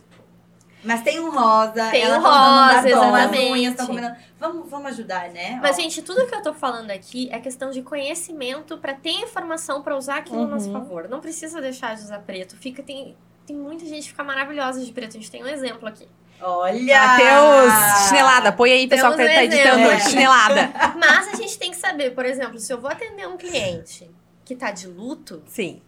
Mas 0.86 1.02
tem 1.02 1.20
um 1.20 1.32
rosa. 1.32 1.90
Tem 1.92 2.02
ela 2.04 2.20
um 2.20 2.24
tá 2.24 2.30
rosa, 2.30 2.74
batom, 2.74 2.78
As 2.78 2.86
exatamente. 2.86 3.52
unhas 3.52 3.72
estão 3.72 3.88
combinando. 3.88 4.16
Vamos, 4.40 4.70
vamos 4.70 4.88
ajudar, 4.92 5.30
né? 5.30 5.58
Mas, 5.62 5.78
Ó. 5.78 5.82
gente, 5.82 6.02
tudo 6.02 6.26
que 6.28 6.36
eu 6.36 6.42
tô 6.42 6.54
falando 6.54 6.92
aqui 6.92 7.30
é 7.32 7.40
questão 7.40 7.70
de 7.72 7.82
conhecimento 7.82 8.78
pra 8.78 8.94
ter 8.94 9.12
informação 9.12 9.82
pra 9.82 9.96
usar 9.98 10.18
aquilo 10.18 10.44
a 10.44 10.48
nosso 10.48 10.68
Uhum. 10.68 10.74
favor. 10.74 11.08
Não 11.10 11.20
precisa 11.22 11.60
deixar 11.62 11.96
de 11.96 12.02
usar 12.04 12.20
preto. 12.20 12.56
Fica, 12.58 12.84
tem, 12.84 13.16
tem 13.45 13.56
muita 13.56 13.86
gente 13.86 14.03
que 14.03 14.10
fica 14.10 14.23
maravilhosa 14.23 14.84
de 14.84 14.91
preto. 14.91 15.12
A 15.17 15.19
gente 15.19 15.32
tem 15.32 15.43
um 15.43 15.47
exemplo 15.47 15.88
aqui. 15.88 16.08
Olha! 16.41 16.99
Matheus, 16.99 18.08
chinelada. 18.10 18.51
Põe 18.51 18.71
aí, 18.71 18.88
pessoal, 18.88 19.13
que 19.13 19.17
Temos 19.17 19.34
tá 19.34 19.39
um 19.39 19.43
editando. 19.43 19.82
exemplo. 19.82 20.10
Chinelada. 20.10 20.73
Mas 20.99 21.27
a 21.29 21.36
gente 21.36 21.58
tem 21.58 21.71
que 21.71 21.77
saber, 21.77 22.12
por 22.12 22.25
exemplo, 22.25 22.60
se 22.60 22.71
eu 22.71 22.79
vou 22.79 22.89
atender 22.89 23.27
um 23.27 23.38
cliente 23.38 24.10
que 24.43 24.56
tá 24.56 24.71
de 24.71 24.88
luto, 24.88 25.41
Sim. 25.47 25.82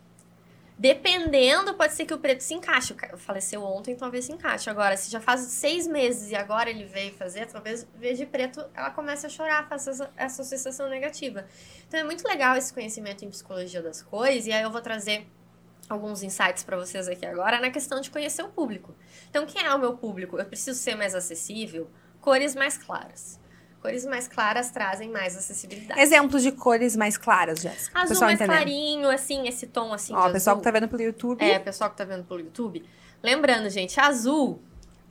dependendo, 0.77 1.73
pode 1.73 1.93
ser 1.93 2.05
que 2.05 2.13
o 2.13 2.17
preto 2.17 2.39
se 2.41 2.53
encaixe. 2.53 2.93
Cara 2.93 3.17
faleceu 3.17 3.61
ontem, 3.63 3.95
talvez 3.95 4.25
se 4.25 4.31
encaixe. 4.31 4.69
Agora, 4.69 4.95
se 4.95 5.11
já 5.11 5.19
faz 5.19 5.41
seis 5.41 5.87
meses 5.87 6.31
e 6.31 6.35
agora 6.35 6.69
ele 6.69 6.85
veio 6.85 7.13
fazer, 7.13 7.47
talvez 7.47 7.85
veja 7.95 8.23
de 8.23 8.25
preto, 8.25 8.63
ela 8.73 8.91
comece 8.91 9.25
a 9.25 9.29
chorar, 9.29 9.67
faça 9.67 9.91
essa, 9.91 10.11
essa 10.15 10.41
associação 10.41 10.87
negativa. 10.89 11.45
Então 11.85 11.99
é 11.99 12.03
muito 12.03 12.25
legal 12.25 12.55
esse 12.55 12.73
conhecimento 12.73 13.25
em 13.25 13.29
psicologia 13.29 13.81
das 13.81 14.01
cores, 14.01 14.47
e 14.47 14.53
aí 14.53 14.63
eu 14.63 14.71
vou 14.71 14.81
trazer 14.81 15.27
alguns 15.89 16.23
insights 16.23 16.63
para 16.63 16.77
vocês 16.77 17.07
aqui 17.07 17.25
agora 17.25 17.59
na 17.59 17.69
questão 17.69 18.01
de 18.01 18.09
conhecer 18.09 18.43
o 18.43 18.49
público. 18.49 18.95
Então, 19.29 19.45
quem 19.45 19.63
é 19.63 19.73
o 19.73 19.79
meu 19.79 19.95
público? 19.97 20.37
Eu 20.37 20.45
preciso 20.45 20.79
ser 20.79 20.95
mais 20.95 21.13
acessível? 21.13 21.89
Cores 22.21 22.55
mais 22.55 22.77
claras. 22.77 23.39
Cores 23.81 24.03
mais 24.05 24.27
claras 24.27 24.71
trazem 24.71 25.09
mais 25.09 25.37
acessibilidade. 25.37 25.99
Exemplos 25.99 26.41
de 26.41 26.51
cores 26.51 26.95
mais 26.95 27.17
claras, 27.17 27.59
Jéssica. 27.61 27.99
Azul 27.99 28.09
pessoal 28.09 28.29
mais 28.29 28.41
entender. 28.41 28.55
clarinho, 28.57 29.09
assim, 29.09 29.47
esse 29.47 29.67
tom 29.67 29.93
assim 29.93 30.11
Ó, 30.13 30.23
de 30.23 30.29
o 30.29 30.33
pessoal 30.33 30.55
azul. 30.55 30.61
que 30.61 30.63
tá 30.63 30.71
vendo 30.71 30.89
pelo 30.89 31.03
YouTube. 31.03 31.43
É, 31.43 31.59
pessoal 31.59 31.91
que 31.91 31.97
tá 31.97 32.03
vendo 32.03 32.23
pelo 32.23 32.39
YouTube. 32.39 32.83
Lembrando, 33.21 33.69
gente, 33.69 33.99
azul. 33.99 34.59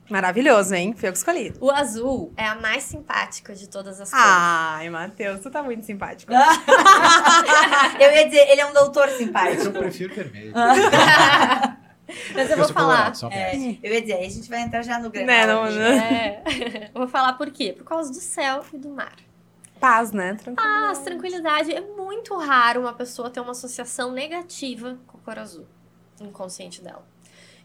Maravilhoso, 0.09 0.75
hein? 0.75 0.93
Foi 0.95 1.09
eu 1.09 1.13
que 1.13 1.17
escolhi. 1.17 1.53
O 1.59 1.71
azul 1.71 2.31
é 2.37 2.45
a 2.45 2.55
mais 2.55 2.83
simpática 2.83 3.55
de 3.55 3.67
todas 3.67 3.99
as 3.99 4.09
cores. 4.11 4.25
Ai, 4.27 4.89
Matheus, 4.89 5.39
tu 5.41 5.49
tá 5.49 5.63
muito 5.63 5.85
simpático. 5.85 6.31
eu 7.99 8.11
ia 8.11 8.25
dizer, 8.25 8.47
ele 8.49 8.61
é 8.61 8.65
um 8.65 8.73
doutor 8.73 9.09
Eu 9.09 9.17
simpático. 9.17 9.71
prefiro 9.71 10.13
vermelho. 10.13 10.53
Mas 12.35 12.51
eu 12.51 12.55
vou 12.57 12.65
sou 12.65 12.73
falar. 12.73 12.95
colorado, 12.95 13.17
só 13.17 13.29
É, 13.31 13.55
eu 13.81 13.91
ia 13.93 14.01
dizer, 14.01 14.13
aí 14.13 14.25
a 14.27 14.29
gente 14.29 14.47
vai 14.47 14.61
entrar 14.61 14.83
já 14.83 14.99
no 14.99 15.09
grande. 15.09 15.25
Né, 15.27 15.47
não- 15.47 15.65
É, 15.65 16.91
eu 16.93 16.99
vou 16.99 17.07
falar 17.07 17.33
por 17.33 17.49
quê? 17.49 17.73
Por 17.75 17.83
causa 17.83 18.11
do 18.11 18.19
céu 18.19 18.63
e 18.71 18.77
do 18.77 18.89
mar. 18.89 19.15
Paz, 19.79 20.11
né? 20.11 20.35
Tranquilo. 20.35 20.55
Paz, 20.55 20.99
tranquilidade. 20.99 21.73
É 21.73 21.81
muito 21.81 22.37
raro 22.37 22.81
uma 22.81 22.93
pessoa 22.93 23.29
ter 23.31 23.39
uma 23.39 23.51
associação 23.51 24.11
negativa 24.11 24.97
com 25.07 25.17
a 25.17 25.21
cor 25.21 25.39
azul 25.39 25.65
no 26.19 26.27
inconsciente 26.27 26.81
dela. 26.81 27.05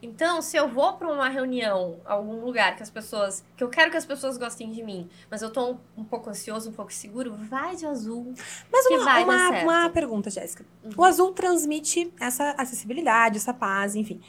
Então, 0.03 0.41
se 0.41 0.57
eu 0.57 0.67
vou 0.69 0.95
para 0.95 1.09
uma 1.13 1.29
reunião, 1.29 2.01
algum 2.05 2.41
lugar 2.45 2.75
que 2.75 2.83
as 2.83 2.91
pessoas, 2.91 3.45
que 3.57 3.63
eu 3.63 3.69
quero 3.69 3.91
que 3.91 3.97
as 3.97 4.05
pessoas 4.07 4.39
gostem 4.39 4.71
de 4.71 4.83
mim, 4.83 5.09
mas 5.31 5.43
eu 5.43 5.51
tô 5.51 5.73
um, 5.73 5.79
um 5.99 6.05
pouco 6.05 6.31
ansioso, 6.31 6.71
um 6.71 6.73
pouco 6.73 6.93
seguro, 6.93 7.35
vai 7.37 7.77
de 7.77 7.85
azul. 7.87 8.33
Mas 8.73 8.87
uma, 8.87 9.05
vai 9.05 9.25
uma, 9.25 9.51
uma 9.63 9.91
pergunta, 9.91 10.31
Jéssica. 10.31 10.65
Uhum. 10.83 10.91
O 10.97 11.05
azul 11.05 11.33
transmite 11.33 12.13
essa 12.19 12.55
acessibilidade, 12.57 13.37
essa 13.37 13.53
paz, 13.53 13.95
enfim. 13.95 14.21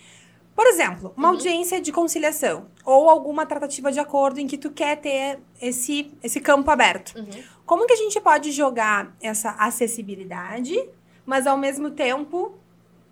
Por 0.54 0.68
exemplo, 0.68 1.14
uma 1.16 1.30
Uhum. 1.30 1.36
audiência 1.36 1.80
de 1.80 1.92
conciliação 1.94 2.68
ou 2.84 3.10
alguma 3.10 3.46
tratativa 3.46 3.92
de 3.92 4.00
acordo 4.00 4.40
em 4.40 4.48
que 4.48 4.58
tu 4.58 4.70
quer 4.70 4.98
ter 4.98 5.40
esse, 5.62 6.14
esse 6.22 6.42
campo 6.42 6.70
aberto. 6.70 7.16
Uhum. 7.18 7.44
Como 7.66 7.88
que 7.88 7.94
a 7.94 7.96
gente 7.96 8.20
pode 8.20 8.52
jogar 8.52 9.16
essa 9.22 9.52
acessibilidade, 9.52 10.78
mas 11.26 11.48
ao 11.48 11.58
mesmo 11.58 11.92
tempo 11.92 12.58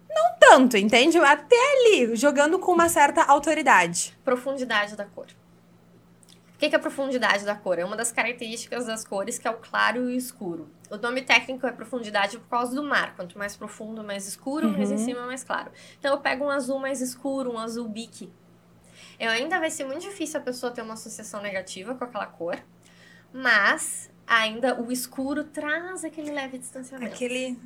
não 0.10 0.38
tanto, 0.40 0.76
entende? 0.78 1.18
Até 1.20 1.56
ali, 1.56 2.16
jogando 2.16 2.58
com 2.60 2.72
uma 2.72 2.90
certa 2.90 3.24
autoridade. 3.24 4.18
Profundidade 4.26 4.96
da 4.96 5.06
cor. 5.06 5.28
O 6.56 6.58
que 6.60 6.66
é 6.66 6.76
a 6.76 6.80
profundidade 6.80 7.46
da 7.46 7.56
cor? 7.56 7.80
É 7.80 7.86
uma 7.86 7.96
das 7.96 8.12
características 8.12 8.86
das 8.86 9.06
cores 9.06 9.38
que 9.40 9.48
é 9.48 9.52
o 9.52 9.54
claro 9.54 10.10
e 10.10 10.14
o 10.14 10.18
escuro. 10.18 10.70
O 10.90 10.98
nome 10.98 11.22
técnico 11.22 11.66
é 11.66 11.72
profundidade 11.72 12.38
por 12.38 12.50
causa 12.50 12.76
do 12.76 12.84
mar. 12.84 13.16
Quanto 13.16 13.38
mais 13.38 13.56
profundo, 13.56 14.04
mais 14.04 14.28
escuro, 14.28 14.68
mais 14.70 14.92
em 14.92 14.96
Uhum. 14.96 15.06
cima, 15.06 15.26
mais 15.26 15.44
claro. 15.44 15.72
Então 15.98 16.12
eu 16.12 16.20
pego 16.20 16.44
um 16.46 16.50
azul 16.50 16.78
mais 16.80 17.00
escuro, 17.00 17.54
um 17.54 17.58
azul 17.58 17.88
bique. 17.88 18.30
Eu 19.18 19.30
ainda 19.30 19.58
vai 19.58 19.70
ser 19.70 19.86
muito 19.86 20.02
difícil 20.02 20.38
a 20.40 20.44
pessoa 20.44 20.70
ter 20.72 20.82
uma 20.82 20.96
associação 20.96 21.42
negativa 21.42 21.96
com 21.96 22.04
aquela 22.04 22.26
cor, 22.26 22.58
mas 23.32 24.10
ainda 24.28 24.82
o 24.82 24.92
escuro 24.92 25.44
traz 25.46 26.04
aquele 26.04 26.32
leve 26.32 26.58
distanciamento. 26.58 27.14
Aquele. 27.14 27.58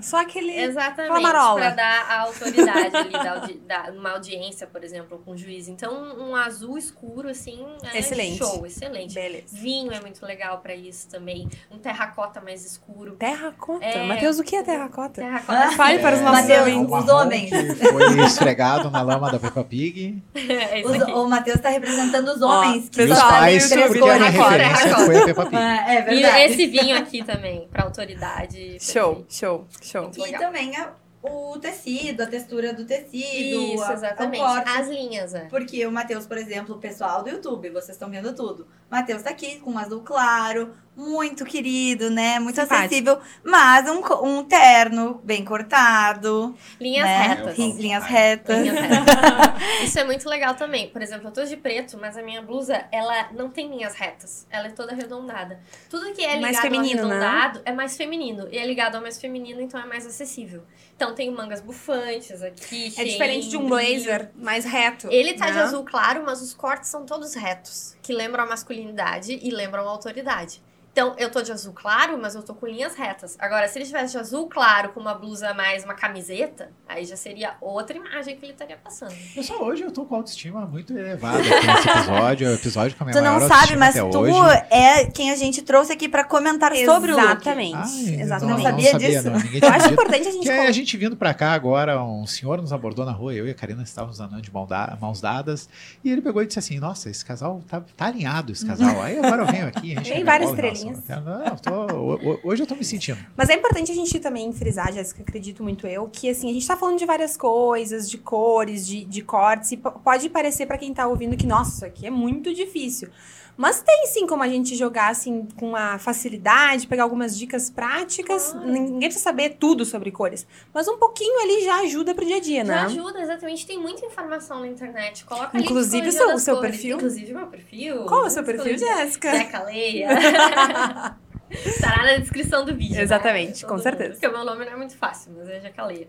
Só 0.00 0.20
aquele. 0.20 0.52
Exatamente, 0.58 1.10
Flamarola. 1.12 1.60
para 1.60 1.70
dar 1.70 2.06
a 2.10 2.20
autoridade 2.22 2.96
ali 2.96 3.12
da, 3.12 3.32
audi 3.34 3.54
da, 3.66 3.90
numa 3.92 4.10
audiência, 4.12 4.66
por 4.66 4.82
exemplo, 4.82 5.20
com 5.24 5.32
o 5.32 5.36
juiz. 5.36 5.68
Então, 5.68 5.92
um 6.18 6.34
azul 6.34 6.78
escuro, 6.78 7.28
assim, 7.28 7.64
é 7.92 7.98
Excelente. 7.98 8.38
show, 8.38 8.64
excelente. 8.66 9.14
Beleza. 9.14 9.56
Vinho 9.56 9.92
é 9.92 10.00
muito 10.00 10.24
legal 10.24 10.58
para 10.58 10.74
isso 10.74 11.08
também. 11.08 11.48
Um 11.70 11.78
terracota 11.78 12.40
mais 12.40 12.64
escuro. 12.64 13.16
Terracota. 13.16 13.84
É. 13.84 14.04
Matheus, 14.06 14.38
o 14.38 14.42
que 14.44 14.56
é 14.56 14.62
terracota? 14.62 15.20
Terracota 15.20 15.72
Fale 15.72 15.98
para 15.98 16.16
os 16.16 16.22
nossos 16.22 16.40
Mateus, 16.48 16.66
ouvintes. 16.68 16.94
os 17.04 17.08
homens. 17.10 17.50
que 17.50 17.74
Foi 17.86 18.20
esfregado 18.24 18.90
na 18.90 19.02
lama 19.02 19.30
da 19.30 19.38
Peppa 19.38 19.64
Pig. 19.64 20.22
é 20.34 20.82
Os- 20.84 21.02
o 21.14 21.28
Matheus 21.28 21.60
tá 21.60 21.68
representando 21.68 22.28
os 22.28 22.40
homens. 22.42 22.88
que 22.88 23.02
E 23.02 23.04
os 23.04 23.18
pais, 23.18 23.72
a 23.72 23.76
cores. 23.76 24.00
terracota. 24.00 24.50
referência 24.50 24.96
foi 25.04 25.16
a 25.18 25.24
Peppa 25.26 25.46
Pig. 25.46 25.56
É, 25.56 25.94
é 25.94 26.00
E 26.00 26.02
verdade. 26.22 26.40
esse 26.44 26.66
vinho 26.66 26.96
aqui 26.96 27.22
também, 27.22 27.68
pra 27.70 27.84
autoridade. 27.84 28.78
Show, 28.80 29.16
perfeito. 29.16 29.34
show, 29.34 29.66
show. 29.80 30.10
E 30.16 30.20
legal. 30.20 30.40
também 30.42 30.76
a- 30.76 30.92
o 31.22 31.58
tecido, 31.58 32.22
a 32.22 32.26
textura 32.26 32.72
do 32.72 32.86
tecido, 32.86 33.60
Isso, 33.74 33.82
a- 33.84 33.92
exatamente. 33.92 34.40
o 34.40 34.44
corte. 34.46 34.68
As 34.70 34.88
linhas, 34.88 35.34
é. 35.34 35.44
Porque 35.46 35.86
o 35.86 35.92
Matheus, 35.92 36.26
por 36.26 36.38
exemplo, 36.38 36.76
o 36.76 36.78
pessoal 36.78 37.22
do 37.22 37.28
YouTube, 37.28 37.68
vocês 37.70 37.90
estão 37.90 38.08
vendo 38.10 38.34
tudo. 38.34 38.66
Matheus 38.90 39.22
tá 39.22 39.28
aqui 39.30 39.60
com 39.60 39.72
um 39.72 39.78
azul 39.78 40.00
claro, 40.02 40.74
muito 40.96 41.44
querido, 41.44 42.10
né? 42.10 42.38
Muito 42.38 42.60
Simpático. 42.60 42.84
acessível, 42.84 43.18
mas 43.42 43.88
um, 43.88 44.02
um 44.24 44.44
terno 44.44 45.20
bem 45.24 45.44
cortado. 45.44 46.54
Linhas 46.80 47.04
né? 47.04 47.26
retas. 47.28 47.58
Linhas 47.58 48.04
retas. 48.04 48.58
Linhas 48.58 48.78
retas. 48.80 49.82
Isso 49.82 49.98
é 49.98 50.04
muito 50.04 50.28
legal 50.28 50.54
também. 50.54 50.88
Por 50.90 51.00
exemplo, 51.00 51.28
eu 51.28 51.32
tô 51.32 51.44
de 51.44 51.56
preto, 51.56 51.96
mas 51.98 52.16
a 52.16 52.22
minha 52.22 52.42
blusa, 52.42 52.84
ela 52.92 53.30
não 53.32 53.48
tem 53.48 53.68
linhas 53.68 53.94
retas. 53.94 54.46
Ela 54.50 54.66
é 54.66 54.70
toda 54.70 54.92
arredondada. 54.92 55.60
Tudo 55.88 56.12
que 56.12 56.22
é 56.22 56.36
ligado 56.36 56.42
Mais 56.42 56.56
ao 56.56 56.62
feminino, 56.62 57.06
né? 57.06 57.26
arredondado 57.26 57.62
é 57.64 57.72
mais 57.72 57.96
feminino. 57.96 58.48
E 58.50 58.58
é 58.58 58.66
ligado 58.66 58.96
ao 58.96 59.02
mais 59.02 59.18
feminino, 59.18 59.60
então 59.60 59.80
é 59.80 59.86
mais 59.86 60.06
acessível. 60.06 60.62
Então 60.94 61.14
tem 61.14 61.30
mangas 61.30 61.60
bufantes 61.62 62.42
aqui. 62.42 62.92
É 62.98 63.04
diferente 63.04 63.48
de 63.48 63.56
um 63.56 63.66
blazer 63.66 64.30
mais 64.34 64.66
reto. 64.66 65.08
Ele 65.10 65.32
tá 65.32 65.46
de 65.46 65.56
né? 65.56 65.62
azul 65.62 65.82
claro, 65.82 66.22
mas 66.26 66.42
os 66.42 66.52
cortes 66.52 66.90
são 66.90 67.06
todos 67.06 67.34
retos, 67.34 67.96
que 68.02 68.12
lembram 68.12 68.44
a 68.44 68.46
masculinidade 68.46 69.38
e 69.42 69.50
lembram 69.50 69.88
a 69.88 69.90
autoridade. 69.90 70.60
Então, 70.92 71.14
eu 71.18 71.30
tô 71.30 71.40
de 71.40 71.52
azul 71.52 71.72
claro, 71.72 72.18
mas 72.20 72.34
eu 72.34 72.42
tô 72.42 72.52
com 72.52 72.66
linhas 72.66 72.96
retas. 72.96 73.36
Agora, 73.38 73.68
se 73.68 73.78
ele 73.78 73.86
tivesse 73.86 74.10
de 74.12 74.18
azul 74.18 74.48
claro 74.48 74.88
com 74.88 74.98
uma 74.98 75.14
blusa 75.14 75.54
mais 75.54 75.84
uma 75.84 75.94
camiseta, 75.94 76.72
aí 76.88 77.04
já 77.04 77.16
seria 77.16 77.54
outra 77.60 77.96
imagem 77.96 78.36
que 78.36 78.44
ele 78.44 78.52
estaria 78.52 78.76
passando. 78.76 79.14
Pessoal, 79.32 79.62
hoje 79.64 79.84
eu 79.84 79.92
tô 79.92 80.04
com 80.04 80.16
autoestima 80.16 80.66
muito 80.66 80.92
elevada 80.92 81.38
aqui 81.46 81.66
nesse 81.66 81.88
episódio. 81.88 82.46
É 82.48 82.50
o 82.50 82.54
episódio 82.54 82.96
com 82.96 83.04
a 83.04 83.06
minha 83.06 83.16
Tu 83.16 83.22
não 83.24 83.34
maior 83.36 83.48
sabe, 83.48 83.76
mas 83.76 83.94
tu 83.94 84.18
hoje. 84.18 84.32
é 84.70 85.04
quem 85.06 85.30
a 85.30 85.36
gente 85.36 85.62
trouxe 85.62 85.92
aqui 85.92 86.08
pra 86.08 86.24
comentar 86.24 86.74
sobre 86.84 87.12
o 87.12 87.16
look. 87.16 87.30
Exatamente. 87.30 87.74
Ai, 87.76 88.20
Exatamente. 88.22 88.56
Não, 88.56 88.62
sabia 88.62 88.84
não 88.84 88.90
sabia 88.90 89.08
disso? 89.10 89.30
Não, 89.30 89.36
ninguém 89.38 89.54
Eu 89.54 89.60
tinha 89.60 89.72
acho 89.72 89.92
importante 89.92 90.28
a 90.28 90.32
gente. 90.32 90.42
Que 90.42 90.48
é 90.48 90.52
colocar- 90.54 90.68
a 90.68 90.72
gente 90.72 90.96
vindo 90.96 91.16
pra 91.16 91.32
cá 91.34 91.52
agora, 91.52 92.02
um 92.02 92.26
senhor 92.26 92.60
nos 92.60 92.72
abordou 92.72 93.04
na 93.06 93.12
rua, 93.12 93.32
eu 93.32 93.46
e 93.46 93.50
a 93.50 93.54
Karina 93.54 93.84
estávamos 93.84 94.18
andando 94.18 94.42
de 94.42 94.50
mãos 94.52 95.20
dadas, 95.20 95.68
e 96.02 96.10
ele 96.10 96.20
pegou 96.20 96.42
e 96.42 96.46
disse 96.46 96.58
assim, 96.58 96.80
nossa, 96.80 97.08
esse 97.08 97.24
casal 97.24 97.62
tá, 97.68 97.80
tá 97.96 98.06
alinhado, 98.06 98.50
esse 98.50 98.66
casal. 98.66 99.00
Aí 99.00 99.16
agora 99.18 99.42
eu 99.42 99.46
venho 99.46 99.68
aqui, 99.68 99.92
a 99.96 100.00
gente 100.00 100.12
Tem 100.12 100.24
várias 100.24 100.50
estrelinhas. 100.50 100.79
Não, 100.84 101.56
tô- 101.56 101.96
ho- 101.96 102.14
ho- 102.34 102.40
hoje 102.44 102.62
eu 102.62 102.66
tô 102.66 102.74
me 102.74 102.84
sentindo. 102.84 103.18
Mas 103.36 103.48
é 103.48 103.54
importante 103.54 103.90
a 103.92 103.94
gente 103.94 104.18
também 104.20 104.52
frisar, 104.52 104.92
Jéssica, 104.92 105.22
acredito 105.22 105.62
muito 105.62 105.86
eu, 105.86 106.08
que 106.08 106.28
assim, 106.30 106.50
a 106.50 106.52
gente 106.52 106.66
tá 106.66 106.76
falando 106.76 106.98
de 106.98 107.06
várias 107.06 107.36
coisas, 107.36 108.08
de 108.08 108.18
cores, 108.18 108.86
de, 108.86 109.04
de 109.04 109.22
cortes, 109.22 109.72
e 109.72 109.76
pode 109.76 110.28
parecer 110.30 110.66
pra 110.66 110.78
quem 110.78 110.92
tá 110.94 111.06
ouvindo 111.06 111.36
que, 111.36 111.46
nossa, 111.46 111.70
isso 111.76 111.84
aqui 111.84 112.06
é 112.06 112.10
muito 112.10 112.54
difícil. 112.54 113.08
Mas 113.56 113.82
tem 113.82 114.06
sim 114.06 114.26
como 114.26 114.42
a 114.42 114.48
gente 114.48 114.74
jogar 114.74 115.08
assim 115.08 115.46
com 115.56 115.76
a 115.76 115.98
facilidade, 115.98 116.86
pegar 116.86 117.02
algumas 117.02 117.36
dicas 117.36 117.68
práticas. 117.68 118.54
Ninguém 118.64 119.00
precisa 119.00 119.22
saber 119.24 119.56
tudo 119.58 119.84
sobre 119.84 120.10
cores. 120.10 120.46
Mas 120.72 120.88
um 120.88 120.96
pouquinho 120.96 121.40
ali 121.42 121.62
já 121.64 121.80
ajuda 121.80 122.14
pro 122.14 122.24
dia 122.24 122.36
a 122.36 122.40
dia, 122.40 122.64
Já 122.64 122.72
né? 122.74 122.80
ajuda, 122.82 123.20
exatamente. 123.20 123.66
Tem 123.66 123.78
muita 123.78 124.04
informação 124.06 124.60
na 124.60 124.66
internet. 124.68 125.24
Coloca 125.24 125.50
ali 125.56 125.64
Inclusive 125.64 126.06
o 126.08 126.10
psicologia 126.10 126.28
seu- 126.28 126.36
o 126.36 126.38
seu 126.38 126.56
cores. 126.56 126.70
perfil. 126.70 126.96
Inclusive 126.96 127.32
o 127.32 127.36
meu 127.36 127.46
perfil. 127.48 128.04
Qual 128.06 128.24
é 128.24 128.26
o 128.26 128.30
seu 128.30 128.42
perfil. 128.44 128.78
Jéssica? 128.78 129.30
Zeca 129.32 129.62
Leia. 129.64 130.08
Estará 131.50 132.04
na 132.04 132.16
descrição 132.18 132.64
do 132.64 132.74
vídeo. 132.74 133.00
Exatamente, 133.00 133.62
tá? 133.62 133.68
com 133.68 133.76
certeza. 133.78 134.10
mundo, 134.10 134.20
Porque 134.20 134.28
o 134.28 134.32
meu 134.32 134.44
nome 134.44 134.64
não 134.64 134.72
é 134.72 134.76
muito 134.76 134.96
fácil, 134.96 135.32
mas 135.36 135.48
é 135.48 135.60
Zeca 135.60 135.84
Leia. 135.84 136.08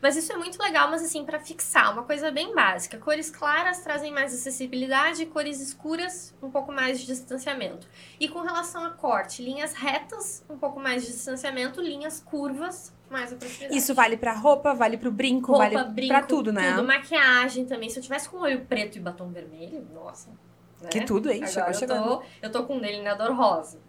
Mas 0.00 0.16
isso 0.16 0.32
é 0.32 0.36
muito 0.36 0.60
legal, 0.62 0.90
mas 0.90 1.02
assim, 1.02 1.24
pra 1.24 1.38
fixar, 1.40 1.92
uma 1.92 2.04
coisa 2.04 2.30
bem 2.30 2.54
básica. 2.54 2.98
Cores 2.98 3.30
claras 3.30 3.80
trazem 3.80 4.12
mais 4.12 4.32
acessibilidade, 4.34 5.26
cores 5.26 5.60
escuras, 5.60 6.34
um 6.42 6.50
pouco 6.50 6.72
mais 6.72 7.00
de 7.00 7.06
distanciamento. 7.06 7.86
E 8.18 8.28
com 8.28 8.40
relação 8.40 8.84
a 8.84 8.90
corte, 8.90 9.42
linhas 9.42 9.72
retas, 9.74 10.44
um 10.48 10.56
pouco 10.56 10.78
mais 10.78 11.02
de 11.04 11.12
distanciamento, 11.12 11.80
linhas 11.80 12.20
curvas, 12.20 12.92
mais 13.10 13.32
a 13.32 13.36
proximidade. 13.36 13.76
Isso 13.76 13.94
vale 13.94 14.16
pra 14.16 14.32
roupa, 14.32 14.74
vale 14.74 14.96
pro 14.96 15.10
brinco, 15.10 15.52
Roupa, 15.52 15.70
vale 15.70 15.90
brinco, 15.90 16.08
pra 16.08 16.22
tudo, 16.22 16.52
né? 16.52 16.74
Tudo, 16.74 16.86
maquiagem 16.86 17.64
também. 17.64 17.90
Se 17.90 17.98
eu 17.98 18.02
tivesse 18.02 18.28
com 18.28 18.38
olho 18.38 18.64
preto 18.66 18.96
e 18.96 19.00
batom 19.00 19.28
vermelho, 19.30 19.86
nossa. 19.94 20.30
né? 20.80 20.88
Que 20.90 21.04
tudo, 21.04 21.30
hein? 21.30 21.38
Agora 21.44 21.50
Chegou 21.52 21.68
eu 21.70 21.74
chegando. 21.74 22.04
tô, 22.18 22.22
eu 22.42 22.52
tô 22.52 22.64
com 22.64 22.76
um 22.76 22.80
delineador 22.80 23.34
rosa. 23.34 23.80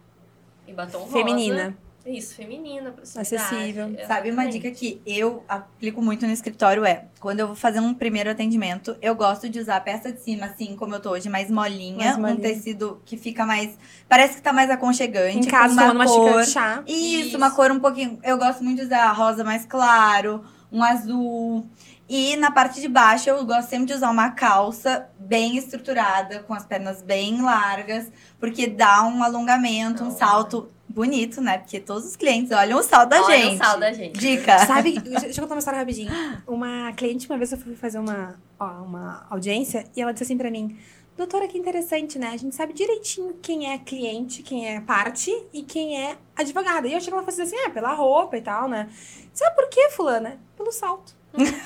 E 0.66 0.72
batom 0.72 1.00
rosa. 1.00 1.12
Feminina. 1.12 1.76
Isso, 2.04 2.34
feminina. 2.34 2.94
Acessível. 3.02 3.94
Sabe 4.06 4.30
uma 4.30 4.46
dica 4.46 4.70
que 4.70 5.00
eu 5.04 5.44
aplico 5.48 6.00
muito 6.00 6.26
no 6.26 6.32
escritório 6.32 6.84
é, 6.84 7.04
quando 7.18 7.40
eu 7.40 7.48
vou 7.48 7.56
fazer 7.56 7.80
um 7.80 7.92
primeiro 7.92 8.30
atendimento, 8.30 8.96
eu 9.02 9.14
gosto 9.14 9.48
de 9.48 9.58
usar 9.60 9.76
a 9.76 9.80
peça 9.80 10.10
de 10.10 10.20
cima, 10.20 10.46
assim 10.46 10.74
como 10.76 10.94
eu 10.94 11.00
tô 11.00 11.10
hoje, 11.10 11.28
mais 11.28 11.50
molinha, 11.50 11.96
Mais 12.06 12.16
um 12.16 12.20
molinha. 12.22 12.40
tecido 12.40 13.00
que 13.04 13.16
fica 13.16 13.44
mais, 13.44 13.76
parece 14.08 14.36
que 14.36 14.42
tá 14.42 14.52
mais 14.52 14.70
aconchegante, 14.70 15.38
Em 15.46 15.50
casa, 15.50 15.74
uma 15.74 15.92
uma 15.92 16.06
cor, 16.06 16.24
xícara 16.24 16.44
de 16.44 16.50
chá. 16.50 16.82
Isso, 16.86 17.28
Isso. 17.28 17.36
uma 17.36 17.50
cor 17.50 17.70
um 17.70 17.80
pouquinho. 17.80 18.18
Eu 18.22 18.38
gosto 18.38 18.64
muito 18.64 18.78
de 18.78 18.86
usar 18.86 19.12
rosa 19.12 19.44
mais 19.44 19.66
claro, 19.66 20.42
um 20.72 20.82
azul. 20.82 21.66
E 22.08 22.34
na 22.36 22.50
parte 22.50 22.80
de 22.80 22.88
baixo 22.88 23.30
eu 23.30 23.44
gosto 23.46 23.68
sempre 23.68 23.86
de 23.86 23.92
usar 23.92 24.10
uma 24.10 24.30
calça 24.32 25.08
bem 25.16 25.56
estruturada, 25.56 26.40
com 26.40 26.52
as 26.54 26.64
pernas 26.64 27.02
bem 27.02 27.40
largas, 27.40 28.10
porque 28.40 28.66
dá 28.66 29.02
um 29.04 29.22
alongamento, 29.22 30.02
um 30.02 30.10
salto 30.10 30.68
bonito, 30.90 31.40
né? 31.40 31.58
Porque 31.58 31.80
todos 31.80 32.04
os 32.04 32.16
clientes 32.16 32.50
olham 32.50 32.78
o 32.78 32.82
salto 32.82 33.10
da 33.10 33.22
Olha 33.22 33.36
gente. 33.36 33.54
o 33.54 33.58
sal 33.64 33.78
da 33.78 33.92
gente. 33.92 34.18
Dica. 34.18 34.58
Sabe, 34.66 34.98
deixa 35.00 35.28
eu 35.28 35.42
contar 35.42 35.54
uma 35.54 35.58
história 35.58 35.78
rapidinho. 35.78 36.10
Uma 36.46 36.92
cliente, 36.92 37.28
uma 37.28 37.38
vez 37.38 37.52
eu 37.52 37.58
fui 37.58 37.74
fazer 37.74 37.98
uma, 37.98 38.34
ó, 38.58 38.66
uma 38.82 39.26
audiência 39.30 39.86
e 39.96 40.02
ela 40.02 40.12
disse 40.12 40.24
assim 40.24 40.36
pra 40.36 40.50
mim: 40.50 40.76
Doutora, 41.16 41.46
que 41.46 41.58
interessante, 41.58 42.18
né? 42.18 42.28
A 42.28 42.36
gente 42.36 42.54
sabe 42.54 42.72
direitinho 42.72 43.36
quem 43.42 43.72
é 43.72 43.78
cliente, 43.78 44.42
quem 44.42 44.68
é 44.68 44.80
parte 44.80 45.30
e 45.52 45.62
quem 45.62 46.02
é 46.02 46.16
advogada. 46.34 46.88
E 46.88 46.92
eu 46.92 46.96
achei 46.96 47.08
que 47.08 47.14
ela 47.14 47.24
fosse 47.24 47.42
assim: 47.42 47.56
é, 47.56 47.68
pela 47.68 47.92
roupa 47.92 48.36
e 48.36 48.42
tal, 48.42 48.68
né? 48.68 48.88
Sabe 49.32 49.54
por 49.54 49.68
quê, 49.68 49.90
Fulana? 49.90 50.38
Pelo 50.56 50.72
salto. 50.72 51.14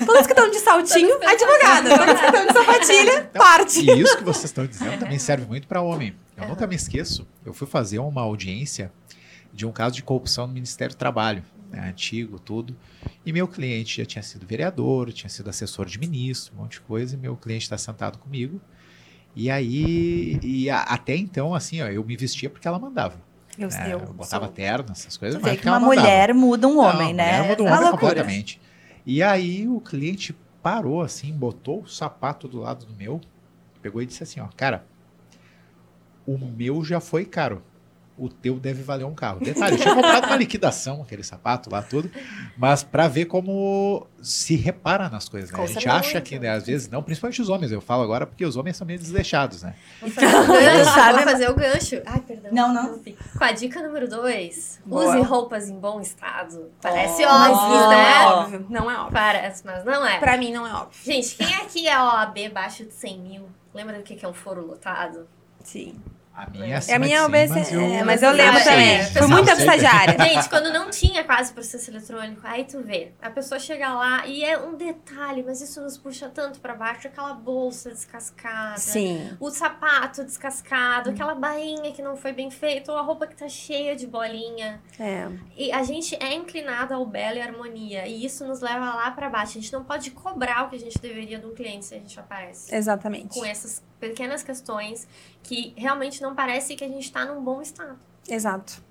Todos 0.05 0.27
que 0.27 0.33
estão 0.33 0.49
de 0.49 0.59
saltinho, 0.59 1.17
Todos 1.19 1.27
advogada. 1.27 1.89
Todos 1.97 2.19
que 2.19 2.25
estão 2.25 2.45
de 2.45 2.53
sapatilha, 2.53 3.29
Então, 3.31 3.41
parte. 3.41 3.79
E 3.79 3.99
isso 4.01 4.17
que 4.17 4.23
vocês 4.23 4.45
estão 4.45 4.67
dizendo 4.67 4.99
também 4.99 5.17
serve 5.17 5.45
muito 5.47 5.67
para 5.67 5.81
homem. 5.81 6.15
Eu 6.37 6.47
nunca 6.49 6.67
me 6.67 6.75
esqueço, 6.75 7.25
eu 7.45 7.53
fui 7.53 7.65
fazer 7.65 7.99
uma 7.99 8.21
audiência 8.21 8.91
de 9.55 9.65
um 9.65 9.71
caso 9.71 9.95
de 9.95 10.03
corrupção 10.03 10.45
no 10.47 10.53
Ministério 10.53 10.93
do 10.93 10.97
Trabalho, 10.97 11.41
né, 11.71 11.87
antigo, 11.89 12.37
tudo. 12.39 12.75
E 13.25 13.31
meu 13.31 13.47
cliente 13.47 13.97
já 14.01 14.05
tinha 14.05 14.21
sido 14.21 14.45
vereador, 14.45 15.11
tinha 15.13 15.29
sido 15.29 15.49
assessor 15.49 15.85
de 15.85 15.97
ministro, 15.97 16.53
um 16.53 16.57
monte 16.61 16.73
de 16.73 16.81
coisa, 16.81 17.15
e 17.15 17.17
meu 17.17 17.35
cliente 17.37 17.63
está 17.63 17.77
sentado 17.77 18.17
comigo. 18.17 18.59
E 19.35 19.49
aí, 19.49 20.39
e 20.43 20.69
a- 20.69 20.81
até 20.83 21.15
então, 21.15 21.55
assim, 21.55 21.81
ó, 21.81 21.87
eu 21.87 22.03
me 22.03 22.15
vestia 22.15 22.49
porque 22.49 22.67
ela 22.67 22.77
mandava. 22.77 23.15
Eu, 23.57 23.69
né? 23.69 23.93
eu 23.93 23.99
Eu 24.01 24.13
botava 24.13 24.45
sou- 24.45 24.53
terno, 24.53 24.91
essas 24.91 25.15
coisas, 25.17 25.41
mas 25.41 25.59
que 25.59 25.65
uma 25.67 25.79
mandava. 25.79 26.01
mulher 26.07 26.33
muda 26.33 26.67
um 26.67 26.77
homem, 26.79 27.13
Não, 27.13 27.13
né? 27.13 27.37
mulher 27.37 27.47
muda 27.47 27.63
um 27.63 27.67
É 27.67 27.69
uma 27.69 27.77
homem 27.77 27.89
loucura. 27.89 28.11
completamente. 28.13 28.61
E 29.05 29.23
aí 29.23 29.67
o 29.67 29.79
cliente 29.79 30.35
parou 30.61 31.01
assim, 31.01 31.31
botou 31.31 31.81
o 31.83 31.87
sapato 31.87 32.47
do 32.47 32.59
lado 32.59 32.85
do 32.85 32.93
meu, 32.93 33.21
pegou 33.81 34.01
e 34.01 34.05
disse 34.05 34.21
assim, 34.23 34.39
ó, 34.39 34.47
cara, 34.57 34.85
o 36.25 36.37
meu 36.37 36.83
já 36.83 36.99
foi 36.99 37.23
caro. 37.25 37.61
O 38.17 38.29
teu 38.29 38.55
deve 38.59 38.81
valer 38.81 39.03
um 39.05 39.13
carro. 39.13 39.39
Detalhe, 39.41 39.77
tinha 39.77 39.93
comprado 39.93 40.25
uma 40.27 40.35
liquidação, 40.37 41.01
aquele 41.01 41.21
sapato 41.23 41.69
lá, 41.69 41.81
tudo, 41.81 42.09
mas 42.57 42.81
para 42.83 43.07
ver 43.09 43.25
como 43.25 44.07
se 44.21 44.55
repara 44.55 45.09
nas 45.09 45.27
coisas, 45.27 45.51
né? 45.51 45.57
Com 45.57 45.63
A 45.63 45.67
gente 45.67 45.81
certeza. 45.83 45.95
acha 45.95 46.21
que, 46.21 46.39
né, 46.39 46.49
às 46.49 46.65
vezes, 46.65 46.89
não, 46.89 47.03
principalmente 47.03 47.41
os 47.41 47.49
homens, 47.49 47.71
eu 47.71 47.81
falo 47.81 48.03
agora 48.03 48.25
porque 48.25 48.45
os 48.45 48.55
homens 48.55 48.77
são 48.77 48.87
meio 48.87 48.97
desleixados, 48.97 49.63
né? 49.63 49.75
Vou 50.01 50.09
fazer 50.09 50.27
o 50.27 50.47
gancho, 50.47 50.85
Sabe? 50.93 51.13
vou 51.13 51.23
fazer 51.23 51.49
o 51.49 51.55
gancho. 51.55 52.01
Ai, 52.05 52.21
perdão. 52.21 52.51
Não, 52.53 52.73
não. 52.73 52.99
Com 52.99 53.43
a 53.43 53.51
dica 53.51 53.81
número 53.83 54.07
2, 54.09 54.81
Boa. 54.85 55.05
use 55.09 55.21
roupas 55.21 55.69
em 55.69 55.77
bom 55.77 55.99
estado. 55.99 56.71
Parece 56.81 57.23
Oh, 57.25 57.27
Mas 57.29 57.57
óbvio, 57.57 57.77
não 57.79 57.89
né? 57.89 58.11
é 58.11 58.25
óbvio. 58.27 58.65
Não 58.69 58.91
é 58.91 58.95
óbvio. 58.97 59.13
Parece, 59.13 59.65
mas 59.65 59.83
não 59.85 60.05
é. 60.07 60.19
Pra 60.19 60.37
mim 60.37 60.53
não 60.53 60.65
é 60.65 60.73
óbvio. 60.73 60.97
Gente, 61.03 61.35
quem 61.35 61.53
aqui 61.55 61.87
é 61.87 62.01
OAB 62.01 62.37
abaixo 62.47 62.85
de 62.85 62.93
100 62.93 63.19
mil? 63.19 63.49
Lembra 63.73 63.97
do 63.97 64.03
que 64.03 64.15
que 64.15 64.23
é 64.25 64.27
um 64.27 64.33
foro 64.33 64.65
lotado? 64.65 65.27
Sim. 65.63 65.95
A 66.35 66.49
minha 66.49 66.75
é 66.77 66.91
É 66.91 66.95
a 66.95 66.99
minha. 66.99 67.21
100, 67.21 67.29
mas 67.29 67.71
eu, 67.71 67.79
é, 67.81 68.03
mas 68.03 68.21
eu 68.23 68.31
lembro 68.31 68.59
Ah, 68.59 68.63
também. 68.63 68.95
é. 68.95 69.03
Fui 69.03 69.13
Pessoal, 69.13 69.29
muita 69.29 69.53
estagiária. 69.53 70.23
Gente, 70.25 70.49
quando 70.49 70.73
não 70.73 70.89
tinha 70.89 71.23
quase 71.23 71.53
processo 71.53 71.89
eletrônico, 71.89 72.41
aí 72.43 72.65
tu 72.65 72.81
vê, 72.81 73.13
a 73.21 73.29
pessoa 73.29 73.57
chega 73.57 73.93
lá 73.93 74.27
e 74.27 74.43
é 74.43 74.57
um 74.57 74.75
detalhe, 74.75 75.43
mas 75.43 75.61
isso 75.61 75.81
nos 75.81 75.97
puxa 75.97 76.27
tanto 76.29 76.59
pra 76.59 76.75
baixo, 76.75 77.07
aquela 77.07 77.33
bolsa 77.33 77.89
descascada. 77.89 78.77
Sim. 78.77 79.31
O 79.39 79.49
sapato 79.49 80.23
descascado, 80.25 81.11
aquela 81.11 81.35
bainha 81.35 81.91
que 81.93 82.01
não 82.01 82.17
foi 82.17 82.33
bem 82.33 82.51
feita, 82.51 82.91
ou 82.91 82.97
a 82.97 83.01
roupa 83.01 83.27
que 83.27 83.35
tá 83.35 83.47
cheia 83.47 83.95
de 83.95 84.05
bolinha. 84.05 84.81
É. 84.99 85.27
E 85.55 85.71
a 85.71 85.83
gente 85.83 86.15
é 86.21 86.33
inclinado 86.33 86.93
ao 86.93 87.05
belo 87.05 87.37
e 87.37 87.41
harmonia. 87.41 88.07
E 88.07 88.25
isso 88.25 88.45
nos 88.45 88.59
leva 88.59 88.93
lá 88.93 89.11
pra 89.11 89.29
baixo. 89.29 89.57
A 89.57 89.61
gente 89.61 89.71
não 89.71 89.83
pode 89.83 90.11
cobrar 90.11 90.65
o 90.65 90.69
que 90.69 90.75
a 90.75 90.79
gente 90.79 90.99
deveria 90.99 91.39
de 91.39 91.45
um 91.45 91.53
cliente 91.53 91.85
se 91.85 91.95
a 91.95 91.97
gente 91.97 92.19
aparece. 92.19 92.75
Exatamente. 92.75 93.33
Com 93.39 93.45
essas 93.45 93.81
pequenas 94.09 94.43
questões 94.43 95.07
que 95.43 95.73
realmente 95.77 96.21
não 96.21 96.33
parece 96.35 96.75
que 96.75 96.83
a 96.83 96.87
gente 96.87 97.11
tá 97.11 97.25
num 97.25 97.41
bom 97.41 97.61
estado. 97.61 97.97
Exato. 98.27 98.81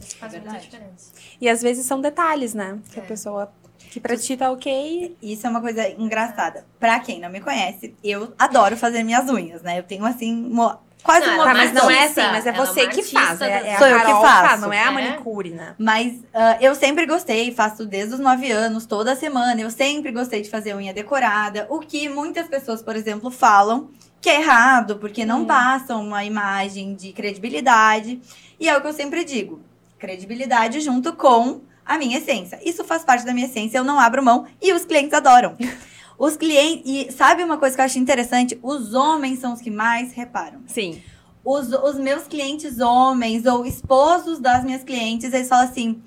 Isso 0.00 0.16
faz 0.16 0.34
É 0.34 0.40
muita. 0.40 0.56
É. 0.56 0.60
diferença. 0.60 1.12
E 1.40 1.48
às 1.48 1.60
vezes 1.62 1.84
são 1.86 2.00
detalhes, 2.00 2.54
né? 2.54 2.78
Que 2.90 3.00
a 3.00 3.02
É. 3.02 3.06
pessoa 3.06 3.52
que 3.90 4.00
pra 4.00 4.16
ti 4.16 4.36
tá 4.36 4.50
ok. 4.50 5.16
Isso 5.22 5.46
é 5.46 5.50
uma 5.50 5.60
coisa 5.60 5.88
engraçada. 5.90 6.64
Pra 6.78 6.98
quem 7.00 7.20
não 7.20 7.28
me 7.30 7.40
conhece, 7.40 7.94
eu 8.02 8.32
adoro 8.38 8.76
fazer 8.76 9.02
minhas 9.02 9.28
unhas, 9.28 9.62
né? 9.62 9.78
Eu 9.78 9.82
tenho 9.82 10.04
assim, 10.06 10.34
mo- 10.34 10.78
quase 11.02 11.26
Não, 11.26 11.34
uma 11.34 11.44
Tá, 11.44 11.54
mas 11.54 11.72
não 11.72 11.90
é 11.90 12.04
assim, 12.04 12.20
mas 12.22 12.46
é 12.46 12.50
é 12.50 12.52
você 12.52 12.82
uma 12.84 12.90
que 12.90 13.02
faz. 13.02 13.40
É, 13.40 13.48
é 13.68 13.74
a 13.74 13.78
Sou 13.78 13.86
eu 13.88 13.98
que 14.00 14.06
faço. 14.06 14.60
não 14.62 14.72
é 14.72 14.82
a 14.84 14.88
É. 14.88 14.90
manicure, 14.90 15.50
né? 15.50 15.74
Mas 15.78 16.20
ah, 16.32 16.56
eu 16.60 16.74
sempre 16.74 17.04
gostei, 17.06 17.52
faço 17.52 17.84
desde 17.86 18.14
os 18.14 18.20
9 18.20 18.50
anos, 18.50 18.86
toda 18.86 19.14
semana. 19.16 19.60
Eu 19.60 19.70
sempre 19.70 20.12
gostei 20.12 20.40
de 20.42 20.48
fazer 20.50 20.74
unha 20.74 20.92
decorada. 20.94 21.66
O 21.70 21.80
que 21.80 22.08
muitas 22.08 22.46
pessoas, 22.48 22.82
por 22.82 22.94
exemplo, 22.96 23.30
falam 23.30 23.90
que 24.20 24.28
é 24.28 24.40
errado, 24.40 24.96
porque 24.96 25.24
não 25.24 25.42
Hum. 25.42 25.46
passam 25.46 26.04
uma 26.04 26.24
imagem 26.24 26.94
de 26.94 27.12
credibilidade. 27.12 28.20
E 28.58 28.68
é 28.68 28.76
o 28.76 28.80
que 28.80 28.86
eu 28.86 28.92
sempre 28.92 29.24
digo: 29.24 29.60
credibilidade 29.98 30.80
junto 30.80 31.12
com 31.14 31.60
a 31.84 31.98
minha 31.98 32.18
essência. 32.18 32.60
Isso 32.64 32.84
faz 32.84 33.02
parte 33.04 33.24
da 33.24 33.32
minha 33.32 33.46
essência, 33.46 33.78
eu 33.78 33.84
não 33.84 33.98
abro 33.98 34.22
mão 34.22 34.46
e 34.60 34.72
os 34.72 34.84
clientes 34.84 35.12
adoram. 35.14 35.56
Os 36.22 36.36
clientes. 36.36 36.82
E 36.84 37.10
sabe 37.10 37.42
uma 37.42 37.56
coisa 37.56 37.74
que 37.74 37.80
eu 37.80 37.84
acho 37.86 37.98
interessante? 37.98 38.58
Os 38.62 38.92
homens 38.92 39.38
são 39.38 39.54
os 39.54 39.60
que 39.62 39.70
mais 39.70 40.12
reparam 40.12 40.60
Sim. 40.66 41.00
os, 41.42 41.72
os 41.72 41.98
meus 41.98 42.24
clientes 42.24 42.78
homens 42.78 43.46
ou 43.46 43.64
esposos 43.64 44.38
das 44.38 44.62
minhas 44.62 44.84
clientes, 44.84 45.32
eles 45.32 45.48
falam 45.48 45.64
assim. 45.64 46.02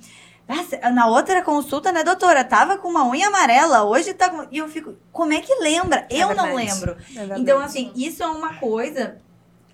"Nossa, 0.47 0.77
Na 0.91 1.07
outra 1.07 1.41
consulta, 1.41 1.91
né, 1.91 2.03
doutora? 2.03 2.43
Tava 2.43 2.77
com 2.77 2.87
uma 2.89 3.07
unha 3.07 3.27
amarela, 3.27 3.83
hoje 3.83 4.13
tá 4.13 4.29
com. 4.29 4.47
E 4.51 4.57
eu 4.57 4.67
fico, 4.67 4.95
como 5.11 5.33
é 5.33 5.39
que 5.39 5.53
lembra? 5.55 6.05
É 6.09 6.17
eu 6.23 6.35
não 6.35 6.55
verdade. 6.55 6.55
lembro. 6.55 6.97
É. 7.15 7.39
Então, 7.39 7.59
assim, 7.59 7.91
isso 7.95 8.21
é 8.23 8.27
uma 8.27 8.55
coisa 8.55 9.17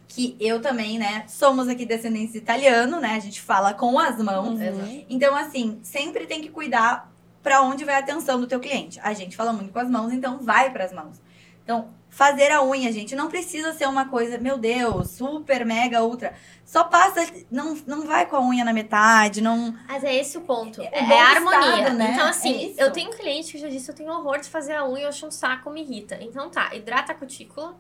que 0.07 0.35
eu 0.39 0.61
também, 0.61 0.97
né? 0.97 1.23
Somos 1.27 1.67
aqui 1.67 1.85
descendentes 1.85 2.33
de 2.33 2.39
italiano, 2.39 2.99
né? 2.99 3.15
A 3.15 3.19
gente 3.19 3.39
fala 3.41 3.73
com 3.73 3.99
as 3.99 4.17
mãos. 4.17 4.59
Uhum. 4.59 5.05
Então, 5.09 5.35
assim, 5.35 5.79
sempre 5.83 6.25
tem 6.25 6.41
que 6.41 6.49
cuidar 6.49 7.11
pra 7.43 7.61
onde 7.61 7.85
vai 7.85 7.95
a 7.95 7.99
atenção 7.99 8.39
do 8.39 8.47
teu 8.47 8.59
cliente. 8.59 8.99
A 9.03 9.13
gente 9.13 9.35
fala 9.37 9.53
muito 9.53 9.71
com 9.71 9.79
as 9.79 9.89
mãos, 9.89 10.11
então 10.11 10.39
vai 10.39 10.71
pras 10.71 10.91
mãos. 10.91 11.21
Então, 11.63 11.89
fazer 12.09 12.51
a 12.51 12.63
unha, 12.63 12.91
gente, 12.91 13.15
não 13.15 13.27
precisa 13.29 13.71
ser 13.73 13.87
uma 13.87 14.09
coisa, 14.09 14.37
meu 14.37 14.57
Deus, 14.57 15.11
super, 15.11 15.65
mega, 15.65 16.03
ultra. 16.03 16.33
Só 16.65 16.83
passa, 16.83 17.25
não, 17.49 17.77
não 17.87 18.05
vai 18.05 18.25
com 18.25 18.35
a 18.35 18.41
unha 18.47 18.63
na 18.65 18.73
metade, 18.73 19.41
não. 19.41 19.73
Mas 19.87 20.03
é 20.03 20.13
esse 20.15 20.37
o 20.37 20.41
ponto. 20.41 20.81
É 20.81 20.89
É, 20.91 21.03
bom 21.03 21.17
a 21.17 21.23
harmonia. 21.29 21.59
estado, 21.79 21.95
né? 21.97 22.11
Então, 22.13 22.27
É 22.27 22.29
assim, 22.29 22.67
isso. 22.71 22.79
eu 22.81 22.91
tenho 22.91 23.09
um 23.09 23.13
cliente 23.13 23.51
que 23.53 23.57
já 23.57 23.67
disse: 23.69 23.89
eu 23.89 23.95
tenho 23.95 24.11
horror 24.11 24.39
de 24.39 24.49
fazer 24.49 24.73
a 24.73 24.87
unha, 24.87 25.03
eu 25.03 25.09
acho 25.09 25.25
um 25.25 25.31
saco, 25.31 25.69
me 25.71 25.81
irrita. 25.81 26.17
Então 26.21 26.49
tá, 26.49 26.75
hidrata 26.75 27.11
a 27.11 27.15
cutícula 27.15 27.75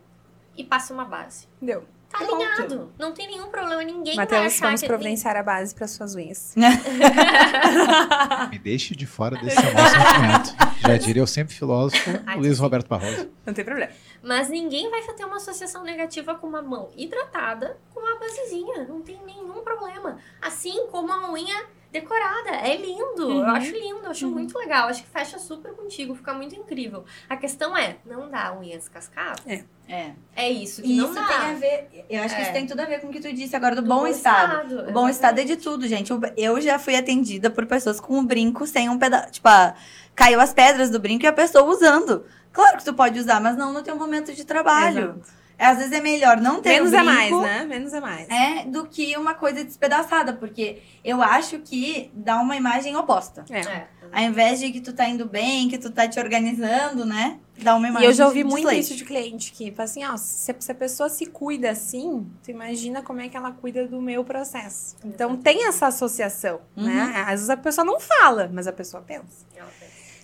e 0.57 0.63
passa 0.63 0.93
uma 0.93 1.05
base. 1.05 1.47
Deu. 1.61 1.83
Tá 2.09 2.17
Pronto. 2.17 2.33
alinhado. 2.41 2.91
Não 2.97 3.11
tem 3.13 3.27
nenhum 3.27 3.49
problema, 3.49 3.83
ninguém 3.83 4.15
vai 4.15 4.25
Matheus, 4.25 4.47
achar 4.55 4.65
vamos 4.65 4.81
que 4.81 4.87
providenciar 4.87 5.35
a 5.35 5.43
base 5.43 5.75
para 5.75 5.87
suas 5.87 6.15
unhas. 6.15 6.55
Me 8.49 8.57
deixe 8.57 8.95
de 8.95 9.05
fora 9.05 9.37
desse 9.37 9.55
sentimento. 9.57 10.55
Já 10.81 10.97
diria 10.97 11.21
eu 11.21 11.27
sempre 11.27 11.53
filósofo, 11.53 12.09
Ai, 12.25 12.37
Luiz. 12.37 12.57
Roberto 12.57 12.87
Barroso. 12.87 13.29
Não 13.45 13.53
tem 13.53 13.63
problema. 13.63 13.91
Mas 14.21 14.49
ninguém 14.49 14.89
vai 14.89 15.01
ter 15.01 15.25
uma 15.25 15.37
associação 15.37 15.83
negativa 15.83 16.35
com 16.35 16.47
uma 16.47 16.61
mão 16.61 16.89
hidratada 16.95 17.77
com 17.93 17.99
uma 18.01 18.19
basezinha. 18.19 18.85
Não 18.87 19.01
tem 19.01 19.19
nenhum 19.25 19.61
problema. 19.63 20.17
Assim 20.41 20.87
como 20.91 21.11
a 21.11 21.31
unha 21.31 21.65
decorada. 21.91 22.49
É 22.51 22.75
lindo. 22.77 23.27
Uhum. 23.27 23.39
Eu 23.39 23.45
acho 23.47 23.71
lindo, 23.71 23.99
eu 24.03 24.11
acho 24.11 24.25
Uhum. 24.27 24.31
muito 24.33 24.55
legal. 24.59 24.89
Acho 24.89 25.01
que 25.01 25.09
fecha 25.09 25.39
super 25.39 25.71
contigo, 25.73 26.13
fica 26.13 26.33
muito 26.35 26.53
incrível. 26.55 27.03
A 27.27 27.35
questão 27.35 27.75
é, 27.75 27.97
não 28.05 28.29
dá 28.29 28.55
unha 28.55 28.77
descascada? 28.77 29.41
É. 29.87 30.11
É 30.35 30.47
isso 30.51 30.83
que 30.83 30.93
E 30.93 30.97
não 30.97 31.05
isso 31.05 31.15
dá. 31.15 31.25
tem 31.27 31.35
a 31.37 31.53
ver, 31.53 32.05
eu 32.07 32.21
acho 32.21 32.35
que 32.35 32.41
É. 32.41 32.43
isso 32.43 32.53
tem 32.53 32.67
tudo 32.67 32.79
a 32.81 32.85
ver 32.85 33.01
com 33.01 33.07
o 33.07 33.11
que 33.11 33.19
tu 33.19 33.33
disse 33.33 33.55
agora 33.55 33.75
do, 33.75 33.81
Do 33.81 33.87
bom, 33.87 34.05
estado. 34.05 34.67
O 34.67 34.67
bom 34.67 35.09
exatamente. 35.09 35.11
estado 35.13 35.39
é 35.39 35.43
de 35.45 35.55
tudo, 35.57 35.87
gente. 35.87 36.13
Eu 36.37 36.61
já 36.61 36.77
fui 36.77 36.95
atendida 36.95 37.49
por 37.49 37.65
pessoas 37.65 37.99
com 37.99 38.19
um 38.19 38.23
brinco 38.25 38.67
sem 38.67 38.87
um 38.87 38.99
pedaço. 38.99 39.31
Tipo, 39.31 39.47
ah, 39.47 39.73
caiu 40.13 40.39
as 40.39 40.53
pedras 40.53 40.91
do 40.91 40.99
brinco 40.99 41.25
e 41.25 41.27
a 41.27 41.33
pessoa 41.33 41.63
usando. 41.63 42.23
Claro 42.51 42.77
que 42.77 42.85
tu 42.85 42.93
pode 42.93 43.19
usar, 43.19 43.39
mas 43.39 43.55
não 43.55 43.73
no 43.73 43.83
teu 43.83 43.95
momento 43.95 44.33
de 44.33 44.43
trabalho. 44.45 45.15
Exato. 45.19 45.39
É, 45.59 45.65
Às 45.65 45.77
vezes 45.77 45.91
é 45.91 45.99
melhor 45.99 46.37
não 46.39 46.61
ter 46.61 46.69
Menos 46.69 46.93
o 46.93 46.95
é 46.95 47.03
brinco, 47.03 47.13
mais, 47.13 47.41
né? 47.41 47.65
Menos 47.65 47.93
é 47.93 47.99
mais. 47.99 48.29
É, 48.29 48.63
do 48.63 48.87
que 48.87 49.17
uma 49.17 49.33
coisa 49.33 49.61
despedaçada, 49.61 50.31
porque 50.31 50.81
eu 51.03 51.21
acho 51.21 51.59
que 51.59 52.09
dá 52.13 52.39
uma 52.39 52.55
imagem 52.55 52.95
oposta. 52.95 53.43
É. 53.49 53.59
É. 53.59 53.87
Ao 54.09 54.23
invés 54.23 54.61
de 54.61 54.71
que 54.71 54.79
tu 54.79 54.93
tá 54.93 55.05
indo 55.07 55.25
bem, 55.25 55.67
que 55.67 55.77
tu 55.77 55.91
tá 55.91 56.07
te 56.07 56.17
organizando, 56.17 57.05
né? 57.05 57.39
Dá 57.57 57.75
uma 57.75 57.87
E 57.87 57.89
imagem 57.89 58.07
eu 58.07 58.13
já 58.13 58.25
ouvi 58.25 58.45
muito 58.45 58.71
isso 58.71 58.95
de 58.95 59.03
cliente, 59.03 59.51
que 59.51 59.69
fala 59.71 59.83
assim, 59.83 60.05
ó, 60.05 60.15
se, 60.15 60.55
se 60.57 60.71
a 60.71 60.75
pessoa 60.75 61.09
se 61.09 61.25
cuida 61.25 61.69
assim, 61.69 62.25
tu 62.41 62.49
imagina 62.49 63.03
como 63.03 63.19
é 63.19 63.27
que 63.27 63.35
ela 63.35 63.51
cuida 63.51 63.85
do 63.85 64.01
meu 64.01 64.23
processo. 64.23 64.95
Então 65.03 65.35
tem 65.35 65.67
essa 65.67 65.87
associação, 65.87 66.61
né? 66.75 67.03
Uhum. 67.03 67.21
Às 67.23 67.31
vezes 67.31 67.49
a 67.49 67.57
pessoa 67.57 67.83
não 67.83 67.99
fala, 67.99 68.49
mas 68.51 68.65
a 68.65 68.71
pessoa 68.71 69.03
pensa. 69.03 69.45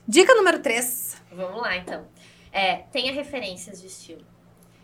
Dica 0.07 0.33
número 0.33 0.59
3. 0.59 1.14
Vamos 1.35 1.61
lá, 1.61 1.75
então. 1.77 2.07
É, 2.51 2.77
tenha 2.91 3.11
referências 3.11 3.81
de 3.81 3.87
estilo. 3.87 4.25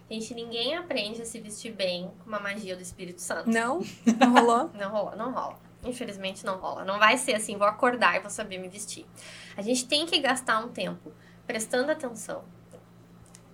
Gente, 0.09 0.33
ninguém 0.35 0.75
aprende 0.75 1.21
a 1.21 1.25
se 1.25 1.39
vestir 1.39 1.71
bem 1.71 2.11
com 2.19 2.27
uma 2.27 2.39
magia 2.39 2.75
do 2.75 2.81
Espírito 2.81 3.21
Santo. 3.21 3.49
Não? 3.49 3.81
Não 4.19 4.33
rolou? 4.33 4.69
Não 4.75 4.89
rola, 4.91 5.15
não 5.15 5.31
rola. 5.31 5.57
Infelizmente 5.83 6.45
não 6.45 6.57
rola. 6.57 6.83
Não 6.83 6.99
vai 6.99 7.17
ser 7.17 7.33
assim, 7.33 7.57
vou 7.57 7.65
acordar 7.65 8.17
e 8.17 8.19
vou 8.19 8.29
saber 8.29 8.57
me 8.57 8.67
vestir. 8.67 9.05
A 9.55 9.61
gente 9.61 9.87
tem 9.87 10.05
que 10.05 10.19
gastar 10.19 10.59
um 10.59 10.67
tempo 10.67 11.13
prestando 11.47 11.91
atenção 11.91 12.43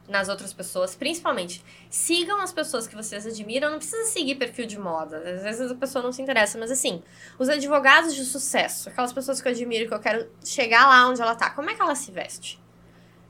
nas 0.07 0.29
outras 0.29 0.51
pessoas, 0.51 0.95
principalmente. 0.95 1.63
Sigam 1.89 2.41
as 2.41 2.51
pessoas 2.51 2.87
que 2.87 2.95
vocês 2.95 3.27
admiram, 3.27 3.69
não 3.69 3.77
precisa 3.77 4.05
seguir 4.05 4.35
perfil 4.35 4.65
de 4.65 4.79
moda. 4.79 5.17
Às 5.17 5.43
vezes 5.43 5.71
a 5.71 5.75
pessoa 5.75 6.01
não 6.01 6.11
se 6.11 6.21
interessa, 6.21 6.57
mas 6.57 6.71
assim, 6.71 7.03
os 7.37 7.49
advogados 7.49 8.15
de 8.15 8.23
sucesso, 8.25 8.89
aquelas 8.89 9.13
pessoas 9.13 9.41
que 9.41 9.47
eu 9.47 9.51
admiro, 9.51 9.87
que 9.87 9.93
eu 9.93 9.99
quero 9.99 10.27
chegar 10.43 10.87
lá 10.87 11.07
onde 11.07 11.21
ela 11.21 11.35
tá, 11.35 11.49
como 11.51 11.69
é 11.69 11.75
que 11.75 11.81
ela 11.81 11.95
se 11.95 12.11
veste? 12.11 12.59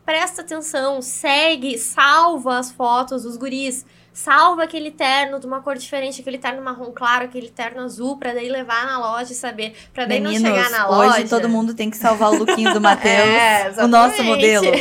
Presta 0.08 0.39
atenção, 0.41 1.01
segue, 1.01 1.78
salva 1.78 2.60
as 2.60 2.72
fotos 2.72 3.24
dos 3.24 3.36
guris, 3.36 3.86
salva 4.18 4.63
aquele 4.63 4.89
terno 4.89 5.39
de 5.39 5.45
uma 5.45 5.61
cor 5.61 5.78
diferente, 5.78 6.22
aquele 6.22 6.39
terno 6.39 6.59
marrom 6.63 6.91
claro, 6.91 7.26
aquele 7.26 7.49
terno 7.49 7.82
azul, 7.84 8.18
pra 8.18 8.34
daí 8.34 8.49
levar 8.49 8.84
na 8.88 8.97
loja 8.97 9.32
e 9.32 9.36
saber, 9.36 9.76
pra 9.93 10.05
daí 10.05 10.20
Meninos, 10.20 10.41
não 10.41 10.55
chegar 10.55 10.70
na 10.72 10.89
hoje 10.89 11.09
loja. 11.20 11.28
todo 11.30 11.47
mundo 11.47 11.76
tem 11.76 11.89
que 11.91 11.97
salvar 11.97 12.32
o 12.32 12.38
lookinho 12.39 12.74
do 12.74 12.82
Matheus. 12.82 13.13
É, 13.13 13.74
o 13.84 13.88
nosso 13.88 14.24
modelo. 14.24 14.65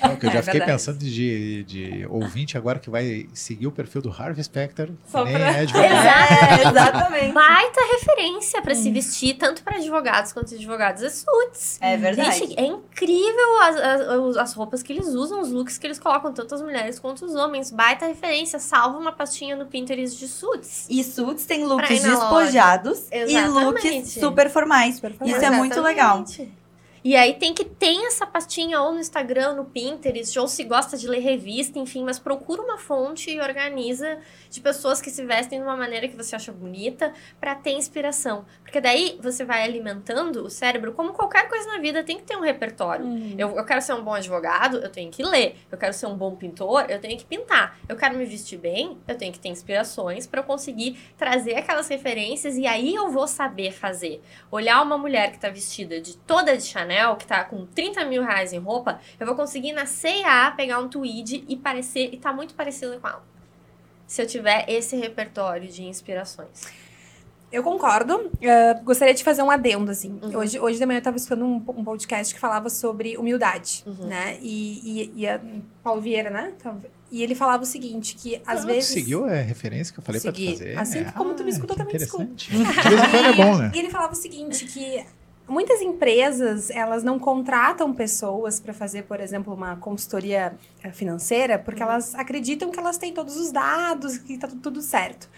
Não, 0.00 0.14
eu 0.22 0.30
já 0.32 0.38
É 0.38 0.42
fiquei 0.42 0.60
verdade. 0.60 0.72
pensando 0.72 0.98
de, 0.98 1.64
de 1.64 2.06
ouvinte 2.08 2.56
agora 2.56 2.78
que 2.78 2.88
vai 2.88 3.28
seguir 3.34 3.66
o 3.66 3.70
perfil 3.72 4.00
do 4.00 4.10
Harvey 4.10 4.42
Specter. 4.42 4.90
Só 5.06 5.22
nem 5.24 5.34
pra- 5.34 5.52
é 5.52 5.60
advogado. 5.60 5.92
É, 5.92 6.68
exatamente. 6.68 7.32
Baita 7.32 7.80
referência 7.92 8.62
pra 8.62 8.72
Hum. 8.72 8.76
se 8.76 8.90
vestir, 8.90 9.34
tanto 9.36 9.62
pra 9.62 9.76
advogados 9.76 10.32
quanto 10.32 10.54
advogados, 10.54 11.02
é 11.02 11.10
suits. 11.10 11.78
É 11.80 11.96
verdade. 11.96 12.38
Gente, 12.38 12.58
é 12.58 12.64
incrível 12.66 13.58
as, 13.62 13.76
as, 13.76 14.36
as 14.38 14.54
roupas 14.54 14.82
que 14.82 14.92
eles 14.92 15.08
usam, 15.08 15.40
os 15.40 15.50
looks 15.50 15.76
que 15.78 15.86
eles 15.86 15.98
colocam, 15.98 16.32
tanto 16.32 16.54
as 16.54 16.62
mulheres 16.62 16.98
quanto 16.98 17.24
os 17.24 17.34
homens. 17.34 17.70
Baita 17.70 18.06
referência, 18.06 18.37
salva 18.46 18.98
uma 18.98 19.12
pastinha 19.12 19.56
no 19.56 19.66
Pinterest 19.66 20.18
de 20.18 20.28
suits. 20.28 20.86
E 20.88 21.02
suits 21.04 21.44
tem 21.44 21.64
looks 21.64 22.02
despojados 22.02 23.06
e 23.10 23.40
looks 23.46 24.12
super 24.12 24.50
formais. 24.50 24.96
Super 24.96 25.16
Isso 25.24 25.44
é 25.44 25.50
muito 25.50 25.80
legal. 25.80 26.24
E 27.08 27.16
aí 27.16 27.32
tem 27.32 27.54
que 27.54 27.64
ter 27.64 27.96
essa 28.04 28.26
pastinha 28.26 28.82
ou 28.82 28.92
no 28.92 29.00
Instagram, 29.00 29.54
no 29.54 29.64
Pinterest, 29.64 30.38
ou 30.38 30.46
se 30.46 30.62
gosta 30.62 30.94
de 30.94 31.08
ler 31.08 31.20
revista, 31.20 31.78
enfim, 31.78 32.04
mas 32.04 32.18
procura 32.18 32.60
uma 32.60 32.76
fonte 32.76 33.30
e 33.30 33.40
organiza 33.40 34.18
de 34.50 34.60
pessoas 34.60 35.00
que 35.00 35.08
se 35.08 35.24
vestem 35.24 35.58
de 35.58 35.64
uma 35.64 35.74
maneira 35.74 36.06
que 36.06 36.14
você 36.14 36.36
acha 36.36 36.52
bonita 36.52 37.14
para 37.40 37.54
ter 37.54 37.70
inspiração. 37.70 38.44
Porque 38.62 38.78
daí 38.78 39.18
você 39.22 39.42
vai 39.42 39.62
alimentando 39.62 40.44
o 40.44 40.50
cérebro, 40.50 40.92
como 40.92 41.14
qualquer 41.14 41.48
coisa 41.48 41.66
na 41.68 41.78
vida, 41.78 42.04
tem 42.04 42.18
que 42.18 42.24
ter 42.24 42.36
um 42.36 42.42
repertório. 42.42 43.06
Uhum. 43.06 43.36
Eu, 43.38 43.56
eu 43.56 43.64
quero 43.64 43.80
ser 43.80 43.94
um 43.94 44.04
bom 44.04 44.12
advogado, 44.12 44.76
eu 44.76 44.90
tenho 44.90 45.10
que 45.10 45.22
ler. 45.22 45.56
Eu 45.72 45.78
quero 45.78 45.94
ser 45.94 46.04
um 46.04 46.14
bom 46.14 46.36
pintor, 46.36 46.90
eu 46.90 47.00
tenho 47.00 47.16
que 47.16 47.24
pintar. 47.24 47.78
Eu 47.88 47.96
quero 47.96 48.18
me 48.18 48.26
vestir 48.26 48.58
bem, 48.58 48.98
eu 49.08 49.16
tenho 49.16 49.32
que 49.32 49.40
ter 49.40 49.48
inspirações 49.48 50.26
para 50.26 50.40
eu 50.40 50.44
conseguir 50.44 50.98
trazer 51.16 51.54
aquelas 51.54 51.88
referências 51.88 52.58
e 52.58 52.66
aí 52.66 52.94
eu 52.94 53.08
vou 53.10 53.26
saber 53.26 53.72
fazer. 53.72 54.20
Olhar 54.50 54.82
uma 54.82 54.98
mulher 54.98 55.32
que 55.32 55.38
tá 55.38 55.48
vestida 55.48 55.98
de 56.02 56.18
toda 56.18 56.54
de 56.54 56.64
Chanel, 56.64 56.97
que 57.16 57.26
tá 57.26 57.44
com 57.44 57.66
30 57.66 58.04
mil 58.04 58.22
reais 58.22 58.52
em 58.52 58.58
roupa, 58.58 59.00
eu 59.18 59.26
vou 59.26 59.34
conseguir 59.34 59.72
na 59.72 59.86
C&A 59.86 60.50
pegar 60.52 60.78
um 60.80 60.88
tweed 60.88 61.44
e 61.48 61.56
parecer, 61.56 62.10
e 62.12 62.16
tá 62.16 62.32
muito 62.32 62.54
parecido 62.54 62.98
com 63.00 63.08
ela. 63.08 63.22
Se 64.06 64.22
eu 64.22 64.26
tiver 64.26 64.64
esse 64.68 64.96
repertório 64.96 65.68
de 65.68 65.82
inspirações. 65.84 66.62
Eu 67.50 67.62
concordo. 67.62 68.30
Eh, 68.42 68.74
gostaria 68.84 69.14
de 69.14 69.24
fazer 69.24 69.42
um 69.42 69.50
adendo, 69.50 69.90
assim. 69.90 70.18
Uhum. 70.22 70.36
Hoje, 70.36 70.60
hoje 70.60 70.78
de 70.78 70.84
manhã 70.84 70.96
eu 70.98 71.00
estava 71.00 71.16
escutando 71.16 71.46
um, 71.46 71.56
um 71.78 71.82
podcast 71.84 72.34
que 72.34 72.38
falava 72.40 72.68
sobre 72.68 73.16
humildade, 73.16 73.82
Uhum. 73.86 74.06
né? 74.06 74.38
E, 74.42 75.02
e, 75.14 75.22
e 75.22 75.26
a 75.28 75.40
Paulo 75.82 76.00
Vieira, 76.02 76.28
né? 76.28 76.52
E 77.10 77.22
ele 77.22 77.34
falava 77.34 77.62
o 77.62 77.66
seguinte, 77.66 78.14
que 78.16 78.36
às 78.46 78.58
Ah, 78.58 78.60
tu 78.60 78.66
vezes... 78.66 78.90
seguiu 78.90 79.24
a 79.24 79.30
referência 79.36 79.94
que 79.94 79.98
eu 80.00 80.04
falei 80.04 80.20
Segui. 80.20 80.44
pra 80.44 80.52
tu 80.52 80.58
fazer? 80.58 80.78
Assim 80.78 81.04
como 81.16 81.32
tu 81.32 81.42
me 81.42 81.48
escutou, 81.50 81.74
que 81.74 81.82
também 81.82 81.96
te 81.96 82.02
escuto. 82.04 82.22
interessante. 82.24 82.50
De 82.50 82.88
vez 82.88 83.02
em 83.02 83.10
quando 83.10 83.26
é 83.26 83.32
bom, 83.32 83.56
né? 83.56 83.72
E 83.74 83.78
ele 83.78 83.88
falava 83.90 84.12
o 84.12 84.16
seguinte, 84.16 84.66
que 84.66 85.06
muitas 85.48 85.80
empresas, 85.80 86.70
elas 86.70 87.02
não 87.02 87.18
contratam 87.18 87.92
pessoas 87.92 88.60
para 88.60 88.74
fazer, 88.74 89.02
por 89.04 89.20
exemplo, 89.20 89.54
uma 89.54 89.76
consultoria 89.76 90.54
eh, 90.82 90.90
financeira, 90.92 91.58
porque 91.58 91.82
elas 91.82 92.14
acreditam 92.14 92.70
que 92.70 92.78
elas 92.78 92.98
têm 92.98 93.12
todos 93.12 93.36
os 93.36 93.50
dados, 93.50 94.18
que 94.18 94.36
tá 94.38 94.46
tudo, 94.46 94.60
tudo 94.60 94.82
certo. 94.82 95.28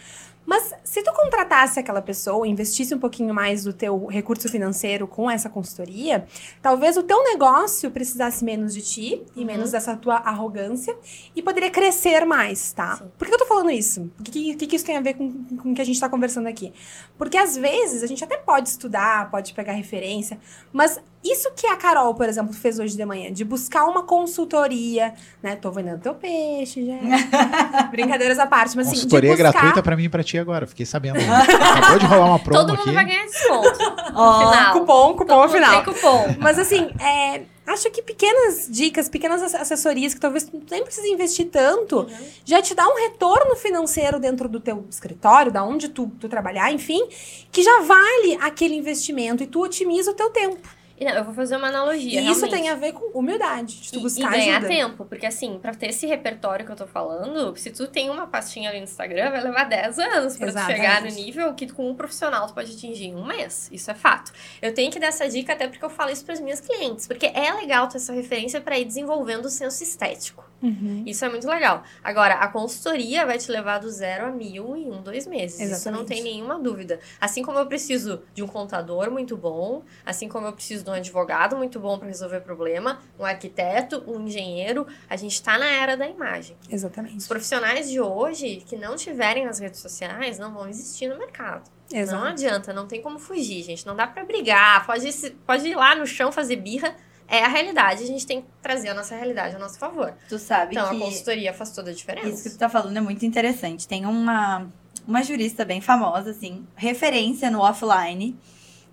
Mas 0.50 0.74
se 0.82 1.00
tu 1.04 1.12
contratasse 1.12 1.78
aquela 1.78 2.02
pessoa, 2.02 2.44
investisse 2.44 2.92
um 2.92 2.98
pouquinho 2.98 3.32
mais 3.32 3.62
do 3.62 3.72
teu 3.72 4.06
recurso 4.06 4.48
financeiro 4.48 5.06
com 5.06 5.30
essa 5.30 5.48
consultoria, 5.48 6.26
talvez 6.60 6.96
o 6.96 7.04
teu 7.04 7.22
negócio 7.22 7.88
precisasse 7.92 8.44
menos 8.44 8.74
de 8.74 8.82
ti 8.82 9.22
e 9.36 9.40
Uhum. 9.42 9.46
menos 9.46 9.70
dessa 9.70 9.94
tua 9.96 10.16
arrogância 10.16 10.96
e 11.36 11.40
poderia 11.40 11.70
crescer 11.70 12.24
mais, 12.24 12.72
tá? 12.72 12.96
Sim. 12.96 13.12
Por 13.16 13.28
que 13.28 13.34
eu 13.34 13.38
tô 13.38 13.46
falando 13.46 13.70
isso? 13.70 14.10
O 14.18 14.24
que, 14.24 14.56
que, 14.56 14.66
que 14.66 14.74
isso 14.74 14.84
tem 14.84 14.96
a 14.96 15.00
ver 15.00 15.14
com, 15.14 15.30
com 15.56 15.70
o 15.70 15.74
que 15.74 15.82
a 15.82 15.84
gente 15.84 16.00
tá 16.00 16.08
conversando 16.08 16.48
aqui? 16.48 16.72
Porque 17.16 17.38
às 17.38 17.56
vezes 17.56 18.02
a 18.02 18.08
gente 18.08 18.24
até 18.24 18.36
pode 18.36 18.70
estudar, 18.70 19.30
pode 19.30 19.54
pegar 19.54 19.74
referência, 19.74 20.36
mas 20.72 21.00
isso 21.22 21.50
que 21.54 21.66
a 21.66 21.76
Carol, 21.76 22.14
por 22.14 22.28
exemplo, 22.28 22.52
fez 22.54 22.78
hoje 22.78 22.96
de 22.96 23.04
manhã, 23.04 23.30
de 23.32 23.44
buscar 23.44 23.84
uma 23.84 24.02
consultoria, 24.04 25.12
né? 25.42 25.54
Tô 25.56 25.70
vendendo 25.70 26.00
teu 26.00 26.14
peixe, 26.14 26.84
gente. 26.84 27.04
Brincadeiras 27.90 28.38
à 28.38 28.46
parte, 28.46 28.76
mas 28.76 28.86
assim, 28.86 28.96
de 28.96 29.02
Consultoria 29.02 29.30
buscar... 29.32 29.52
gratuita 29.52 29.82
pra 29.82 29.96
mim 29.96 30.04
e 30.04 30.08
pra 30.08 30.22
ti 30.24 30.38
agora. 30.38 30.66
Fiquei 30.66 30.86
sabendo. 30.86 31.18
Acabou 31.20 31.98
de 31.98 32.06
rolar 32.06 32.26
uma 32.26 32.38
promo 32.40 32.60
Todo 32.60 32.70
mundo 32.70 32.80
aqui. 32.80 32.92
vai 32.92 33.04
ganhar 33.04 33.24
desconto. 33.26 33.78
Final. 34.10 34.72
Cupom, 34.72 35.12
cupom 35.14 35.24
Todo 35.26 35.40
mundo 35.40 35.50
final. 35.52 35.82
tem 35.84 35.94
cupom. 35.94 36.36
Mas 36.38 36.58
assim, 36.58 36.90
é, 37.00 37.42
acho 37.66 37.90
que 37.90 38.02
pequenas 38.02 38.66
dicas, 38.70 39.08
pequenas 39.08 39.42
ass- 39.42 39.54
assessorias 39.54 40.14
que 40.14 40.20
talvez 40.20 40.44
tu 40.44 40.60
nem 40.70 40.82
precise 40.82 41.06
investir 41.08 41.48
tanto, 41.50 42.06
já 42.44 42.60
te 42.62 42.74
dá 42.74 42.86
um 42.88 42.96
retorno 42.96 43.54
financeiro 43.56 44.18
dentro 44.18 44.48
do 44.48 44.58
teu 44.58 44.86
escritório, 44.90 45.52
da 45.52 45.62
onde 45.62 45.88
tu, 45.90 46.10
tu 46.18 46.28
trabalhar, 46.28 46.72
enfim, 46.72 47.06
que 47.52 47.62
já 47.62 47.80
vale 47.82 48.38
aquele 48.40 48.74
investimento 48.74 49.42
e 49.42 49.46
tu 49.46 49.62
otimiza 49.62 50.10
o 50.10 50.14
teu 50.14 50.30
tempo. 50.30 50.79
Não, 51.00 51.10
eu 51.12 51.24
vou 51.24 51.32
fazer 51.34 51.56
uma 51.56 51.68
analogia. 51.68 52.20
E 52.20 52.30
isso 52.30 52.48
tem 52.48 52.68
a 52.68 52.74
ver 52.74 52.92
com 52.92 53.06
humildade, 53.18 53.80
de 53.80 53.90
tu 53.92 53.98
E- 53.98 54.02
buscar 54.02 54.28
e 54.36 54.38
ganhar 54.40 54.58
ajuda. 54.58 54.68
tempo, 54.68 55.04
porque 55.06 55.26
assim, 55.26 55.58
pra 55.58 55.74
ter 55.74 55.88
esse 55.88 56.06
repertório 56.06 56.64
que 56.66 56.72
eu 56.72 56.76
tô 56.76 56.86
falando, 56.86 57.56
se 57.56 57.70
tu 57.70 57.86
tem 57.86 58.10
uma 58.10 58.26
pastinha 58.26 58.68
ali 58.70 58.78
no 58.78 58.84
Instagram, 58.84 59.30
vai 59.30 59.42
levar 59.42 59.64
10 59.64 59.98
anos 59.98 60.36
pra 60.36 60.46
tu 60.46 60.50
Exatamente. 60.50 60.76
chegar 60.76 61.02
no 61.02 61.10
nível 61.10 61.54
que 61.54 61.68
com 61.72 61.88
um 61.90 61.94
profissional 61.94 62.46
tu 62.46 62.54
pode 62.54 62.72
atingir 62.72 63.06
em 63.06 63.14
um 63.16 63.24
mês. 63.26 63.68
Isso 63.72 63.90
é 63.90 63.94
fato. 63.94 64.32
Eu 64.60 64.74
tenho 64.74 64.90
que 64.92 64.98
dar 64.98 65.06
essa 65.08 65.28
dica 65.28 65.52
até 65.54 65.66
porque 65.68 65.84
eu 65.84 65.90
falo 65.90 66.10
isso 66.10 66.24
pras 66.24 66.40
minhas 66.40 66.60
clientes, 66.60 67.06
porque 67.06 67.26
é 67.26 67.52
legal 67.54 67.88
ter 67.88 67.96
essa 67.96 68.12
referência 68.12 68.60
pra 68.60 68.78
ir 68.78 68.84
desenvolvendo 68.84 69.46
o 69.46 69.50
senso 69.50 69.82
estético. 69.82 70.48
Uhum. 70.62 71.04
Isso 71.06 71.24
é 71.24 71.28
muito 71.30 71.48
legal. 71.48 71.82
Agora, 72.04 72.34
a 72.34 72.46
consultoria 72.48 73.24
vai 73.24 73.38
te 73.38 73.50
levar 73.50 73.78
do 73.78 73.88
zero 73.90 74.26
a 74.26 74.30
mil 74.30 74.76
em 74.76 74.90
um, 74.92 75.00
dois 75.02 75.26
meses. 75.26 75.54
Isso 75.58 75.90
não 75.90 76.00
Exatamente. 76.02 76.08
tem 76.08 76.22
nenhuma 76.22 76.58
dúvida. 76.58 77.00
Assim 77.18 77.42
como 77.42 77.58
eu 77.58 77.64
preciso 77.66 78.22
de 78.34 78.42
um 78.42 78.46
contador 78.46 79.10
muito 79.10 79.38
bom, 79.38 79.82
assim 80.04 80.28
como 80.28 80.46
eu 80.46 80.52
preciso 80.52 80.84
de 80.90 80.96
um 80.96 80.98
advogado 80.98 81.56
muito 81.56 81.78
bom 81.80 81.98
para 81.98 82.08
resolver 82.08 82.40
problema, 82.40 83.00
um 83.18 83.24
arquiteto, 83.24 84.02
um 84.06 84.26
engenheiro, 84.26 84.86
a 85.08 85.16
gente 85.16 85.32
está 85.34 85.58
na 85.58 85.66
era 85.66 85.96
da 85.96 86.06
imagem. 86.08 86.56
Os 86.66 86.72
Exatamente. 86.72 87.26
profissionais 87.28 87.88
de 87.88 88.00
hoje 88.00 88.62
que 88.66 88.76
não 88.76 88.96
tiverem 88.96 89.46
as 89.46 89.58
redes 89.58 89.80
sociais 89.80 90.38
não 90.38 90.52
vão 90.52 90.68
existir 90.68 91.08
no 91.08 91.18
mercado. 91.18 91.70
Não 91.92 91.98
Exato. 91.98 92.24
adianta, 92.24 92.72
não 92.72 92.86
tem 92.86 93.02
como 93.02 93.18
fugir, 93.18 93.62
gente. 93.64 93.84
Não 93.86 93.96
dá 93.96 94.06
pra 94.06 94.24
brigar. 94.24 94.86
Pode, 94.86 95.10
pode 95.44 95.66
ir 95.68 95.74
lá 95.74 95.94
no 95.96 96.06
chão 96.06 96.30
fazer 96.30 96.56
birra. 96.56 96.94
É 97.26 97.44
a 97.44 97.48
realidade. 97.48 98.02
A 98.02 98.06
gente 98.06 98.26
tem 98.26 98.42
que 98.42 98.48
trazer 98.62 98.88
a 98.88 98.94
nossa 98.94 99.14
realidade 99.16 99.54
a 99.56 99.58
nosso 99.58 99.78
favor. 99.78 100.14
tu 100.28 100.38
sabe 100.38 100.74
Então, 100.76 100.88
que 100.90 100.96
a 100.96 100.98
consultoria 100.98 101.52
faz 101.54 101.70
toda 101.72 101.90
a 101.90 101.94
diferença. 101.94 102.28
isso 102.28 102.42
que 102.44 102.50
tu 102.50 102.58
tá 102.58 102.68
falando 102.68 102.96
é 102.96 103.00
muito 103.00 103.24
interessante. 103.24 103.86
Tem 103.88 104.04
uma, 104.06 104.66
uma 105.06 105.22
jurista 105.22 105.64
bem 105.64 105.80
famosa, 105.80 106.30
assim, 106.30 106.66
referência 106.76 107.50
no 107.50 107.60
offline, 107.60 108.36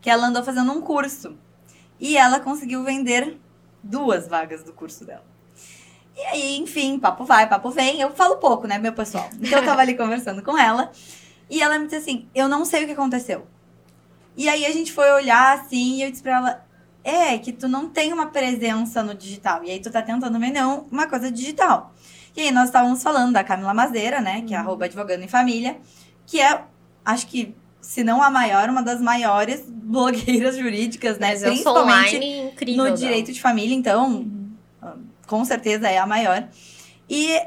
que 0.01 0.09
ela 0.09 0.27
andou 0.27 0.43
fazendo 0.43 0.71
um 0.71 0.81
curso. 0.81 1.35
E 1.99 2.17
ela 2.17 2.39
conseguiu 2.39 2.83
vender 2.83 3.37
duas 3.83 4.27
vagas 4.27 4.63
do 4.63 4.73
curso 4.73 5.05
dela. 5.05 5.25
E 6.15 6.21
aí, 6.25 6.57
enfim, 6.57 6.97
papo 6.99 7.23
vai, 7.25 7.47
papo 7.47 7.69
vem. 7.69 8.01
Eu 8.01 8.11
falo 8.11 8.37
pouco, 8.37 8.67
né, 8.67 8.77
meu 8.79 8.93
pessoal? 8.93 9.29
Então 9.39 9.59
eu 9.59 9.65
tava 9.65 9.81
ali 9.81 9.93
conversando 9.97 10.41
com 10.43 10.57
ela. 10.57 10.91
E 11.49 11.61
ela 11.61 11.77
me 11.77 11.85
disse 11.85 11.97
assim: 11.97 12.27
Eu 12.33 12.47
não 12.49 12.65
sei 12.65 12.83
o 12.83 12.87
que 12.87 12.93
aconteceu. 12.93 13.47
E 14.35 14.47
aí 14.49 14.65
a 14.65 14.71
gente 14.71 14.91
foi 14.91 15.11
olhar 15.11 15.57
assim 15.57 15.95
e 15.97 16.03
eu 16.03 16.09
disse 16.11 16.23
pra 16.23 16.35
ela: 16.37 16.65
É, 17.03 17.37
que 17.37 17.51
tu 17.51 17.67
não 17.67 17.87
tem 17.89 18.11
uma 18.13 18.27
presença 18.27 19.03
no 19.03 19.13
digital. 19.13 19.63
E 19.63 19.69
aí 19.71 19.79
tu 19.79 19.91
tá 19.91 20.01
tentando 20.01 20.39
vender 20.39 20.63
um- 20.65 20.87
uma 20.91 21.07
coisa 21.07 21.31
digital. 21.31 21.93
E 22.35 22.41
aí 22.41 22.51
nós 22.51 22.65
estávamos 22.65 23.01
falando 23.01 23.33
da 23.33 23.43
Camila 23.43 23.73
Mazeira, 23.73 24.19
né? 24.21 24.41
Que 24.41 24.53
é 24.53 24.57
arroba 24.57 24.85
advogando 24.85 25.23
em 25.23 25.27
família, 25.27 25.79
que 26.25 26.39
é, 26.41 26.63
acho 27.05 27.25
que, 27.27 27.55
se 27.81 28.03
não 28.03 28.21
a 28.21 28.29
maior, 28.29 28.69
uma 28.69 28.81
das 28.81 29.01
maiores 29.01 29.63
blogueiras 29.67 30.57
jurídicas, 30.57 31.17
né? 31.17 31.29
Presença 31.29 31.51
Principalmente 31.51 32.15
online 32.17 32.39
incrível. 32.49 32.85
no 32.85 32.95
direito 32.95 33.31
de 33.31 33.41
família, 33.41 33.75
então, 33.75 34.29
com 35.25 35.43
certeza 35.45 35.87
é 35.87 35.97
a 35.97 36.05
maior. 36.05 36.47
E, 37.09 37.39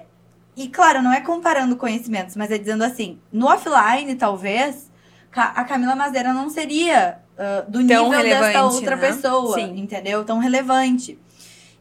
e 0.57 0.69
claro, 0.69 1.03
não 1.03 1.13
é 1.13 1.21
comparando 1.21 1.77
conhecimentos, 1.77 2.37
mas 2.37 2.51
é 2.51 2.59
dizendo 2.59 2.83
assim, 2.83 3.19
no 3.33 3.47
offline, 3.47 4.15
talvez, 4.15 4.91
a 5.33 5.65
Camila 5.65 5.95
Mazeira 5.95 6.33
não 6.33 6.49
seria 6.49 7.21
ah, 7.41 7.65
do 7.67 7.87
Tão 7.87 8.11
nível 8.11 8.23
dessa 8.23 8.65
outra 8.65 8.97
né? 8.97 9.09
pessoa, 9.09 9.55
Sim. 9.55 9.79
entendeu? 9.79 10.23
Tão 10.27 10.39
relevante. 10.39 11.19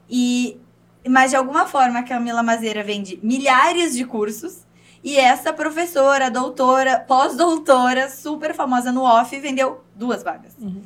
E, 0.08 0.58
mas 1.06 1.30
de 1.30 1.36
alguma 1.36 1.66
forma, 1.66 1.98
a 1.98 2.02
Camila 2.02 2.42
Mazeira 2.42 2.82
vende 2.82 3.20
milhares 3.22 3.94
de 3.94 4.06
cursos 4.06 4.62
e 5.02 5.16
essa 5.16 5.52
professora, 5.52 6.30
doutora, 6.30 7.00
pós-doutora, 7.00 8.10
super 8.10 8.54
famosa 8.54 8.92
no 8.92 9.02
off, 9.02 9.38
vendeu 9.38 9.82
duas 9.94 10.22
vagas. 10.22 10.54
Uhum. 10.60 10.82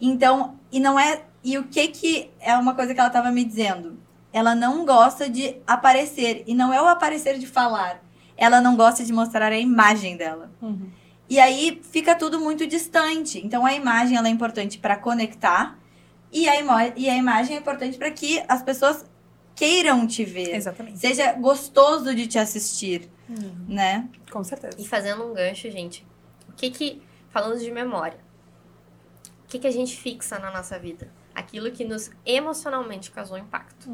Então, 0.00 0.58
e 0.72 0.80
não 0.80 0.98
é. 0.98 1.22
E 1.42 1.56
o 1.56 1.64
que 1.64 1.88
que 1.88 2.30
é 2.40 2.56
uma 2.56 2.74
coisa 2.74 2.92
que 2.92 3.00
ela 3.00 3.10
tava 3.10 3.30
me 3.30 3.44
dizendo? 3.44 3.98
Ela 4.32 4.54
não 4.54 4.84
gosta 4.84 5.28
de 5.28 5.56
aparecer. 5.66 6.42
E 6.46 6.54
não 6.54 6.72
é 6.72 6.82
o 6.82 6.88
aparecer 6.88 7.38
de 7.38 7.46
falar. 7.46 8.02
Ela 8.36 8.60
não 8.60 8.74
gosta 8.74 9.04
de 9.04 9.12
mostrar 9.12 9.52
a 9.52 9.58
imagem 9.58 10.16
dela. 10.16 10.50
Uhum. 10.60 10.88
E 11.28 11.38
aí 11.38 11.80
fica 11.84 12.14
tudo 12.16 12.40
muito 12.40 12.66
distante. 12.66 13.40
Então 13.44 13.64
a 13.64 13.72
imagem 13.72 14.16
ela 14.16 14.26
é 14.26 14.30
importante 14.30 14.78
para 14.78 14.96
conectar. 14.96 15.78
E 16.32 16.48
a, 16.48 16.54
e 16.96 17.08
a 17.08 17.16
imagem 17.16 17.56
é 17.56 17.60
importante 17.60 17.96
para 17.96 18.10
que 18.10 18.42
as 18.48 18.62
pessoas 18.62 19.04
queiram 19.54 20.06
te 20.06 20.24
ver. 20.24 20.56
Exatamente. 20.56 20.98
Seja 20.98 21.32
gostoso 21.34 22.12
de 22.14 22.26
te 22.26 22.38
assistir, 22.38 23.08
Uhum. 23.28 23.64
né? 23.68 24.08
Com 24.30 24.44
certeza. 24.44 24.76
E 24.78 24.86
fazendo 24.86 25.24
um 25.24 25.34
gancho, 25.34 25.70
gente, 25.70 26.06
o 26.48 26.52
que 26.52 26.70
que, 26.70 27.02
falando 27.30 27.58
de 27.58 27.70
memória, 27.70 28.18
o 29.44 29.48
que 29.48 29.58
que 29.58 29.66
a 29.66 29.70
gente 29.70 29.96
fixa 29.96 30.38
na 30.38 30.50
nossa 30.50 30.78
vida? 30.78 31.10
Aquilo 31.34 31.70
que 31.70 31.84
nos 31.84 32.10
emocionalmente 32.24 33.10
causou 33.10 33.36
impacto. 33.36 33.90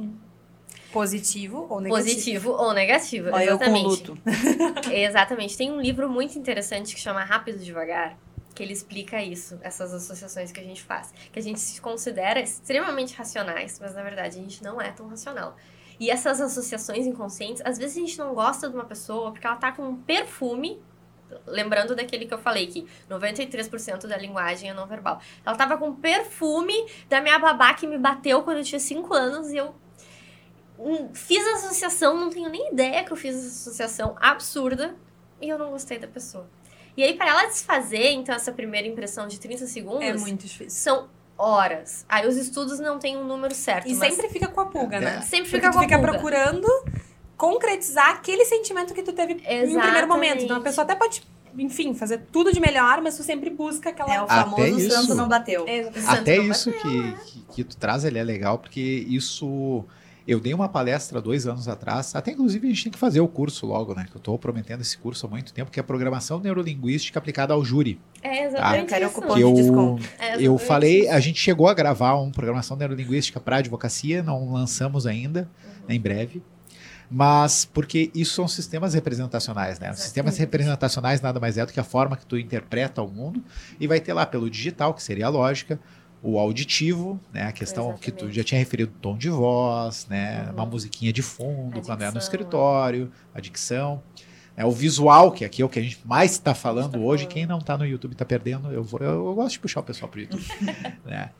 Positivo 0.93 1.67
ou 1.71 1.81
negativo. 1.81 2.05
Positivo 2.05 2.51
ou 2.51 2.73
negativo, 2.73 3.31
Olha 3.33 3.45
eu 3.45 3.59
com 3.59 3.65
exatamente. 3.65 3.87
luto. 3.87 4.19
Exatamente. 4.91 5.57
Tem 5.57 5.71
um 5.71 5.81
livro 5.81 6.11
muito 6.11 6.39
interessante 6.39 6.95
que 6.95 7.01
chama 7.01 7.23
Rápido 7.23 7.59
Devagar, 7.59 8.19
que 8.55 8.63
ele 8.63 8.73
explica 8.73 9.23
isso, 9.23 9.59
essas 9.63 9.95
associações 9.95 10.51
que 10.51 10.59
a 10.59 10.65
gente 10.65 10.83
faz. 10.83 11.13
Que 11.33 11.39
a 11.39 11.43
gente 11.43 11.61
se 11.61 11.81
considera 11.81 12.41
extremamente 12.41 13.15
racionais, 13.15 13.79
mas 13.81 13.95
na 13.95 14.03
verdade 14.03 14.39
a 14.39 14.43
gente 14.43 14.63
não 14.65 14.81
é 14.81 14.91
tão 14.91 15.09
racional. 15.09 15.57
E 16.01 16.11
essas 16.11 16.41
associações 16.41 17.07
inconscientes, 17.07 17.63
às 17.65 17.77
vezes 17.79 17.99
a 17.99 18.01
gente 18.01 18.19
não 18.19 18.35
gosta 18.35 18.69
de 18.69 18.75
uma 18.75 18.87
pessoa 18.87 19.31
porque 19.31 19.47
ela 19.47 19.57
tá 19.57 19.71
com 19.71 19.83
um 19.83 19.97
perfume 19.97 20.83
lembrando 21.47 21.95
daquele 21.95 22.27
que 22.27 22.35
eu 22.35 22.39
falei, 22.39 22.67
que 22.67 22.87
93% 23.09 24.07
da 24.07 24.17
linguagem 24.17 24.71
é 24.71 24.75
não 24.75 24.87
verbal. 24.87 25.21
Ela 25.45 25.57
tava 25.57 25.77
com 25.77 25.95
perfume 25.95 26.75
da 27.09 27.21
minha 27.21 27.39
babá 27.39 27.75
que 27.75 27.87
me 27.87 27.99
bateu 27.99 28.43
quando 28.43 28.59
eu 28.59 28.65
tinha 28.65 28.81
5 28.81 29.15
anos 29.15 29.51
e 29.51 29.57
eu 29.59 29.75
hum, 30.79 31.11
fiz 31.15 31.47
a 31.47 31.55
associação, 31.55 32.17
não 32.17 32.31
tenho 32.31 32.49
nem 32.49 32.73
ideia 32.73 33.05
que 33.05 33.13
eu 33.13 33.17
fiz 33.17 33.37
essa 33.37 33.47
associação 33.47 34.17
absurda 34.21 34.97
e 35.41 35.49
eu 35.49 35.59
não 35.59 35.71
gostei 35.71 35.99
da 35.99 36.09
pessoa. 36.09 36.49
E 36.97 37.05
aí, 37.05 37.15
para 37.15 37.29
ela 37.29 37.47
desfazer, 37.47 38.11
então, 38.11 38.35
essa 38.35 38.53
primeira 38.53 38.87
impressão 38.87 39.29
de 39.29 39.39
30 39.39 39.67
segundos, 39.67 40.03
É 40.03 40.13
muito 40.13 40.47
difícil. 40.47 40.71
são 40.71 41.09
horas. 41.41 42.05
Aí 42.09 42.29
os 42.29 42.37
estudos 42.37 42.79
não 42.79 42.99
têm 42.99 43.17
um 43.17 43.25
número 43.25 43.55
certo. 43.55 43.89
E 43.89 43.95
mas 43.95 44.15
sempre 44.15 44.31
fica 44.31 44.49
com 44.49 44.61
a 44.61 44.67
pulga, 44.67 45.01
né? 45.01 45.21
sempre 45.23 45.51
Porque 45.51 45.57
fica 45.57 45.71
tu 45.71 45.73
com 45.73 45.79
a 45.79 45.83
fica 45.83 45.97
pulga. 45.99 46.13
procurando 46.13 46.69
concretizar 47.37 48.11
aquele 48.11 48.45
sentimento 48.45 48.93
que 48.93 49.03
tu 49.03 49.13
teve 49.15 49.33
em 49.33 49.37
um 49.37 49.41
primeiro 49.41 49.71
Exatamente. 49.71 50.07
momento. 50.07 50.45
Então 50.45 50.59
a 50.59 50.61
pessoa 50.61 50.85
até 50.85 50.95
pode, 50.95 51.23
enfim, 51.57 51.95
fazer 51.95 52.19
tudo 52.31 52.53
de 52.53 52.61
melhor, 52.61 53.01
mas 53.01 53.17
tu 53.17 53.23
sempre 53.23 53.49
busca 53.49 53.89
aquela. 53.89 54.15
É 54.15 54.21
o 54.21 54.25
Até 54.25 54.35
famoso 54.35 54.79
isso. 54.79 54.91
santo 54.91 55.15
não 55.15 55.27
bateu. 55.27 55.67
Exatamente. 55.67 56.05
Santo 56.07 56.21
Até 56.21 56.37
não 56.37 56.45
isso 56.45 56.71
bateu, 56.71 56.91
que, 56.91 56.99
né? 56.99 57.19
que, 57.27 57.41
que 57.55 57.65
tu 57.65 57.77
traz, 57.79 58.05
ele 58.05 58.19
é 58.19 58.23
legal, 58.23 58.59
porque 58.59 58.81
isso. 59.09 59.85
Eu 60.27 60.39
dei 60.39 60.53
uma 60.55 60.69
palestra 60.69 61.21
dois 61.21 61.47
anos 61.47 61.67
atrás, 61.69 62.15
até 62.15 62.31
inclusive 62.33 62.67
a 62.67 62.71
gente 62.71 62.85
tem 62.85 62.93
que 62.93 62.99
fazer 62.99 63.21
o 63.21 63.29
curso 63.29 63.67
logo, 63.67 63.95
né? 63.95 64.07
Que 64.09 64.17
eu 64.17 64.19
estou 64.19 64.39
prometendo 64.39 64.81
esse 64.81 64.97
curso 64.97 65.27
há 65.27 65.29
muito 65.31 65.53
tempo, 65.53 65.71
que 65.71 65.81
é 65.81 65.83
programação 65.83 66.39
neurolinguística 66.39 67.19
aplicada 67.19 67.55
ao 67.55 67.65
júri. 67.65 68.01
É 68.23 68.45
exatamente 68.47 68.81
Eu 68.83 68.87
quero 68.87 69.07
isso. 69.07 69.21
Que 69.23 69.35
de 69.35 69.41
eu, 69.41 69.53
desconto. 69.55 70.03
É 70.19 70.35
eu 70.35 70.39
exatamente 70.41 70.65
falei, 70.67 71.09
a 71.09 71.21
gente 71.21 71.41
chegou 71.41 71.67
a 71.69 71.75
gravar 71.75 72.17
um 72.21 72.31
programação 72.31 72.77
neurolinguística 72.77 73.41
para 73.41 73.57
advocacia, 73.57 74.23
não 74.23 74.53
lançamos 74.53 75.07
ainda, 75.07 75.49
Uhum. 75.89 75.95
em 75.95 76.01
breve. 76.01 76.43
Mas 77.11 77.65
porque 77.65 78.09
isso 78.15 78.35
são 78.35 78.47
sistemas 78.47 78.95
representacionais, 78.95 79.81
né? 79.81 79.91
Os 79.91 79.99
sistemas 79.99 80.35
Exatamente. 80.35 80.39
representacionais 80.41 81.21
nada 81.21 81.41
mais 81.41 81.59
é 81.59 81.67
do 81.67 81.73
que 81.73 81.81
a 81.81 81.85
forma 81.85 82.17
que 82.17 82.25
tu 82.25 82.39
interpreta 82.39 83.03
o 83.03 83.09
mundo 83.11 83.43
e 83.81 83.87
vai 83.89 83.99
ter 83.99 84.13
lá 84.13 84.25
pelo 84.25 84.49
digital, 84.49 84.95
que 84.95 85.03
seria 85.03 85.27
a 85.27 85.29
lógica, 85.29 85.81
o 86.23 86.39
auditivo, 86.39 87.19
né? 87.33 87.45
A 87.45 87.53
questão 87.53 87.97
que 87.97 88.11
tu 88.11 88.31
já 88.31 88.45
tinha 88.45 88.59
referido, 88.59 88.93
tom 89.01 89.17
de 89.17 89.31
voz, 89.31 90.07
né? 90.09 90.47
Uhum. 90.49 90.55
Uma 90.55 90.67
musiquinha 90.67 91.13
de 91.13 91.23
fundo, 91.23 91.81
quando 91.81 92.03
é 92.03 92.11
no 92.11 92.19
escritório, 92.19 93.11
a 93.35 93.41
dicção. 93.41 94.03
É, 94.57 94.65
o 94.65 94.71
visual, 94.71 95.33
que 95.33 95.45
aqui 95.45 95.63
é 95.63 95.65
o 95.65 95.69
que 95.69 95.79
a 95.79 95.83
gente 95.83 96.01
mais 96.05 96.33
está 96.33 96.55
falando 96.55 96.93
tá 96.93 96.99
hoje. 96.99 97.23
falando. 97.23 97.35
Quem 97.35 97.47
não 97.47 97.59
está 97.59 97.79
no 97.79 97.87
YouTube 97.87 98.13
está 98.13 98.25
perdendo. 98.25 98.71
Eu, 98.71 98.83
vou, 98.83 99.01
eu, 99.01 99.27
eu 99.27 99.35
gosto 99.35 99.53
de 99.53 99.61
puxar 99.61 99.81
o 99.81 99.83
pessoal 99.83 100.11
para 100.11 100.19
o 100.19 100.21
YouTube. 100.23 100.45
né? 101.07 101.31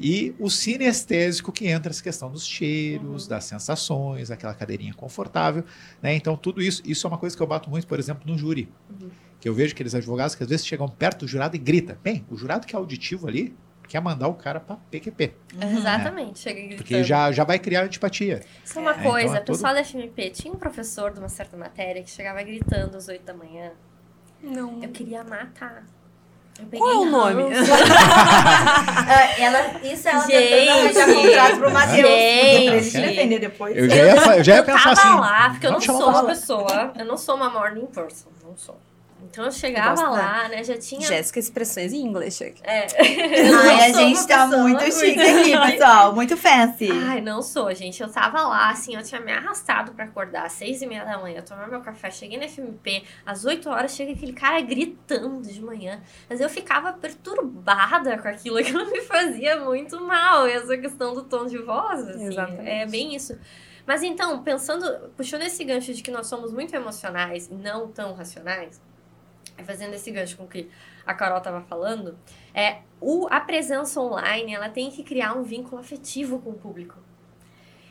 E 0.00 0.34
o 0.38 0.48
sinestésico, 0.48 1.50
que 1.50 1.66
entra 1.66 1.90
essa 1.90 2.02
questão 2.02 2.30
dos 2.30 2.46
cheiros, 2.46 3.24
Uhum. 3.24 3.28
das 3.28 3.44
sensações, 3.44 4.30
aquela 4.30 4.54
cadeirinha 4.54 4.94
confortável. 4.94 5.64
Né? 6.02 6.14
Então, 6.14 6.36
tudo 6.36 6.60
isso, 6.62 6.82
isso 6.84 7.06
é 7.06 7.08
uma 7.08 7.18
coisa 7.18 7.36
que 7.36 7.42
eu 7.42 7.46
bato 7.46 7.68
muito, 7.70 7.86
por 7.86 7.98
exemplo, 7.98 8.22
no 8.30 8.36
júri. 8.36 8.68
Uhum. 8.90 9.08
Que 9.40 9.48
eu 9.48 9.54
vejo 9.54 9.72
aqueles 9.72 9.94
advogados 9.94 10.34
que 10.34 10.42
às 10.42 10.48
vezes 10.48 10.66
chegam 10.66 10.88
perto 10.88 11.20
do 11.20 11.28
jurado 11.28 11.56
e 11.56 11.58
grita. 11.58 11.98
Bem, 12.02 12.24
o 12.30 12.36
jurado 12.36 12.66
que 12.66 12.76
é 12.76 12.78
auditivo 12.78 13.26
ali 13.26 13.56
quer 13.88 14.00
mandar 14.00 14.28
o 14.28 14.34
cara 14.34 14.60
para 14.60 14.76
PQP. 14.90 15.34
Exatamente, 15.78 16.38
chega 16.38 16.60
gritando. 16.60 16.76
Porque 16.78 17.02
já, 17.02 17.32
já 17.32 17.42
vai 17.44 17.58
criar 17.58 17.82
antipatia. 17.84 18.40
Isso 18.64 18.78
é 18.78 18.82
uma 18.82 18.92
É, 18.92 18.98
então 18.98 19.10
coisa, 19.10 19.36
é 19.36 19.40
todo- 19.40 19.56
pessoal 19.56 19.74
da 19.74 19.82
FMP, 19.82 20.30
tinha 20.30 20.52
um 20.52 20.56
professor 20.58 21.12
de 21.12 21.18
uma 21.18 21.28
certa 21.28 21.56
matéria 21.56 22.02
que 22.02 22.10
chegava 22.10 22.42
gritando 22.42 22.96
às 22.96 23.08
8 23.08 23.22
da 23.24 23.34
manhã. 23.34 23.70
Não. 24.42 24.82
Eu 24.82 24.90
queria 24.90 25.24
matar. 25.24 25.84
Eu 26.60 26.78
Qual 26.78 26.90
é 26.90 26.96
o 26.96 27.04
nome? 27.04 27.44
Ah, 28.10 29.40
ela, 29.40 29.80
isso 29.84 30.08
ela 30.08 30.24
tentando 30.26 31.06
Gente. 31.14 31.26
contrato 31.26 31.56
pro 31.58 31.70
Matheus. 31.70 32.08
Gente. 32.08 32.90
Pra 32.90 33.00
ele 33.00 33.08
defender 33.10 33.38
depois. 33.38 33.76
Eu 33.76 33.88
já 33.88 33.96
ia, 33.96 34.36
eu 34.38 34.44
já 34.44 34.52
ia 34.54 34.58
Eu 34.60 34.64
pensar 34.64 34.94
tava 34.94 35.08
assim. 35.10 35.20
lá, 35.20 35.50
porque 35.50 35.66
eu 35.66 35.72
não 35.72 35.80
sou 35.80 36.08
uma 36.10 36.24
pessoa, 36.26 36.92
eu 36.98 37.04
não 37.04 37.16
sou 37.16 37.36
uma 37.36 37.50
morning 37.50 37.86
person, 37.86 38.28
não 38.44 38.56
sou. 38.56 38.78
Então 39.24 39.44
eu 39.44 39.52
chegava 39.52 40.08
lá, 40.08 40.48
né, 40.48 40.62
já 40.62 40.76
tinha... 40.78 41.00
Jéssica, 41.00 41.38
expressões 41.38 41.92
em 41.92 42.00
inglês. 42.02 42.40
É. 42.40 42.86
Ai, 42.98 43.90
a 43.90 43.92
gente 43.92 44.26
tá 44.26 44.46
muito 44.46 44.84
chique 44.92 45.20
aqui, 45.20 45.72
pessoal. 45.72 46.14
Muito 46.14 46.36
fancy. 46.36 46.88
Ai, 46.90 47.20
não 47.20 47.42
sou, 47.42 47.72
gente. 47.74 48.02
Eu 48.02 48.10
tava 48.10 48.42
lá, 48.42 48.70
assim, 48.70 48.94
eu 48.94 49.02
tinha 49.02 49.20
me 49.20 49.32
arrastado 49.32 49.92
pra 49.92 50.04
acordar 50.04 50.46
às 50.46 50.52
seis 50.52 50.82
e 50.82 50.86
meia 50.86 51.04
da 51.04 51.18
manhã, 51.18 51.42
tomar 51.42 51.68
meu 51.68 51.80
café, 51.80 52.10
cheguei 52.10 52.38
na 52.38 52.48
FMP, 52.48 53.04
às 53.26 53.44
8 53.44 53.68
horas 53.68 53.92
chega 53.92 54.12
aquele 54.12 54.32
cara 54.32 54.60
gritando 54.60 55.42
de 55.42 55.60
manhã. 55.60 56.00
Mas 56.28 56.40
eu 56.40 56.48
ficava 56.48 56.92
perturbada 56.92 58.18
com 58.18 58.28
aquilo, 58.28 58.58
aquilo 58.58 58.90
me 58.90 59.00
fazia 59.02 59.58
muito 59.60 60.00
mal, 60.00 60.46
essa 60.46 60.76
questão 60.76 61.14
do 61.14 61.24
tom 61.24 61.46
de 61.46 61.58
voz, 61.58 62.08
assim. 62.08 62.26
Exatamente. 62.26 62.68
É 62.68 62.86
bem 62.86 63.14
isso. 63.14 63.38
Mas 63.86 64.02
então, 64.02 64.42
pensando, 64.42 65.10
puxando 65.16 65.42
esse 65.42 65.64
gancho 65.64 65.94
de 65.94 66.02
que 66.02 66.10
nós 66.10 66.26
somos 66.26 66.52
muito 66.52 66.74
emocionais 66.74 67.48
e 67.50 67.54
não 67.54 67.88
tão 67.88 68.12
racionais, 68.12 68.78
é 68.78 68.87
fazendo 69.64 69.94
esse 69.94 70.10
gancho 70.10 70.36
com 70.36 70.44
o 70.44 70.48
que 70.48 70.68
a 71.06 71.14
Carol 71.14 71.40
tava 71.40 71.60
falando, 71.62 72.18
é 72.54 72.78
o, 73.00 73.26
a 73.30 73.40
presença 73.40 74.00
online, 74.00 74.54
ela 74.54 74.68
tem 74.68 74.90
que 74.90 75.02
criar 75.02 75.32
um 75.34 75.42
vínculo 75.42 75.80
afetivo 75.80 76.38
com 76.40 76.50
o 76.50 76.54
público. 76.54 76.96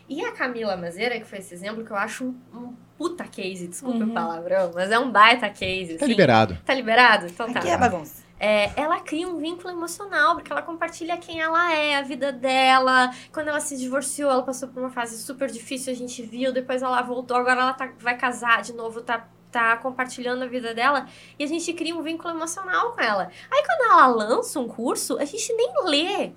E 0.08 0.24
a 0.24 0.32
Camila 0.32 0.74
Mazeira, 0.76 1.18
que 1.18 1.26
foi 1.26 1.38
esse 1.38 1.52
exemplo, 1.52 1.84
que 1.84 1.90
eu 1.90 1.96
acho 1.96 2.24
um, 2.24 2.34
um 2.58 2.74
puta 2.96 3.24
case, 3.24 3.68
desculpa 3.68 3.98
Uhum. 4.04 4.10
o 4.10 4.14
palavrão, 4.14 4.70
mas 4.74 4.90
é 4.90 4.98
um 4.98 5.10
baita 5.10 5.50
case. 5.50 5.96
Tá 5.98 6.04
assim. 6.04 6.12
liberado. 6.12 6.58
Tá 6.64 6.72
liberado? 6.74 7.26
Então 7.26 7.52
tá. 7.52 7.58
Aqui 7.58 7.68
é 7.68 7.76
bagunça. 7.76 8.26
É, 8.40 8.70
ela 8.80 9.00
cria 9.00 9.28
um 9.28 9.36
vínculo 9.36 9.68
emocional, 9.68 10.36
porque 10.36 10.50
ela 10.50 10.62
compartilha 10.62 11.18
quem 11.18 11.40
ela 11.40 11.74
é, 11.74 11.96
a 11.96 12.02
vida 12.02 12.32
dela. 12.32 13.10
Quando 13.32 13.48
ela 13.48 13.60
se 13.60 13.76
divorciou, 13.76 14.30
ela 14.30 14.42
passou 14.44 14.68
por 14.68 14.80
uma 14.80 14.90
fase 14.90 15.18
super 15.18 15.50
difícil, 15.50 15.92
a 15.92 15.96
gente 15.96 16.22
viu, 16.22 16.52
depois 16.52 16.80
ela 16.80 17.02
voltou, 17.02 17.36
agora 17.36 17.60
ela 17.60 17.72
tá- 17.74 17.92
vai 17.98 18.16
casar 18.16 18.62
de 18.62 18.72
novo, 18.72 19.02
tá, 19.02 19.28
tá 19.50 19.76
compartilhando 19.78 20.42
a 20.44 20.46
vida 20.46 20.74
dela, 20.74 21.06
e 21.38 21.44
a 21.44 21.46
gente 21.46 21.72
cria 21.72 21.96
um 21.96 22.02
vínculo 22.02 22.34
emocional 22.34 22.92
com 22.92 23.00
ela. 23.00 23.30
Aí 23.50 23.62
quando 23.64 23.92
ela 23.92 24.06
lança 24.06 24.60
um 24.60 24.68
curso, 24.68 25.18
a 25.18 25.24
gente 25.24 25.52
nem 25.54 25.72
lê 25.84 26.32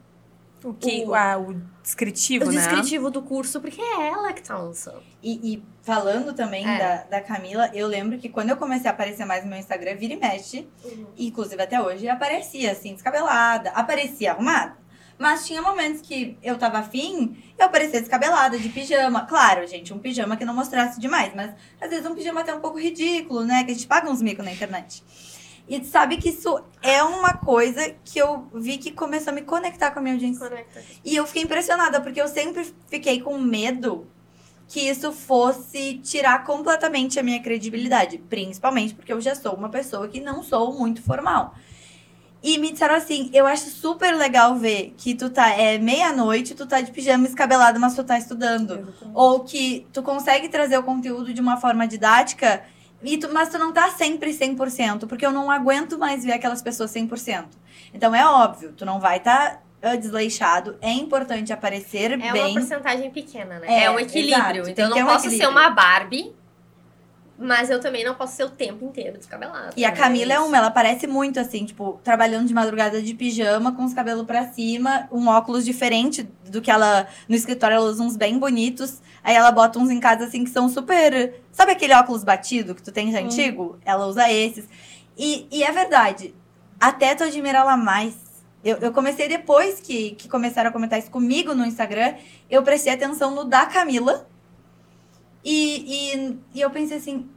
O, 0.64 0.74
que, 0.76 1.04
O- 1.06 1.16
ah, 1.16 1.38
o 1.40 1.56
descritivo, 1.82 2.46
o 2.46 2.52
né? 2.52 2.58
descritivo 2.62 3.10
do 3.10 3.22
curso, 3.24 3.60
porque 3.60 3.82
é 3.82 4.10
ela 4.10 4.32
que 4.32 4.44
tá 4.44 4.56
lançando. 4.58 5.02
E, 5.24 5.56
e 5.56 5.64
falando 5.82 6.34
também 6.34 6.64
É. 6.68 6.78
da, 6.78 7.04
da 7.18 7.22
Camila, 7.22 7.70
eu 7.74 7.88
lembro 7.88 8.20
que 8.20 8.30
quando 8.30 8.52
eu 8.52 8.58
comecei 8.58 8.88
a 8.88 8.94
aparecer 8.94 9.26
mais 9.26 9.44
no 9.44 9.50
meu 9.50 9.58
Instagram, 9.58 9.96
vira 9.96 10.14
e 10.14 10.18
mexe, 10.18 10.68
e 11.18 11.28
inclusive 11.28 11.62
até 11.64 11.82
hoje, 11.82 12.08
aparecia 12.08 12.72
assim, 12.72 12.94
descabelada, 12.94 13.72
aparecia 13.72 14.34
arrumada. 14.34 14.78
Mas 15.22 15.46
tinha 15.46 15.62
momentos 15.62 16.02
que 16.02 16.36
eu 16.42 16.58
tava 16.58 16.80
afim, 16.80 17.38
eu 17.56 17.68
aparecia 17.68 18.00
descabelada, 18.00 18.58
de 18.58 18.68
pijama. 18.70 19.24
Claro, 19.28 19.68
gente, 19.68 19.94
um 19.94 20.00
pijama 20.00 20.36
que 20.36 20.44
não 20.44 20.52
mostrasse 20.52 21.00
demais, 21.00 21.32
mas 21.36 21.52
às 21.80 21.92
vezes 21.92 22.04
um 22.08 22.16
pijama 22.16 22.42
até 22.42 22.52
um 22.56 22.60
pouco 22.60 22.80
ridículo, 22.80 23.44
né? 23.44 23.64
Que 23.64 23.70
a 23.70 23.74
gente 23.76 23.86
paga 23.86 24.10
uns 24.10 24.20
micos 24.20 24.44
na 24.44 24.52
internet. 24.52 25.04
E 25.70 25.86
sabe 25.86 26.18
que 26.18 26.30
isso 26.30 26.60
é 26.82 27.04
uma 27.04 27.34
coisa 27.34 27.96
que 28.04 28.18
eu 28.18 28.50
vi 28.52 28.80
que 28.80 28.90
começou 28.90 29.30
a 29.30 29.36
me 29.36 29.44
conectar 29.44 29.92
com 29.92 30.00
a 30.00 30.02
minha 30.02 30.16
audiência. 30.16 30.50
Conecta. 30.50 30.84
E 31.06 31.16
eu 31.16 31.28
fiquei 31.28 31.44
impressionada, 31.44 32.02
porque 32.02 32.20
eu 32.20 32.28
sempre 32.28 32.74
fiquei 32.88 33.22
com 33.22 33.38
medo 33.38 34.08
que 34.68 34.80
isso 34.80 35.12
fosse 35.12 36.00
tirar 36.00 36.44
completamente 36.44 37.20
a 37.20 37.24
minha 37.24 37.44
credibilidade. 37.44 38.18
Principalmente 38.18 38.96
porque 38.96 39.14
eu 39.14 39.22
já 39.22 39.36
sou 39.36 39.54
uma 39.54 39.70
pessoa 39.70 40.08
que 40.08 40.20
não 40.20 40.42
sou 40.42 40.74
muito 40.74 41.04
formal. 41.04 41.54
E 42.44 42.58
me 42.58 42.72
disseram 42.72 42.96
assim, 42.96 43.30
eu 43.34 43.46
acho 43.46 43.70
super 43.70 44.16
legal 44.16 44.56
ver 44.56 44.96
que 44.98 45.14
tu 45.14 45.30
tá, 45.30 45.50
é 45.50 45.78
meia-noite, 45.78 46.56
tu 46.56 46.66
tá 46.66 46.82
de 46.82 46.92
pijama 46.92 47.28
escabelado, 47.28 47.80
mas 47.80 47.96
tu 47.96 48.04
tá 48.04 48.18
estudando. 48.18 48.74
Exatamente. 48.74 49.12
Ou 49.14 49.42
que 49.42 49.86
tu 49.94 50.02
consegue 50.02 50.50
trazer 50.50 50.78
o 50.78 50.84
conteúdo 50.84 51.34
de 51.34 51.40
uma 51.40 51.58
forma 51.58 51.88
didática, 51.88 52.64
e 53.04 53.18
tu, 53.18 53.30
mas 53.32 53.50
tu 53.50 53.60
não 53.60 53.72
tá 53.72 53.90
sempre 53.92 54.32
100%, 54.32 55.08
porque 55.08 55.26
eu 55.26 55.32
não 55.32 55.52
aguento 55.52 56.00
mais 56.00 56.24
ver 56.24 56.34
aquelas 56.34 56.62
pessoas 56.64 56.92
100%. 56.92 57.46
Então 57.94 58.14
é 58.14 58.26
óbvio, 58.26 58.74
tu 58.76 58.86
não 58.86 59.00
vai 59.00 59.18
estar 59.18 59.62
tá, 59.80 59.96
desleixado, 59.96 60.78
é 60.82 60.92
importante 60.92 61.52
aparecer 61.52 62.12
É 62.12 62.16
uma 62.16 62.32
bem. 62.34 62.54
porcentagem 62.54 63.12
pequena, 63.12 63.60
né? 63.60 63.68
É, 63.68 63.84
É, 63.84 63.92
um 63.92 64.00
equilíbrio. 64.00 64.62
exato, 64.62 64.70
Então 64.70 64.86
eu 64.86 64.90
não 64.92 64.98
um 64.98 65.06
posso 65.06 65.30
ser 65.30 65.48
uma 65.48 65.70
Barbie, 65.70 66.34
mas 67.42 67.70
eu 67.70 67.80
também 67.80 68.04
não 68.04 68.14
posso 68.16 68.36
ser 68.36 68.44
o 68.44 68.50
tempo 68.50 68.86
inteiro 68.86 69.18
descabelada. 69.18 69.72
E 69.76 69.84
a 69.84 69.90
né? 69.90 69.96
Camila 69.96 70.34
é 70.34 70.40
uma, 70.40 70.56
ela 70.58 70.70
parece 70.72 71.08
muito 71.08 71.40
assim, 71.40 71.66
tipo, 71.66 72.00
trabalhando 72.04 72.48
de 72.48 72.54
madrugada 72.54 73.02
de 73.02 73.14
pijama, 73.14 73.72
com 73.74 73.84
os 73.84 73.94
cabelos 73.94 74.26
pra 74.26 74.48
cima, 74.50 75.08
um 75.12 75.28
óculos 75.28 75.66
diferente 75.66 76.24
do 76.50 76.62
que 76.62 76.70
ela. 76.70 77.08
No 77.28 77.36
escritório 77.36 77.76
ela 77.76 77.86
usa 77.86 78.04
uns 78.04 78.16
bem 78.16 78.38
bonitos. 78.38 79.02
Aí 79.24 79.36
ela 79.36 79.52
bota 79.52 79.78
uns 79.80 79.90
em 79.90 80.00
casa 80.00 80.26
assim 80.26 80.44
que 80.44 80.50
são 80.50 80.70
super. 80.70 81.42
Sabe 81.52 81.72
aquele 81.72 81.94
óculos 81.94 82.24
batido 82.24 82.74
que 82.76 82.82
tu 82.82 82.92
tem 82.92 83.12
já 83.12 83.20
Uhum. 83.20 83.26
antigo? 83.26 83.80
Ela 83.86 84.06
usa 84.06 84.32
esses. 84.32 84.68
E, 85.18 85.48
e 85.52 85.64
é 85.64 85.72
verdade. 85.72 86.34
Até 86.80 87.14
tu 87.16 87.24
admira 87.24 87.60
ela 87.60 87.78
mais. 87.78 88.16
Eu, 88.64 88.78
eu 88.78 88.92
comecei 88.92 89.28
depois 89.28 89.80
que, 89.80 90.12
que 90.12 90.30
começaram 90.30 90.70
a 90.70 90.74
comentar 90.74 91.00
isso 91.00 91.10
comigo 91.10 91.54
no 91.54 91.66
Instagram. 91.66 92.14
Eu 92.50 92.62
prestei 92.64 92.94
atenção 92.94 93.34
no 93.34 93.44
da 93.44 93.66
Camila. 93.66 94.28
E, 95.44 96.14
e, 96.16 96.40
e 96.56 96.62
eu 96.62 96.70
pensei 96.70 96.98
assim: 96.98 97.30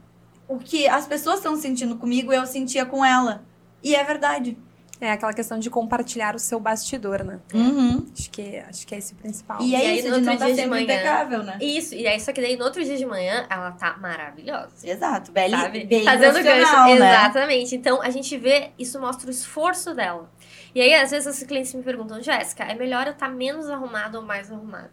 o 0.47 0.57
que 0.57 0.87
as 0.87 1.07
pessoas 1.07 1.37
estão 1.37 1.55
sentindo 1.55 1.95
comigo, 1.97 2.31
eu 2.31 2.45
sentia 2.45 2.85
com 2.85 3.03
ela. 3.03 3.43
E 3.83 3.95
é 3.95 4.03
verdade. 4.03 4.57
É 5.01 5.11
aquela 5.11 5.33
questão 5.33 5.59
de 5.59 5.69
compartilhar 5.69 6.35
o 6.35 6.39
seu 6.39 6.57
bastidor, 6.57 7.21
né? 7.25 7.39
Uhum. 7.53 8.05
Acho 8.17 8.31
que, 8.31 8.57
acho 8.59 8.87
que 8.87 8.95
é 8.95 8.97
esse 8.97 9.11
o 9.11 9.17
principal. 9.17 9.61
E 9.61 9.71
E 9.71 9.75
é 9.75 9.77
aí, 9.79 9.99
isso, 9.99 10.07
no 10.07 10.13
de 10.13 10.19
outro 10.19 10.25
não 10.31 10.37
tá 10.37 10.45
dia 10.45 10.55
de 10.55 10.69
manhã- 10.69 10.83
impecável, 10.83 11.43
né? 11.43 11.57
Isso, 11.59 11.93
e 11.95 12.07
aí 12.07 12.17
só 12.17 12.31
que 12.31 12.39
daí 12.39 12.55
no 12.55 12.63
outro 12.63 12.81
dia 12.81 12.95
de 12.95 13.05
manhã 13.05 13.45
ela 13.49 13.71
tá 13.73 13.97
maravilhosa. 13.97 14.71
Exato, 14.89 15.33
sabe? 15.51 15.83
bem 15.83 16.05
Fazendo 16.05 16.41
gancho. 16.41 16.71
né? 16.97 17.09
Exatamente. 17.09 17.75
Então 17.75 18.01
a 18.01 18.09
gente 18.09 18.37
vê, 18.37 18.71
isso 18.79 18.97
mostra 18.97 19.27
o 19.27 19.31
esforço 19.31 19.93
dela. 19.93 20.31
E 20.73 20.79
aí, 20.79 20.93
às 20.93 21.11
vezes, 21.11 21.27
os 21.41 21.43
clientes 21.45 21.73
me 21.73 21.83
perguntam, 21.83 22.21
Jéssica, 22.21 22.63
é 22.63 22.73
melhor 22.73 23.05
eu 23.05 23.11
estar 23.13 23.29
menos 23.29 23.69
arrumada 23.69 24.17
ou 24.17 24.25
mais 24.25 24.49
arrumada? 24.49 24.91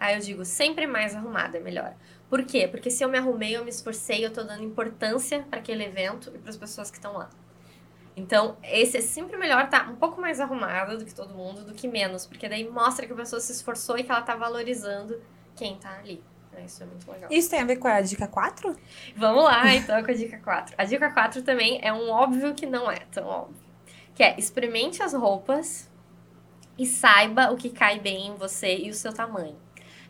Aí 0.00 0.14
eu 0.16 0.20
digo, 0.20 0.44
sempre 0.46 0.86
mais 0.86 1.14
arrumada 1.14 1.58
é 1.58 1.60
melhor. 1.60 1.92
Por 2.32 2.46
quê? 2.46 2.66
Porque 2.66 2.90
se 2.90 3.04
eu 3.04 3.10
me 3.10 3.18
arrumei, 3.18 3.54
eu 3.54 3.62
me 3.62 3.68
esforcei, 3.68 4.24
eu 4.24 4.32
tô 4.32 4.42
dando 4.42 4.64
importância 4.64 5.44
para 5.50 5.58
aquele 5.58 5.84
evento 5.84 6.32
e 6.34 6.38
para 6.38 6.48
as 6.48 6.56
pessoas 6.56 6.90
que 6.90 6.96
estão 6.96 7.12
lá. 7.12 7.28
Então, 8.16 8.56
esse 8.62 8.96
é 8.96 9.02
sempre 9.02 9.36
melhor 9.36 9.66
estar 9.66 9.90
um 9.90 9.96
pouco 9.96 10.18
mais 10.18 10.40
arrumada 10.40 10.96
do 10.96 11.04
que 11.04 11.14
todo 11.14 11.34
mundo, 11.34 11.62
do 11.62 11.74
que 11.74 11.86
menos, 11.86 12.24
porque 12.24 12.48
daí 12.48 12.66
mostra 12.66 13.06
que 13.06 13.12
a 13.12 13.16
pessoa 13.16 13.38
se 13.38 13.52
esforçou 13.52 13.98
e 13.98 14.02
que 14.02 14.10
ela 14.10 14.22
tá 14.22 14.34
valorizando 14.34 15.20
quem 15.54 15.76
tá 15.76 15.98
ali. 15.98 16.24
né? 16.50 16.62
Isso 16.64 16.82
é 16.82 16.86
muito 16.86 17.12
legal. 17.12 17.30
Isso 17.30 17.50
tem 17.50 17.60
a 17.60 17.66
ver 17.66 17.76
com 17.76 17.88
a 17.88 18.00
dica 18.00 18.26
4? 18.26 18.78
Vamos 19.14 19.44
lá, 19.44 19.68
então, 19.76 20.02
com 20.02 20.10
a 20.10 20.14
dica 20.14 20.38
4. 20.38 20.74
A 20.78 20.84
dica 20.86 21.10
4 21.10 21.42
também 21.42 21.80
é 21.82 21.92
um 21.92 22.08
óbvio 22.08 22.54
que 22.54 22.64
não 22.64 22.90
é 22.90 23.00
tão 23.10 23.26
óbvio. 23.26 23.62
Que 24.14 24.22
é, 24.22 24.38
experimente 24.38 25.02
as 25.02 25.12
roupas 25.12 25.90
e 26.78 26.86
saiba 26.86 27.52
o 27.52 27.58
que 27.58 27.68
cai 27.68 28.00
bem 28.00 28.28
em 28.28 28.34
você 28.36 28.74
e 28.74 28.88
o 28.88 28.94
seu 28.94 29.12
tamanho. 29.12 29.58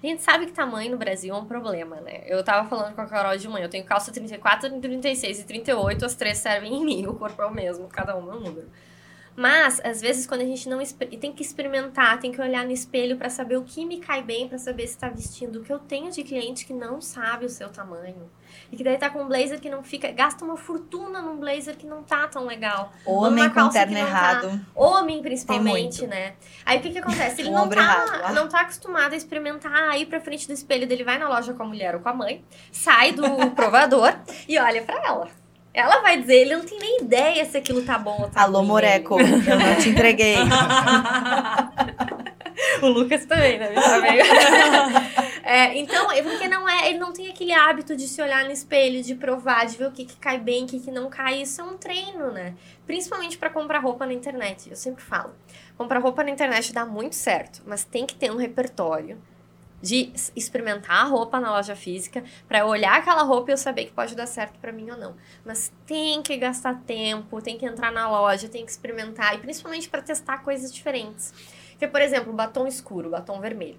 A 0.03 0.07
gente 0.07 0.23
sabe 0.23 0.47
que 0.47 0.53
tamanho 0.53 0.91
no 0.91 0.99
Brasil 0.99 1.33
é 1.33 1.39
um 1.39 1.45
problema, 1.45 2.01
né? 2.01 2.25
Eu 2.27 2.43
tava 2.43 2.69
falando 2.69 2.93
com 2.95 3.01
a 3.01 3.07
Carol 3.07 3.37
de 3.37 3.49
manhã, 3.49 3.67
eu 3.67 3.71
tenho 3.71 3.85
calça 3.85 4.11
34, 4.11 4.81
36 4.81 5.39
e 5.41 5.45
38, 5.45 6.05
as 6.05 6.17
três 6.17 6.39
servem 6.39 6.75
em 6.75 6.85
mim, 6.85 7.07
o 7.09 7.15
corpo 7.15 7.41
é 7.41 7.47
o 7.47 7.55
mesmo, 7.55 7.87
cada 7.87 8.17
uma 8.17 8.33
é 8.33 8.37
um 8.37 8.41
número. 8.41 8.69
Mas, 9.35 9.81
às 9.85 10.01
vezes, 10.01 10.27
quando 10.27 10.43
a 10.43 10.45
gente 10.45 10.69
não... 10.69 10.79
tem 11.21 11.33
que 11.33 11.43
experimentar, 11.43 12.19
tem 12.21 12.31
que 12.31 12.41
olhar 12.41 12.65
no 12.65 12.73
espelho 12.73 13.17
pra 13.17 13.31
saber 13.31 13.57
o 13.57 13.63
que 13.63 13.85
me 13.85 13.99
cai 13.99 14.23
bem, 14.23 14.49
pra 14.49 14.59
saber 14.59 14.87
se 14.87 14.99
tá 14.99 15.09
vestindo. 15.09 15.57
O 15.61 15.63
que 15.63 15.73
eu 15.73 15.79
tenho 15.79 16.11
de 16.11 16.23
cliente 16.23 16.67
que 16.67 16.73
não 16.73 17.01
sabe 17.01 17.47
o 17.47 17.49
seu 17.49 17.69
tamanho. 17.69 18.31
E 18.71 18.77
que 18.77 18.85
daí 18.85 18.99
tá 18.99 19.09
com 19.09 19.23
um 19.23 19.29
blazer 19.29 19.61
que 19.61 19.71
não 19.71 19.83
fica... 19.83 20.11
Gasta 20.13 20.45
uma 20.45 20.57
fortuna 20.57 21.23
num 21.23 21.37
blazer 21.37 21.77
que 21.77 21.87
não 21.87 22.03
tá 22.03 22.29
tão 22.29 22.47
legal. 22.47 22.93
Homem 23.07 23.49
com 23.49 23.69
terno 23.69 23.95
tá- 23.95 24.01
errado. 24.01 24.61
Homem, 24.75 25.23
principalmente, 25.23 26.07
né? 26.07 26.35
Aí 26.65 26.79
o 26.79 26.83
que 26.83 26.91
que 26.91 26.99
acontece? 26.99 27.41
Ele 27.41 27.51
não 27.51 27.71
errado 27.71 28.21
tá, 28.21 28.33
não 28.33 28.49
tá 28.49 28.61
acostumado 28.61 29.13
a 29.13 29.17
experimentar, 29.17 29.99
ir 29.99 30.07
pra 30.07 30.21
frente 30.21 30.47
do 30.47 30.53
espelho 30.53 30.87
dele, 30.87 31.05
vai 31.05 31.19
na 31.19 31.29
loja 31.29 31.55
com 31.55 31.63
a 31.63 31.67
mulher 31.67 31.95
ou 31.95 32.01
com 32.01 32.09
a 32.09 32.15
mãe, 32.15 32.45
sai 32.71 33.13
do 33.13 33.23
provador 33.53 34.15
e 34.49 34.59
olha 34.59 34.83
pra 34.83 34.97
ela. 35.05 35.42
Ela 35.75 36.01
vai 36.01 36.21
dizer, 36.21 36.35
ele 36.35 36.57
não 36.57 36.65
tem 36.65 36.79
nem 36.79 37.01
ideia 37.01 37.45
se 37.45 37.57
aquilo 37.57 37.83
tá 37.83 37.99
bom 37.99 38.23
ou 38.23 38.29
tá 38.29 38.43
Alô, 38.43 38.59
ruim 38.59 38.69
Moreco, 38.69 39.19
eu 39.19 39.59
não 39.59 39.77
te 39.81 39.89
entreguei. 39.89 40.37
O 42.83 42.89
Lucas 42.89 43.25
também, 43.27 43.59
né? 43.59 43.73
Tá 43.73 43.99
É, 45.45 45.77
então, 45.77 46.11
é 46.13 46.23
porque 46.23 46.47
não 46.47 46.69
é, 46.69 46.89
ele 46.89 46.99
não 46.99 47.13
tem 47.13 47.29
aquele 47.29 47.53
hábito 47.53 47.97
de 47.97 48.07
se 48.07 48.23
olhar 48.23 48.45
no 48.45 48.53
espelho, 48.53 49.03
de 49.03 49.15
provar, 49.15 49.67
de 49.67 49.77
ver 49.77 49.89
o 49.89 49.91
que, 49.91 50.05
que 50.05 50.17
cai 50.17 50.39
bem, 50.39 50.65
o 50.65 50.67
que, 50.67 50.79
que 50.79 50.91
não 50.91 51.11
cai. 51.11 51.43
Isso 51.43 51.61
é 51.61 51.65
um 51.65 51.77
treino, 51.77 52.31
né? 52.31 52.55
Principalmente 52.87 53.37
pra 53.37 53.51
comprar 53.51 53.81
roupa 53.81 54.07
na 54.07 54.13
internet. 54.13 54.71
Eu 54.71 54.77
sempre 54.77 55.03
falo. 55.03 55.35
Comprar 55.77 55.99
roupa 55.99 56.23
na 56.23 56.31
internet 56.31 56.73
dá 56.73 56.87
muito 56.87 57.17
certo, 57.17 57.61
mas 57.67 57.83
tem 57.83 58.07
que 58.07 58.15
ter 58.15 58.31
um 58.31 58.37
repertório 58.37 59.21
de 59.83 60.13
experimentar 60.37 61.05
a 61.05 61.09
roupa 61.09 61.41
na 61.41 61.51
loja 61.51 61.75
física 61.75 62.23
eu 62.49 62.67
olhar 62.67 62.99
aquela 62.99 63.23
roupa 63.23 63.51
e 63.51 63.55
eu 63.55 63.59
saber 63.59 63.87
que 63.87 63.93
pode 63.93 64.15
dar 64.15 64.27
certo 64.27 64.59
pra 64.61 64.71
mim 64.71 64.91
ou 64.91 64.97
não. 64.97 65.17
Mas 65.45 65.73
tem 65.85 66.23
que 66.23 66.37
gastar 66.37 66.81
tempo, 66.87 67.43
tem 67.43 67.59
que 67.59 67.67
entrar 67.67 67.91
na 67.91 68.09
loja, 68.09 68.49
tem 68.49 68.65
que 68.65 68.71
experimentar 68.71 69.35
e 69.35 69.39
principalmente 69.39 69.89
pra 69.89 70.01
testar 70.01 70.39
coisas 70.39 70.73
diferentes. 70.73 71.35
Porque, 71.73 71.89
por 71.89 72.01
exemplo, 72.01 72.33
batom 72.33 72.67
escuro, 72.67 73.11
batom 73.11 73.41
vermelho. 73.41 73.79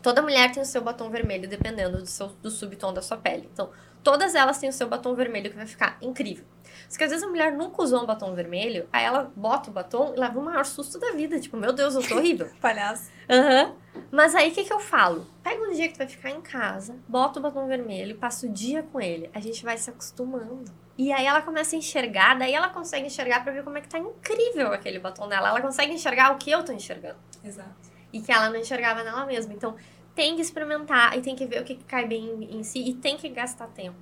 Toda 0.00 0.22
mulher 0.22 0.52
tem 0.52 0.62
o 0.62 0.66
seu 0.66 0.80
batom 0.80 1.10
vermelho, 1.10 1.48
dependendo 1.48 1.98
do, 1.98 2.06
seu, 2.06 2.28
do 2.40 2.48
subtom 2.48 2.92
da 2.92 3.02
sua 3.02 3.16
pele. 3.16 3.48
Então, 3.52 3.70
todas 4.04 4.36
elas 4.36 4.58
têm 4.58 4.68
o 4.68 4.72
seu 4.72 4.88
batom 4.88 5.14
vermelho 5.16 5.50
que 5.50 5.56
vai 5.56 5.66
ficar 5.66 5.98
incrível. 6.00 6.44
Só 6.88 6.98
que 6.98 7.04
às 7.04 7.10
vezes 7.10 7.24
a 7.24 7.28
mulher 7.28 7.52
nunca 7.52 7.82
usou 7.82 8.02
um 8.02 8.06
batom 8.06 8.34
vermelho, 8.34 8.88
aí 8.92 9.04
ela 9.04 9.30
bota 9.34 9.70
o 9.70 9.72
batom 9.72 10.14
e 10.16 10.20
leva 10.20 10.38
o 10.38 10.44
maior 10.44 10.64
susto 10.64 10.98
da 10.98 11.12
vida. 11.12 11.38
Tipo, 11.38 11.56
meu 11.56 11.72
Deus, 11.72 11.94
eu 11.94 12.06
tô 12.06 12.16
horrível. 12.16 12.48
Palhaço. 12.60 13.10
Aham. 13.28 13.74
Mas 14.10 14.34
aí 14.34 14.50
o 14.50 14.54
que, 14.54 14.64
que 14.64 14.72
eu 14.72 14.78
falo? 14.78 15.26
Pega 15.42 15.62
um 15.62 15.72
dia 15.72 15.88
que 15.88 15.94
tu 15.94 15.98
vai 15.98 16.06
ficar 16.06 16.30
em 16.30 16.40
casa, 16.40 16.96
bota 17.08 17.38
o 17.38 17.42
batom 17.42 17.66
vermelho, 17.66 18.16
passa 18.16 18.46
o 18.46 18.48
dia 18.48 18.82
com 18.82 19.00
ele. 19.00 19.30
A 19.34 19.40
gente 19.40 19.64
vai 19.64 19.76
se 19.78 19.88
acostumando. 19.90 20.64
E 20.98 21.12
aí 21.12 21.26
ela 21.26 21.42
começa 21.42 21.76
a 21.76 21.78
enxergar, 21.78 22.38
daí 22.38 22.54
ela 22.54 22.68
consegue 22.70 23.06
enxergar 23.06 23.42
pra 23.42 23.52
ver 23.52 23.62
como 23.62 23.76
é 23.76 23.80
que 23.80 23.88
tá 23.88 23.98
incrível 23.98 24.72
aquele 24.72 24.98
batom 24.98 25.28
dela. 25.28 25.48
Ela 25.48 25.60
consegue 25.60 25.92
enxergar 25.92 26.32
o 26.32 26.38
que 26.38 26.50
eu 26.50 26.64
tô 26.64 26.72
enxergando. 26.72 27.18
Exato. 27.44 27.90
E 28.12 28.20
que 28.20 28.32
ela 28.32 28.48
não 28.48 28.56
enxergava 28.56 29.02
nela 29.02 29.26
mesma. 29.26 29.52
Então, 29.52 29.76
tem 30.14 30.34
que 30.34 30.40
experimentar 30.40 31.16
e 31.16 31.20
tem 31.20 31.36
que 31.36 31.44
ver 31.44 31.60
o 31.60 31.64
que, 31.64 31.74
que 31.74 31.84
cai 31.84 32.06
bem 32.06 32.24
em, 32.24 32.58
em 32.58 32.62
si 32.62 32.80
e 32.80 32.94
tem 32.94 33.18
que 33.18 33.28
gastar 33.28 33.66
tempo 33.68 33.98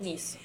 nisso. 0.00 0.38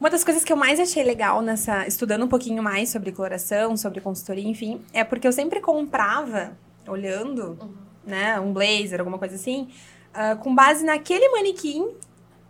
Uma 0.00 0.08
das 0.08 0.24
coisas 0.24 0.42
que 0.42 0.50
eu 0.52 0.56
mais 0.56 0.80
achei 0.80 1.04
legal 1.04 1.42
nessa, 1.42 1.86
estudando 1.86 2.24
um 2.24 2.28
pouquinho 2.28 2.62
mais 2.62 2.88
sobre 2.88 3.12
coloração, 3.12 3.76
sobre 3.76 4.00
consultoria, 4.00 4.48
enfim, 4.48 4.80
é 4.94 5.04
porque 5.04 5.28
eu 5.28 5.32
sempre 5.32 5.60
comprava, 5.60 6.56
olhando, 6.88 7.58
Uhum. 7.60 7.74
né, 8.06 8.40
um 8.40 8.50
blazer, 8.52 8.98
alguma 8.98 9.18
coisa 9.18 9.34
assim, 9.34 9.68
ah, 10.14 10.36
com 10.36 10.54
base 10.54 10.84
naquele 10.84 11.28
manequim 11.28 11.86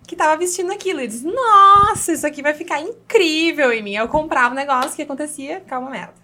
que 0.07 0.15
tava 0.15 0.37
vestindo 0.37 0.73
aquilo. 0.73 1.01
E 1.01 1.09
disse, 1.09 1.27
nossa, 1.27 2.13
isso 2.13 2.25
aqui 2.27 2.41
vai 2.41 2.55
ficar 2.55 2.81
incrível 2.81 3.73
em 3.73 3.83
mim. 3.83 3.95
Eu 3.97 4.07
comprava 4.09 4.53
o 4.55 4.57
negócio, 4.57 4.93
o 4.93 4.97
que 4.97 5.03
acontecia? 5.03 5.61
Uma 5.73 5.91
merda. 5.91 6.15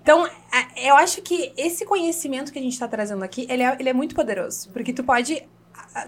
Então, 0.00 0.24
a- 0.24 0.68
eu 0.76 0.96
acho 0.96 1.20
que 1.22 1.52
esse 1.56 1.84
conhecimento 1.84 2.52
que 2.52 2.58
a 2.58 2.62
gente 2.62 2.78
tá 2.78 2.88
trazendo 2.88 3.22
aqui, 3.24 3.46
ele 3.50 3.62
é, 3.62 3.76
ele 3.78 3.88
é 3.88 3.92
muito 3.92 4.14
poderoso. 4.14 4.70
Porque 4.70 4.92
tu 4.92 5.04
pode 5.04 5.42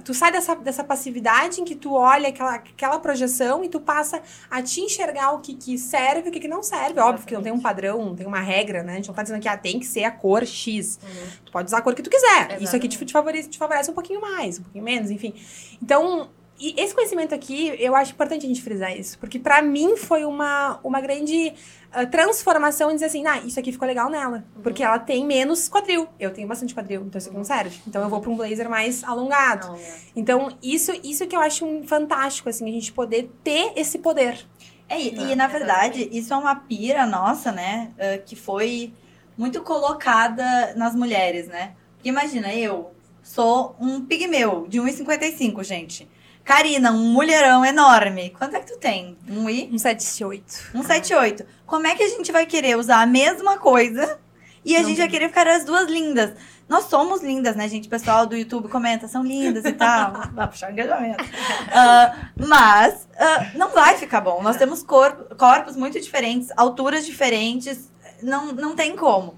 tu 0.04 0.14
sai 0.14 0.30
dessa, 0.30 0.54
dessa 0.54 0.84
passividade 0.84 1.60
em 1.60 1.64
que 1.64 1.74
tu 1.74 1.94
olha 1.94 2.28
aquela, 2.28 2.54
aquela 2.54 2.98
projeção 2.98 3.64
e 3.64 3.68
tu 3.68 3.80
passa 3.80 4.22
a 4.50 4.62
te 4.62 4.80
enxergar 4.80 5.32
o 5.32 5.40
que, 5.40 5.54
que 5.54 5.76
serve 5.76 6.26
e 6.26 6.28
o 6.30 6.32
que, 6.32 6.40
que 6.40 6.48
não 6.48 6.62
serve. 6.62 7.00
Óbvio 7.00 7.26
que 7.26 7.34
não 7.34 7.42
tem 7.42 7.52
um 7.52 7.60
padrão, 7.60 8.04
não 8.04 8.14
tem 8.14 8.26
uma 8.26 8.40
regra, 8.40 8.82
né? 8.82 8.92
A 8.92 8.96
gente 8.96 9.08
não 9.08 9.14
tá 9.14 9.22
dizendo 9.22 9.40
que 9.40 9.48
ah, 9.48 9.56
tem 9.56 9.78
que 9.78 9.86
ser 9.86 10.04
a 10.04 10.10
cor 10.10 10.46
X. 10.46 10.98
Tu 11.44 11.52
pode 11.52 11.66
usar 11.66 11.78
a 11.78 11.82
cor 11.82 11.94
que 11.94 12.02
tu 12.02 12.10
quiser. 12.10 12.62
Isso 12.62 12.76
aqui 12.76 12.88
te, 12.88 13.04
te 13.04 13.12
favorece, 13.12 13.48
te 13.48 13.58
favorece 13.58 13.90
um 13.90 13.94
pouquinho 13.94 14.20
mais, 14.20 14.58
um 14.58 14.62
pouquinho 14.62 14.84
menos, 14.84 15.10
enfim. 15.10 15.34
Então, 15.82 16.30
e 16.62 16.80
esse 16.80 16.94
conhecimento 16.94 17.34
aqui, 17.34 17.74
eu 17.80 17.96
acho 17.96 18.12
importante 18.12 18.46
a 18.46 18.48
gente 18.48 18.62
frisar 18.62 18.96
isso. 18.96 19.18
Porque 19.18 19.36
pra 19.36 19.60
mim 19.60 19.96
foi 19.96 20.24
uma, 20.24 20.78
uma 20.84 21.00
grande 21.00 21.52
ah, 21.90 22.06
transformação 22.06 22.88
em 22.88 22.94
dizer 22.94 23.06
assim, 23.06 23.26
ah, 23.26 23.38
isso 23.38 23.58
aqui 23.58 23.72
ficou 23.72 23.88
legal 23.88 24.08
nela. 24.08 24.44
Porque 24.62 24.80
ela 24.80 25.00
tem 25.00 25.26
menos 25.26 25.68
quadril. 25.68 26.06
Eu 26.20 26.32
tenho 26.32 26.46
bastante 26.46 26.72
quadril, 26.72 27.02
então 27.02 27.18
isso 27.18 27.28
aqui 27.28 27.36
não 27.36 27.42
serve. 27.42 27.80
Então 27.84 28.00
eu 28.00 28.08
vou 28.08 28.20
pra 28.20 28.30
um 28.30 28.36
blazer 28.36 28.70
mais 28.70 29.02
alongado. 29.02 29.66
Não, 29.66 29.76
né? 29.76 30.00
Então, 30.14 30.56
isso, 30.62 30.92
isso 31.02 31.26
que 31.26 31.34
eu 31.34 31.40
acho 31.40 31.66
um 31.66 31.84
fantástico, 31.84 32.48
assim, 32.48 32.68
a 32.68 32.72
gente 32.72 32.92
poder 32.92 33.28
ter 33.42 33.72
esse 33.74 33.98
poder. 33.98 34.46
É, 34.88 35.02
e, 35.02 35.10
Não, 35.10 35.30
e, 35.32 35.34
na 35.34 35.48
verdade, 35.48 36.02
exatamente. 36.02 36.18
isso 36.18 36.32
é 36.32 36.36
uma 36.36 36.54
pira 36.54 37.06
nossa, 37.06 37.50
né? 37.50 37.90
ah, 37.98 38.18
que 38.18 38.36
foi 38.36 38.94
muito 39.36 39.62
colocada 39.62 40.74
nas 40.76 40.94
mulheres, 40.94 41.48
né? 41.48 41.72
Porque 41.96 42.08
imagina, 42.08 42.54
eu 42.54 42.92
sou 43.20 43.74
um 43.80 44.04
pigmeu 44.04 44.66
de 44.68 44.78
1,55, 44.78 45.64
gente. 45.64 46.08
Karina, 46.44 46.90
um 46.92 47.12
mulherão 47.12 47.64
enorme. 47.64 48.30
Quanto 48.30 48.56
é 48.56 48.60
que 48.60 48.72
tu 48.72 48.78
tem? 48.78 49.16
Um 49.28 49.48
i? 49.48 49.68
Um 49.72 49.78
78. 49.78 50.70
Um 50.74 50.82
78. 50.82 51.44
Como 51.66 51.86
é 51.86 51.94
que 51.94 52.02
a 52.02 52.08
gente 52.08 52.32
vai 52.32 52.46
querer 52.46 52.76
usar 52.76 53.00
a 53.00 53.06
mesma 53.06 53.58
coisa 53.58 54.18
e 54.64 54.76
a 54.76 54.80
Não 54.80 54.88
gente 54.88 54.98
vai 54.98 55.08
querer 55.08 55.28
ficar 55.28 55.46
as 55.46 55.64
duas 55.64 55.88
lindas? 55.88 56.32
Nós 56.68 56.84
somos 56.84 57.22
lindas, 57.22 57.54
né, 57.54 57.68
gente? 57.68 57.86
O 57.86 57.90
pessoal 57.90 58.24
do 58.26 58.34
YouTube 58.36 58.68
comenta, 58.68 59.06
são 59.06 59.22
lindas 59.22 59.64
e 59.64 59.72
tal. 59.72 60.12
Vai 60.32 60.48
puxar 60.48 60.72
engajamento. 60.72 61.22
Ah, 61.70 62.30
mas 62.36 63.06
ah, 63.18 63.50
não 63.54 63.68
vai 63.70 63.98
ficar 63.98 64.22
bom. 64.22 64.42
Nós 64.42 64.56
temos 64.56 64.82
corpo- 64.82 65.34
corpos 65.36 65.76
muito 65.76 66.00
diferentes, 66.00 66.48
alturas 66.56 67.04
diferentes. 67.04 67.90
Não, 68.22 68.52
não 68.52 68.74
tem 68.74 68.96
como. 68.96 69.34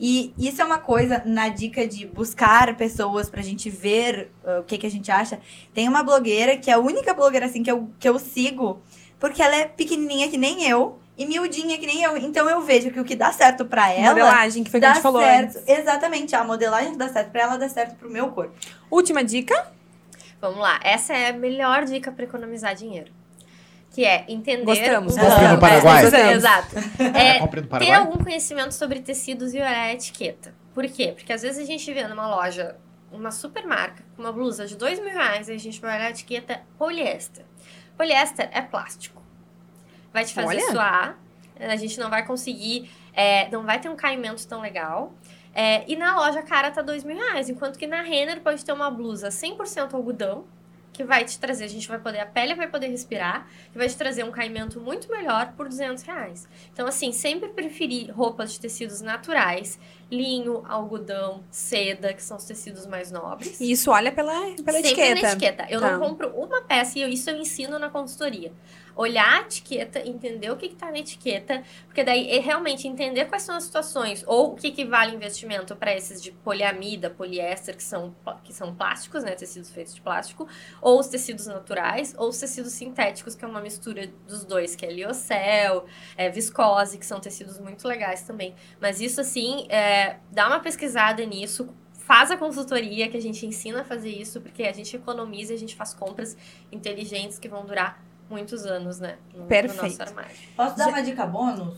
E 0.00 0.32
isso 0.38 0.62
é 0.62 0.64
uma 0.64 0.78
coisa 0.78 1.22
na 1.24 1.48
dica 1.48 1.86
de 1.86 2.06
buscar 2.06 2.76
pessoas 2.76 3.28
pra 3.28 3.42
gente 3.42 3.68
ver 3.68 4.30
ah, 4.44 4.60
o 4.60 4.64
que, 4.64 4.78
que 4.78 4.86
a 4.86 4.90
gente 4.90 5.10
acha. 5.10 5.40
Tem 5.74 5.88
uma 5.88 6.02
blogueira 6.02 6.56
que 6.56 6.70
é 6.70 6.74
a 6.74 6.78
única 6.78 7.12
blogueira 7.12 7.46
assim 7.46 7.62
que 7.62 7.70
eu, 7.70 7.90
que 7.98 8.08
eu 8.08 8.18
sigo, 8.18 8.80
porque 9.18 9.42
ela 9.42 9.56
é 9.56 9.64
pequenininha 9.66 10.28
que 10.28 10.38
nem 10.38 10.68
eu 10.68 10.98
e 11.16 11.26
miudinha 11.26 11.76
que 11.78 11.86
nem 11.86 12.02
eu. 12.02 12.16
Então 12.16 12.48
eu 12.48 12.60
vejo 12.60 12.92
que 12.92 13.00
o 13.00 13.04
que 13.04 13.16
dá 13.16 13.32
certo 13.32 13.64
pra 13.64 13.90
ela 13.90 14.10
Modelagem, 14.10 14.62
que 14.62 14.70
foi 14.70 14.78
o 14.78 14.80
que 14.80 14.86
a 14.86 14.90
dá 14.90 14.94
gente 14.94 15.02
falou 15.02 15.20
certo. 15.20 15.58
antes. 15.58 15.68
Exatamente, 15.68 16.36
a 16.36 16.44
modelagem 16.44 16.92
que 16.92 16.98
dá 16.98 17.08
certo 17.08 17.30
pra 17.30 17.42
ela 17.42 17.58
dá 17.58 17.68
certo 17.68 17.96
pro 17.96 18.08
meu 18.08 18.30
corpo. 18.30 18.54
Última 18.88 19.24
dica. 19.24 19.72
Vamos 20.40 20.60
lá. 20.60 20.78
Essa 20.84 21.14
é 21.14 21.30
a 21.30 21.32
melhor 21.32 21.84
dica 21.84 22.12
para 22.12 22.22
economizar 22.22 22.72
dinheiro. 22.76 23.17
Que 23.98 24.04
é 24.04 24.24
entender. 24.28 24.62
Gostamos, 24.64 25.16
um- 25.16 25.20
gostamos. 25.20 25.50
No 25.54 25.58
Paraguai. 25.58 26.04
É, 26.04 26.32
exato. 26.32 26.76
É, 27.18 27.40
Compre 27.40 27.62
no 27.62 27.66
ter 27.66 27.70
Paraguai. 27.70 27.96
algum 27.98 28.22
conhecimento 28.22 28.70
sobre 28.70 29.00
tecidos 29.00 29.52
e 29.54 29.56
olhar 29.56 29.72
a 29.74 29.92
etiqueta. 29.92 30.54
Por 30.72 30.86
quê? 30.86 31.14
Porque 31.16 31.32
às 31.32 31.42
vezes 31.42 31.58
a 31.60 31.66
gente 31.66 31.92
vê 31.92 32.06
numa 32.06 32.28
loja, 32.28 32.76
uma 33.10 33.32
super 33.32 33.66
marca, 33.66 34.04
com 34.14 34.22
uma 34.22 34.30
blusa 34.30 34.66
de 34.68 34.76
dois 34.76 35.00
mil 35.00 35.08
reais, 35.08 35.48
e 35.48 35.52
a 35.52 35.58
gente 35.58 35.80
vai 35.80 35.96
olhar 35.96 36.06
a 36.06 36.10
etiqueta 36.10 36.60
poliéster. 36.78 37.44
Poliéster 37.96 38.48
é 38.52 38.62
plástico. 38.62 39.20
Vai 40.12 40.24
te 40.24 40.32
fazer 40.32 40.46
Olha. 40.46 40.70
suar, 40.70 41.18
a 41.58 41.74
gente 41.74 41.98
não 41.98 42.08
vai 42.08 42.24
conseguir 42.24 42.88
É, 43.12 43.48
não 43.50 43.64
vai 43.64 43.80
ter 43.80 43.88
um 43.88 43.96
caimento 43.96 44.46
tão 44.46 44.60
legal. 44.60 45.12
É, 45.52 45.82
e 45.90 45.96
na 45.96 46.14
loja 46.14 46.40
cara 46.40 46.70
tá 46.70 46.82
dois 46.82 47.02
mil 47.02 47.16
reais, 47.16 47.48
enquanto 47.50 47.76
que 47.76 47.86
na 47.88 48.00
Renner 48.02 48.40
pode 48.42 48.64
ter 48.64 48.70
uma 48.72 48.88
blusa 48.92 49.28
100% 49.30 49.92
algodão, 49.92 50.44
que 50.98 51.04
vai 51.04 51.24
te 51.24 51.38
trazer, 51.38 51.64
a 51.64 51.68
gente 51.68 51.86
vai 51.86 52.00
poder, 52.00 52.18
a 52.18 52.26
pele 52.26 52.56
vai 52.56 52.66
poder 52.68 52.88
respirar, 52.88 53.46
que 53.70 53.78
vai 53.78 53.88
te 53.88 53.96
trazer 53.96 54.24
um 54.24 54.32
caimento 54.32 54.80
muito 54.80 55.08
melhor 55.08 55.52
por 55.56 55.68
200 55.68 56.02
reais. 56.02 56.48
Então, 56.72 56.88
assim, 56.88 57.12
sempre 57.12 57.48
preferir 57.50 58.10
roupas 58.10 58.52
de 58.52 58.58
tecidos 58.58 59.00
naturais, 59.00 59.78
linho, 60.10 60.64
algodão, 60.66 61.44
seda, 61.52 62.12
que 62.12 62.20
são 62.22 62.36
os 62.36 62.44
tecidos 62.44 62.84
mais 62.84 63.12
nobres. 63.12 63.60
E 63.60 63.70
isso 63.70 63.92
olha 63.92 64.10
pela, 64.10 64.32
pela 64.56 64.72
Sempre 64.72 64.78
etiqueta. 64.88 65.26
etiqueta. 65.28 65.66
Eu 65.70 65.80
Tá. 65.80 65.92
não 65.92 66.00
compro 66.00 66.30
uma 66.30 66.62
peça 66.62 66.98
e 66.98 67.02
eu- 67.02 67.08
isso 67.08 67.30
eu 67.30 67.36
ensino 67.36 67.78
na 67.78 67.88
consultoria. 67.88 68.50
Olhar 69.00 69.38
a 69.38 69.40
etiqueta, 69.42 70.00
entender 70.00 70.50
o 70.50 70.56
que 70.56 70.66
está 70.66 70.90
na 70.90 70.98
etiqueta, 70.98 71.62
porque 71.86 72.02
daí 72.02 72.28
é 72.30 72.40
realmente 72.40 72.88
entender 72.88 73.26
quais 73.26 73.44
são 73.44 73.54
as 73.54 73.62
situações, 73.62 74.24
ou 74.26 74.52
o 74.52 74.56
que, 74.56 74.72
que 74.72 74.84
vale 74.84 75.14
investimento 75.14 75.76
para 75.76 75.94
esses 75.94 76.20
de 76.20 76.32
poliamida, 76.32 77.08
poliéster, 77.08 77.76
que 77.76 77.82
são, 77.82 78.12
que 78.42 78.52
são 78.52 78.74
plásticos, 78.74 79.22
né? 79.22 79.36
Tecidos 79.36 79.70
feitos 79.70 79.94
de 79.94 80.00
plástico, 80.00 80.48
ou 80.82 80.98
os 80.98 81.06
tecidos 81.06 81.46
naturais, 81.46 82.12
ou 82.18 82.28
os 82.28 82.38
tecidos 82.38 82.72
sintéticos, 82.72 83.36
que 83.36 83.44
é 83.44 83.48
uma 83.48 83.60
mistura 83.60 84.10
dos 84.26 84.44
dois, 84.44 84.74
que 84.74 84.84
é 84.84 84.92
liocel, 84.92 85.86
é 86.16 86.28
viscose, 86.28 86.98
que 86.98 87.06
são 87.06 87.20
tecidos 87.20 87.60
muito 87.60 87.86
legais 87.86 88.22
também. 88.22 88.52
Mas 88.80 89.00
isso, 89.00 89.20
assim, 89.20 89.68
é, 89.68 90.16
dá 90.32 90.48
uma 90.48 90.58
pesquisada 90.58 91.24
nisso, 91.24 91.72
faz 91.92 92.30
a 92.30 92.36
consultoria 92.36 93.08
que 93.08 93.16
a 93.16 93.20
gente 93.20 93.46
ensina 93.46 93.82
a 93.82 93.84
fazer 93.84 94.10
isso, 94.10 94.40
porque 94.40 94.62
a 94.62 94.72
gente 94.72 94.96
economiza 94.96 95.52
e 95.52 95.56
a 95.56 95.58
gente 95.58 95.76
faz 95.76 95.94
compras 95.94 96.36
inteligentes 96.72 97.38
que 97.38 97.48
vão 97.48 97.64
durar 97.64 98.07
muitos 98.30 98.64
anos, 98.66 98.98
né? 98.98 99.16
No, 99.34 99.44
Perfeito. 99.46 99.82
no 99.82 99.88
nosso 99.88 100.02
armário. 100.02 100.30
Posso 100.56 100.76
dar 100.76 100.88
uma 100.88 101.02
dica 101.02 101.26
bônus? 101.26 101.76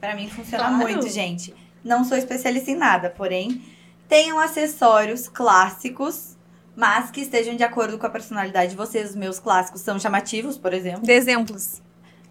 Pra 0.00 0.14
mim 0.14 0.28
funciona 0.28 0.64
Claro. 0.68 0.78
muito, 0.78 1.08
gente. 1.08 1.54
Não 1.82 2.04
sou 2.04 2.16
especialista 2.16 2.70
em 2.70 2.76
nada, 2.76 3.10
porém, 3.10 3.62
tenham 4.08 4.38
acessórios 4.38 5.28
clássicos, 5.28 6.36
mas 6.76 7.10
que 7.10 7.20
estejam 7.20 7.56
de 7.56 7.62
acordo 7.62 7.98
com 7.98 8.06
a 8.06 8.10
personalidade 8.10 8.70
de 8.70 8.76
vocês. 8.76 9.10
Os 9.10 9.16
meus 9.16 9.38
clássicos 9.38 9.80
são 9.80 9.98
chamativos, 9.98 10.56
por 10.58 10.72
exemplo. 10.72 11.02
De 11.02 11.12
exemplos. 11.12 11.82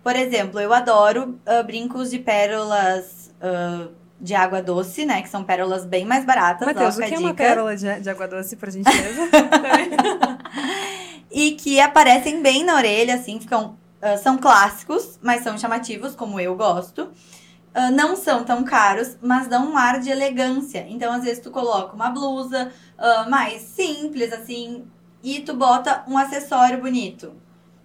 Por 0.04 0.16
exemplo, 0.16 0.60
eu 0.60 0.74
adoro 0.74 1.40
ah, 1.46 1.64
brincos 1.64 2.10
de 2.10 2.20
pérolas 2.20 3.32
ah, 3.42 3.88
de 4.20 4.34
água 4.36 4.62
doce, 4.62 5.06
né? 5.06 5.22
Que 5.22 5.30
são 5.30 5.44
pérolas 5.44 5.86
bem 5.86 6.06
mais 6.06 6.26
baratas. 6.26 6.68
Matheus, 6.68 6.98
o 6.98 7.02
que 7.02 7.14
é 7.14 7.20
uma 7.20 7.34
pérola 7.34 7.76
de, 7.76 8.00
de 8.02 8.10
água 8.10 8.28
doce, 8.28 8.56
por 8.56 8.70
gentileza? 8.70 9.22
E 11.34 11.52
que 11.54 11.80
aparecem 11.80 12.42
bem 12.44 12.64
na 12.64 12.76
orelha, 12.76 13.16
assim, 13.16 13.40
ficam. 13.40 13.76
ah, 14.02 14.18
são 14.18 14.38
clássicos, 14.38 15.20
mas 15.22 15.42
são 15.44 15.58
chamativos, 15.58 16.16
como 16.16 16.40
eu 16.40 16.56
gosto. 16.56 17.10
Ah, 17.74 17.90
não 17.92 18.16
são 18.16 18.44
tão 18.44 18.64
caros, 18.64 19.18
mas 19.22 19.48
dão 19.48 19.72
um 19.72 19.78
ar 19.78 20.00
de 20.00 20.12
elegância. 20.12 20.86
Então, 20.90 21.12
às 21.12 21.24
vezes, 21.24 21.40
tu 21.44 21.50
coloca 21.52 21.96
uma 21.96 22.10
blusa 22.12 22.72
ah, 22.98 23.26
mais 23.30 23.62
simples, 23.64 24.32
assim, 24.32 24.86
e 25.24 25.40
tu 25.42 25.56
bota 25.56 26.04
um 26.08 26.18
acessório 26.18 26.80
bonito. 26.80 27.34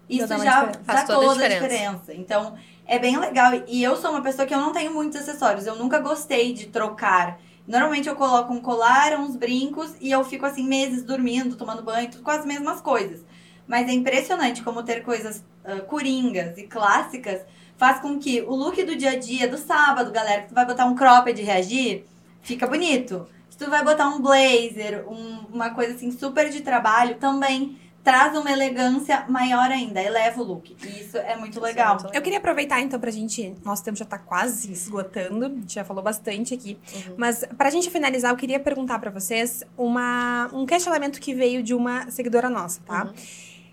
Isso 0.07 0.27
já 0.27 0.65
dá 0.65 0.79
Faz 0.83 1.03
toda 1.05 1.25
a 1.25 1.29
toda 1.29 1.45
a 1.45 1.47
diferença. 1.49 1.67
diferença. 1.67 2.13
Então, 2.13 2.55
é 2.85 2.99
bem 2.99 3.17
legal. 3.17 3.51
E 3.67 3.81
eu 3.83 3.95
sou 3.95 4.11
uma 4.11 4.21
pessoa 4.21 4.47
que 4.47 4.53
eu 4.53 4.59
não 4.59 4.71
tenho 4.73 4.93
muitos 4.93 5.19
acessórios. 5.21 5.65
Eu 5.67 5.75
nunca 5.75 5.99
gostei 5.99 6.53
de 6.53 6.67
trocar. 6.67 7.39
Normalmente 7.67 8.09
eu 8.09 8.15
coloco 8.15 8.51
um 8.51 8.59
colar, 8.59 9.19
uns 9.19 9.35
brincos 9.35 9.95
e 10.01 10.09
eu 10.11 10.23
fico 10.23 10.45
assim 10.45 10.63
meses 10.67 11.03
dormindo, 11.03 11.55
tomando 11.55 11.83
banho, 11.83 12.09
tudo 12.09 12.23
com 12.23 12.31
as 12.31 12.43
mesmas 12.45 12.81
coisas. 12.81 13.23
Mas 13.69 13.87
é 13.87 13.93
impressionante 13.93 14.63
como 14.63 14.81
ter 14.83 15.03
coisas 15.03 15.43
ah, 15.63 15.79
coringas 15.81 16.57
e 16.57 16.63
clássicas 16.63 17.41
faz 17.77 18.01
com 18.01 18.17
que 18.19 18.41
o 18.41 18.53
look 18.55 18.83
do 18.83 18.95
dia 18.95 19.11
a 19.11 19.15
dia, 19.17 19.47
do 19.47 19.57
sábado, 19.57 20.11
galera, 20.11 20.41
que 20.41 20.49
tu 20.49 20.55
vai 20.55 20.65
botar 20.65 20.85
um 20.85 20.95
cropped 20.95 21.39
e 21.39 21.45
reagir, 21.45 22.03
fica 22.41 22.67
bonito. 22.67 23.25
Se 23.49 23.57
tu 23.57 23.69
vai 23.69 23.83
botar 23.83 24.09
um 24.09 24.19
blazer, 24.21 25.05
um- 25.07 25.45
uma 25.53 25.69
coisa 25.69 25.93
assim 25.93 26.11
super 26.11 26.49
de 26.49 26.61
trabalho, 26.61 27.15
também 27.15 27.77
traz 28.03 28.35
uma 28.35 28.51
elegância 28.51 29.25
maior 29.29 29.69
ainda, 29.69 30.01
eleva 30.01 30.41
o 30.41 30.43
look. 30.43 30.75
E 30.83 31.01
isso 31.01 31.17
é 31.17 31.35
muito 31.35 31.59
legal. 31.61 31.97
É 31.97 32.01
muito 32.03 32.15
Eu 32.15 32.21
queria 32.21 32.39
aproveitar, 32.39 32.81
então, 32.81 32.99
pra 32.99 33.11
gente. 33.11 33.53
Nosso 33.63 33.83
tempo 33.83 33.97
já 33.97 34.05
tá 34.05 34.17
quase 34.17 34.67
se 34.67 34.71
esgotando. 34.71 35.45
A 35.45 35.49
gente 35.49 35.73
já 35.75 35.83
falou 35.85 36.01
bastante 36.01 36.53
aqui. 36.53 36.77
Uhum. 36.95 37.13
Mas, 37.17 37.45
pra 37.57 37.69
gente 37.69 37.89
finalizar, 37.91 38.31
eu 38.31 38.37
queria 38.37 38.59
perguntar 38.59 38.97
pra 38.99 39.11
vocês 39.11 39.63
uma, 39.77 40.49
um 40.53 40.65
questionamento 40.65 41.19
que 41.19 41.33
veio 41.35 41.61
de 41.61 41.73
uma 41.75 42.09
seguidora 42.09 42.49
nossa, 42.49 42.81
tá? 42.85 43.03
Uhum. 43.05 43.13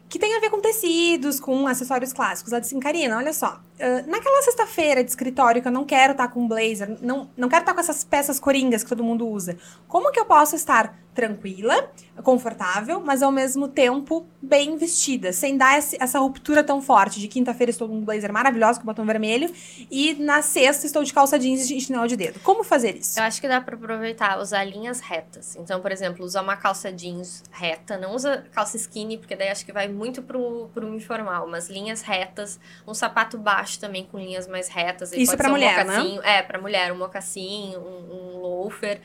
Que 0.09 0.19
tem 0.19 0.37
a 0.37 0.41
ver 0.41 0.51
com 0.51 0.61
tecidos, 0.61 1.41
com 1.41 1.67
acessórios 1.67 2.13
clássicos. 2.13 2.53
Ela 2.53 2.61
disse 2.61 2.79
Karina, 2.79 3.17
olha 3.17 3.33
só. 3.33 3.61
ah, 3.81 4.05
naquela 4.07 4.43
sexta-feira 4.43 5.03
de 5.03 5.11
escritório 5.11 5.61
que 5.61 5.69
eu 5.69 5.73
não 5.73 5.85
quero 5.85 6.13
estar 6.13 6.29
com 6.29 6.47
blazer, 6.47 6.99
não, 7.03 7.29
não 7.37 7.49
quero 7.49 7.63
estar 7.63 7.75
com 7.75 7.81
essas 7.81 8.05
peças 8.05 8.39
coringas 8.39 8.83
que 8.83 8.89
todo 8.89 9.03
mundo 9.03 9.27
usa. 9.29 9.57
Como 9.89 10.11
que 10.13 10.21
eu 10.21 10.25
posso 10.25 10.55
estar 10.57 10.97
tranquila, 11.17 11.91
confortável, 12.23 13.01
mas 13.01 13.23
ao 13.23 13.33
mesmo 13.33 13.67
tempo 13.69 14.27
bem 14.41 14.77
vestida, 14.77 15.33
sem 15.33 15.57
dar 15.57 15.79
esse- 15.79 15.97
essa 16.01 16.19
ruptura 16.19 16.63
tão 16.63 16.81
forte 16.83 17.19
de 17.19 17.27
quinta-feira 17.29 17.71
estou 17.71 17.89
com 17.89 17.97
um 17.97 18.05
blazer 18.05 18.33
maravilhoso 18.33 18.79
com 18.81 18.87
batom 18.87 19.05
vermelho 19.05 19.51
e 19.91 20.15
na 20.15 20.43
sexta 20.43 20.87
estou 20.87 21.03
de 21.03 21.13
calça 21.13 21.39
jeans 21.39 21.69
e 21.71 21.81
chinelo 21.81 22.07
de 22.07 22.17
dedo. 22.17 22.39
Como 22.41 22.63
fazer 22.63 22.97
isso? 22.97 23.19
Eu 23.19 23.25
acho 23.25 23.41
que 23.41 23.49
dá 23.49 23.61
pra 23.61 23.75
aproveitar, 23.75 24.39
usar 24.39 24.63
linhas 24.65 25.01
retas. 25.01 25.57
Então, 25.57 25.81
por 25.81 25.91
exemplo, 25.91 26.25
usar 26.25 26.43
uma 26.43 26.57
calça 26.57 26.93
jeans 26.93 27.43
reta, 27.51 27.97
não 27.97 28.15
usa 28.15 28.45
calça 28.53 28.77
skinny, 28.77 29.17
porque 29.19 29.35
daí 29.35 29.49
acho 29.49 29.65
que 29.65 29.73
vai 29.73 29.89
muito 29.89 30.23
pro, 30.23 30.69
pro 30.75 30.95
informal, 30.95 31.49
mas 31.49 31.69
linhas 31.71 32.03
retas, 32.03 32.61
um 32.87 32.93
sapato 32.95 33.39
baixo 33.39 33.81
também 33.81 34.05
com 34.05 34.19
linhas 34.19 34.47
mais 34.47 34.69
retas. 34.69 35.13
Isso 35.13 35.37
pra 35.37 35.45
ser 35.47 35.51
um 35.51 35.55
mulher, 35.55 35.85
né? 35.87 36.21
É, 36.23 36.43
pra 36.43 36.61
mulher, 36.61 36.93
um 36.93 36.99
mocassim, 36.99 37.75
um, 37.77 38.15
um 38.37 38.39
loafer. 38.41 39.01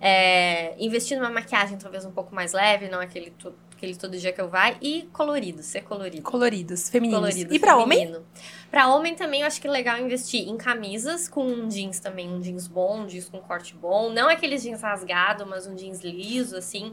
É, 0.00 0.74
investir 0.78 1.16
numa 1.18 1.30
maquiagem 1.30 1.78
talvez 1.78 2.04
um 2.04 2.10
pouco 2.10 2.34
mais 2.34 2.52
leve, 2.52 2.88
não 2.88 3.00
aquele, 3.00 3.30
to- 3.30 3.54
aquele 3.74 3.94
todo 3.96 4.16
dia 4.16 4.32
que 4.32 4.40
eu 4.40 4.48
vai. 4.48 4.76
E 4.80 5.08
colorido, 5.12 5.62
ser 5.62 5.82
colorido. 5.82 6.22
Coloridos, 6.22 6.88
femininos. 6.90 7.20
Colorido, 7.20 7.54
e 7.54 7.58
pra 7.58 7.76
homem? 7.76 8.16
Pra 8.70 8.88
homem 8.88 9.14
também 9.14 9.40
eu 9.40 9.46
acho 9.46 9.60
que 9.60 9.66
é 9.66 9.70
legal 9.70 9.98
investir 9.98 10.46
em 10.48 10.56
camisas 10.56 11.28
com 11.28 11.44
um 11.44 11.68
jeans 11.68 11.98
também, 12.00 12.28
um 12.28 12.40
jeans 12.40 12.66
bom, 12.66 13.00
um 13.02 13.06
jeans 13.06 13.28
com 13.28 13.38
corte 13.38 13.74
bom. 13.74 14.10
Não 14.10 14.28
aqueles 14.28 14.62
jeans 14.62 14.82
rasgado, 14.82 15.46
mas 15.46 15.66
um 15.66 15.74
jeans 15.74 16.00
liso, 16.02 16.56
assim. 16.56 16.92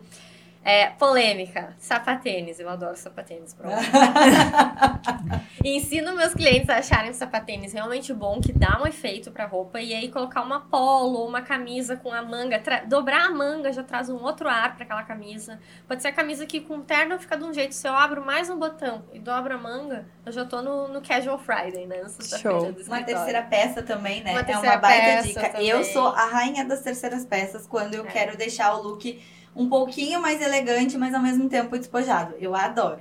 É, 0.64 0.88
polêmica, 0.92 1.76
sapatênis. 1.78 2.60
Eu 2.60 2.70
adoro 2.70 2.96
sapatênis 2.96 3.54
ensino 5.64 6.16
meus 6.16 6.34
clientes 6.34 6.70
a 6.70 6.78
acharem 6.78 7.12
o 7.12 7.14
sapatênis 7.14 7.74
realmente 7.74 8.14
bom, 8.14 8.40
que 8.40 8.54
dá 8.54 8.80
um 8.82 8.88
efeito 8.88 9.32
pra 9.32 9.46
roupa. 9.46 9.82
E 9.82 9.94
aí 9.94 10.10
colocar 10.10 10.42
uma 10.42 10.62
polo 10.62 11.20
ou 11.20 11.28
uma 11.28 11.42
camisa 11.42 11.98
com 11.98 12.14
a 12.14 12.22
manga, 12.22 12.62
dobrar 12.88 13.28
a 13.28 13.32
manga 13.32 13.74
já 13.74 13.84
traz 13.84 14.10
um 14.10 14.22
outro 14.24 14.48
ar 14.48 14.76
pra 14.76 14.86
aquela 14.86 15.04
camisa. 15.04 15.60
Pode 15.88 16.02
ser 16.02 16.10
a 16.10 16.14
camisa 16.14 16.46
que 16.46 16.62
com 16.62 16.82
terno 16.82 17.20
fica 17.20 17.38
de 17.38 17.44
um 17.44 17.54
jeito. 17.54 17.74
Se 17.76 17.88
eu 17.88 17.94
abro 17.94 18.26
mais 18.26 18.50
um 18.50 18.58
botão 18.58 19.04
e 19.12 19.20
dobro 19.20 19.54
a 19.54 19.58
manga, 19.58 20.06
eu 20.26 20.32
já 20.32 20.46
tô 20.46 20.62
no, 20.62 20.88
no 20.88 21.02
Casual 21.02 21.38
Friday, 21.38 21.86
né? 21.86 22.02
Show. 22.42 22.74
Uma 22.88 23.04
terceira 23.04 23.42
peça 23.42 23.84
também, 23.84 24.24
né? 24.24 24.32
Uma 24.32 24.42
é 24.42 24.44
terceira 24.44 24.76
uma 24.76 24.82
baita 24.82 25.06
peça 25.06 25.28
dica. 25.28 25.50
também. 25.50 25.68
Eu 25.68 25.84
sou 25.84 26.08
a 26.08 26.26
rainha 26.26 26.64
das 26.66 26.82
terceiras 26.82 27.26
peças 27.26 27.68
quando 27.68 27.96
eu 27.96 28.06
É. 28.06 28.08
quero 28.08 28.38
deixar 28.38 28.74
o 28.76 28.82
look 28.82 29.22
um 29.56 29.68
pouquinho 29.70 30.22
mais 30.22 30.42
elegante, 30.42 30.98
mas 30.98 31.14
ao 31.14 31.22
mesmo 31.22 31.48
tempo 31.50 31.78
despojado. 31.78 32.36
Eu 32.40 32.56
adoro. 32.56 33.00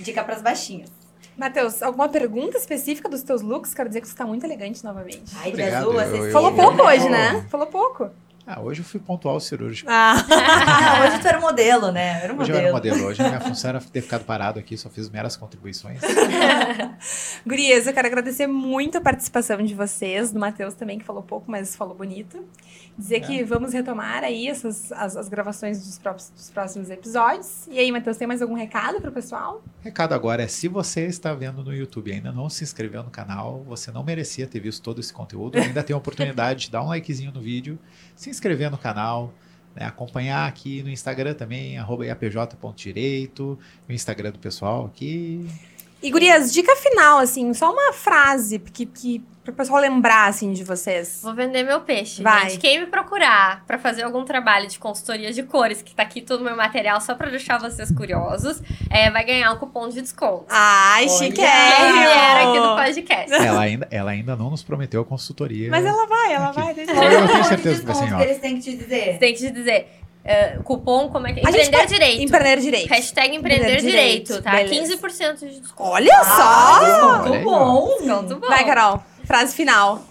Dica 0.00 0.22
pras 0.24 0.42
baixinhas. 0.42 0.90
Matheus, 1.36 1.82
alguma 1.82 2.08
pergunta 2.08 2.56
específica 2.56 3.08
dos 3.08 3.22
teus 3.22 3.42
looks? 3.42 3.74
Quero 3.74 3.88
dizer 3.88 4.00
que 4.00 4.06
você 4.06 4.14
está 4.14 4.26
muito 4.26 4.44
elegante 4.44 4.82
novamente. 4.82 5.22
Ai, 5.36 5.44
de 5.44 5.48
Obrigado, 5.50 5.74
azul, 5.90 6.00
eu- 6.00 6.26
eu- 6.26 6.32
Falou 6.32 6.52
pouco 6.54 6.78
eu- 6.80 6.86
hoje, 6.86 7.08
né? 7.10 7.46
Falou 7.50 7.66
pouco. 7.66 8.10
Ah, 8.46 8.60
hoje 8.60 8.80
eu 8.80 8.84
fui 8.84 9.00
pontual 9.00 9.40
cirúrgico. 9.40 9.90
Ah, 9.90 10.14
hoje 11.08 11.20
tu 11.20 11.26
era 11.26 11.40
modelo, 11.40 11.90
né? 11.90 12.22
Era 12.22 12.32
um 12.32 12.38
Hoje 12.40 12.52
eu 12.52 12.56
era 12.56 12.70
modelo. 12.72 13.04
Hoje 13.06 13.20
a 13.20 13.26
minha 13.28 13.40
função 13.40 13.70
era 13.70 13.80
ter 13.80 14.00
ficado 14.02 14.24
parado 14.24 14.58
aqui, 14.60 14.76
só 14.76 14.88
fiz 14.88 15.08
meras 15.10 15.36
contribuições. 15.36 16.00
Gurias, 17.44 17.86
eu 17.86 17.92
quero 17.92 18.06
agradecer 18.06 18.46
muito 18.46 18.98
a 18.98 19.00
participação 19.00 19.62
de 19.62 19.74
vocês, 19.74 20.32
do 20.32 20.38
Matheus 20.38 20.74
também, 20.74 20.98
que 20.98 21.04
falou 21.04 21.22
pouco, 21.22 21.50
mas 21.50 21.74
falou 21.74 21.94
bonito. 21.94 22.44
Dizer 22.98 23.16
É. 23.16 23.20
que 23.20 23.44
vamos 23.44 23.72
retomar 23.74 24.24
aí 24.24 24.48
essas, 24.48 24.90
as, 24.92 25.16
as 25.16 25.28
gravações 25.28 25.84
dos, 25.84 25.98
próprios- 25.98 26.30
dos 26.30 26.48
próximos 26.50 26.88
episódios. 26.88 27.66
E 27.68 27.78
aí, 27.78 27.92
Matheus, 27.92 28.16
tem 28.16 28.26
mais 28.26 28.40
algum 28.40 28.54
recado 28.54 29.00
pro 29.02 29.12
pessoal? 29.12 29.62
Recado 29.82 30.14
agora 30.14 30.42
é: 30.44 30.46
se 30.48 30.66
você 30.66 31.04
está 31.06 31.34
vendo 31.34 31.62
no 31.62 31.74
YouTube 31.74 32.10
e 32.10 32.14
ainda 32.14 32.32
não 32.32 32.48
se 32.48 32.64
inscreveu 32.64 33.02
no 33.02 33.10
canal, 33.10 33.62
você 33.66 33.90
não 33.90 34.02
merecia 34.02 34.46
ter 34.46 34.60
visto 34.60 34.82
todo 34.82 35.00
esse 35.00 35.12
conteúdo. 35.12 35.58
Ainda 35.58 35.82
tem 35.82 35.92
a 35.94 35.96
oportunidade 35.98 36.60
de 36.66 36.70
dar 36.70 36.82
um 36.82 36.88
likezinho 36.88 37.32
no 37.32 37.40
vídeo, 37.40 37.78
se 38.14 38.30
inscrever 38.36 38.70
no 38.70 38.78
canal, 38.78 39.32
né, 39.74 39.84
acompanhar 39.84 40.48
aqui 40.48 40.82
no 40.82 40.90
Instagram 40.90 41.34
também, 41.34 41.78
arroba 41.78 42.06
iapj.direito, 42.06 43.58
o 43.88 43.92
Instagram 43.92 44.30
do 44.30 44.38
pessoal 44.38 44.86
aqui. 44.86 45.46
E, 46.02 46.10
gurias, 46.10 46.52
dica 46.52 46.74
final, 46.76 47.18
assim, 47.18 47.52
só 47.54 47.72
uma 47.72 47.92
frase 47.92 48.58
que, 48.58 48.84
que, 48.84 49.24
para 49.42 49.50
o 49.52 49.54
pessoal 49.54 49.80
lembrar, 49.80 50.28
assim, 50.28 50.52
de 50.52 50.62
vocês. 50.62 51.20
Vou 51.22 51.34
vender 51.34 51.62
meu 51.62 51.80
peixe. 51.80 52.22
Vai. 52.22 52.50
Gente, 52.50 52.60
quem 52.60 52.80
me 52.80 52.86
procurar 52.86 53.64
pra 53.66 53.78
fazer 53.78 54.02
algum 54.02 54.24
trabalho 54.24 54.68
de 54.68 54.78
consultoria 54.78 55.32
de 55.32 55.42
cores, 55.42 55.80
que 55.82 55.94
tá 55.94 56.02
aqui 56.02 56.20
todo 56.20 56.42
o 56.42 56.44
meu 56.44 56.54
material 56.54 57.00
só 57.00 57.14
pra 57.14 57.30
deixar 57.30 57.58
vocês 57.58 57.90
curiosos, 57.90 58.60
é, 58.90 59.10
vai 59.10 59.24
ganhar 59.24 59.50
um 59.52 59.56
cupom 59.56 59.88
de 59.88 60.02
desconto. 60.02 60.44
Ai, 60.50 61.08
chiquérrimo! 61.08 61.98
vier 61.98 62.36
aqui 62.46 62.60
do 62.60 62.76
podcast. 62.76 63.34
Ela 63.34 63.60
ainda, 63.62 63.88
ela 63.90 64.10
ainda 64.10 64.36
não 64.36 64.50
nos 64.50 64.62
prometeu 64.62 65.00
a 65.00 65.04
consultoria. 65.04 65.70
Mas 65.70 65.84
ela 65.84 66.06
vai, 66.06 66.32
ela 66.34 66.50
Aqui. 66.50 66.60
vai. 66.60 66.74
deixa 66.74 66.92
Eu 66.92 67.02
eu 67.02 67.20
ver. 67.22 67.28
tenho 67.32 67.44
certeza 67.44 67.80
que 67.80 67.86
vai 67.86 68.16
que 68.16 68.22
eles 68.22 68.38
têm 68.38 68.56
que 68.56 68.62
te 68.62 68.76
dizer. 68.76 69.18
Tem 69.18 69.32
que 69.32 69.38
te 69.40 69.50
dizer. 69.50 69.95
É, 70.26 70.58
cupom, 70.64 71.08
como 71.08 71.26
é 71.26 71.32
que 71.32 71.40
é? 71.40 71.42
A 71.46 71.50
Empreender 71.50 71.86
direito. 71.86 72.22
Empreender 72.22 72.60
direito. 72.60 72.88
Hashtag 72.88 73.34
empreender 73.36 73.62
Empreender 73.64 73.80
direito, 73.80 74.26
direito, 74.26 74.42
tá? 74.42 74.50
beleza. 74.52 74.96
15% 74.96 75.36
de 75.38 75.60
desconto. 75.60 75.90
Olha 75.90 76.24
só! 76.24 76.80
Olha 76.82 77.22
aí, 77.22 77.28
Muito 77.28 77.44
bom. 77.44 77.88
Desconto 78.00 78.36
bom. 78.40 78.48
Vai, 78.48 78.64
Carol. 78.64 79.02
Frase 79.24 79.54
final. 79.54 80.02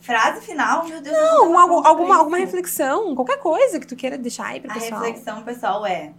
Frase 0.00 0.40
final, 0.42 0.86
meu 0.86 1.00
Deus. 1.00 1.16
eu 1.16 1.22
Não, 1.22 1.38
alguma, 1.56 1.62
alguma, 1.88 2.06
pra 2.08 2.16
alguma 2.18 2.36
reflexão, 2.36 3.14
qualquer 3.14 3.38
coisa 3.38 3.80
que 3.80 3.86
tu 3.86 3.96
queira 3.96 4.18
deixar 4.18 4.48
aí 4.48 4.60
pro 4.60 4.70
A 4.70 4.74
pessoal. 4.74 5.00
reflexão, 5.00 5.42
pessoal, 5.42 5.86
é. 5.86 6.12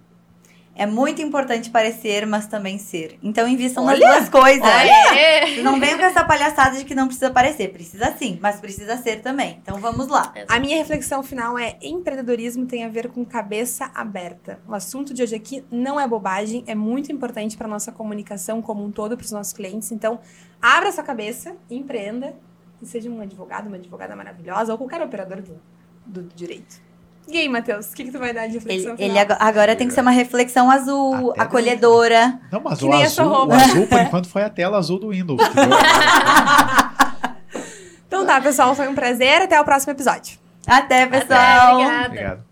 É 0.78 0.86
muito 0.86 1.22
importante 1.22 1.70
parecer, 1.70 2.28
mas 2.28 2.48
também 2.48 2.78
ser. 2.78 3.18
Então 3.24 3.48
invistam 3.48 3.86
Olha! 3.86 3.98
nas 3.98 4.18
duas 4.18 4.30
coisas. 4.30 4.66
Aê! 4.66 5.62
Não 5.64 5.80
venham 5.80 5.98
com 5.98 6.04
essa 6.04 6.24
palhaçada 6.26 6.78
de 6.78 6.84
que 6.84 6.94
não 6.94 7.08
precisa 7.08 7.32
parecer. 7.32 7.72
Precisa 7.72 8.14
sim, 8.18 8.38
mas 8.42 8.60
precisa 8.60 8.98
ser 8.98 9.22
também. 9.22 9.58
Então 9.62 9.80
vamos 9.80 10.10
lá. 10.10 10.34
A 10.50 10.60
minha 10.60 10.76
reflexão 10.78 11.24
final 11.24 11.58
é: 11.58 11.78
empreendedorismo 11.82 12.66
tem 12.66 12.84
a 12.84 12.90
ver 12.90 13.08
com 13.08 13.24
cabeça 13.24 13.90
aberta. 13.96 14.60
O 14.68 14.76
assunto 14.76 15.14
de 15.14 15.24
hoje 15.24 15.36
aqui 15.36 15.64
não 15.72 15.98
é 15.98 16.06
bobagem, 16.06 16.64
é 16.68 16.76
muito 16.76 17.10
importante 17.10 17.56
para 17.56 17.70
nossa 17.70 17.94
comunicação 17.94 18.62
como 18.62 18.84
um 18.84 18.92
todo, 18.92 19.16
para 19.16 19.24
os 19.24 19.32
nossos 19.32 19.54
clientes. 19.54 19.94
Então, 19.94 20.20
abra 20.62 20.92
sua 20.92 21.06
cabeça, 21.06 21.56
empreenda 21.70 22.36
e 22.82 22.86
seja 22.86 23.10
um 23.10 23.22
advogado, 23.22 23.68
uma 23.68 23.78
advogada 23.78 24.14
maravilhosa 24.14 24.74
ou 24.74 24.78
qualquer 24.78 25.02
operador 25.02 25.42
do, 25.42 25.58
do 26.06 26.24
direito. 26.36 26.84
E 27.28 27.38
aí, 27.38 27.50
Matheus, 27.50 27.92
o 27.92 27.96
que, 27.96 28.04
que 28.06 28.12
tu 28.12 28.20
vai 28.20 28.34
dar 28.34 28.42
de 28.48 28.58
Ele, 28.58 28.60
reflexão 28.60 28.92
ele 29.00 29.10
final? 29.10 29.18
ago- 29.24 29.36
agora 29.40 29.76
tem 29.76 29.88
que 29.88 29.94
ser 29.94 30.02
uma 30.02 30.12
reflexão 30.12 30.70
azul, 30.70 31.32
Até 31.32 31.42
acolhedora. 31.42 32.40
Não, 32.52 32.62
mas 32.64 32.78
Que 32.80 32.86
o 32.86 32.94
azul, 32.94 33.28
roupa. 33.28 33.54
o 33.54 33.58
azul, 33.58 33.88
por 33.88 34.00
enquanto, 34.00 34.30
foi 34.30 34.44
a 34.44 34.50
tela 34.50 34.78
azul 34.78 35.00
do 35.00 35.10
Windows. 35.10 35.42
Então 38.08 38.26
tá, 38.26 38.40
pessoal, 38.40 38.74
foi 38.76 38.88
um 38.88 38.96
prazer. 38.96 39.42
Até 39.42 39.60
o 39.60 39.66
próximo 39.66 39.92
episódio. 39.92 40.38
Até, 40.66 41.04
Até, 41.04 41.20
pessoal. 41.20 41.74
obrigada. 41.82 42.06
Obrigado. 42.08 42.45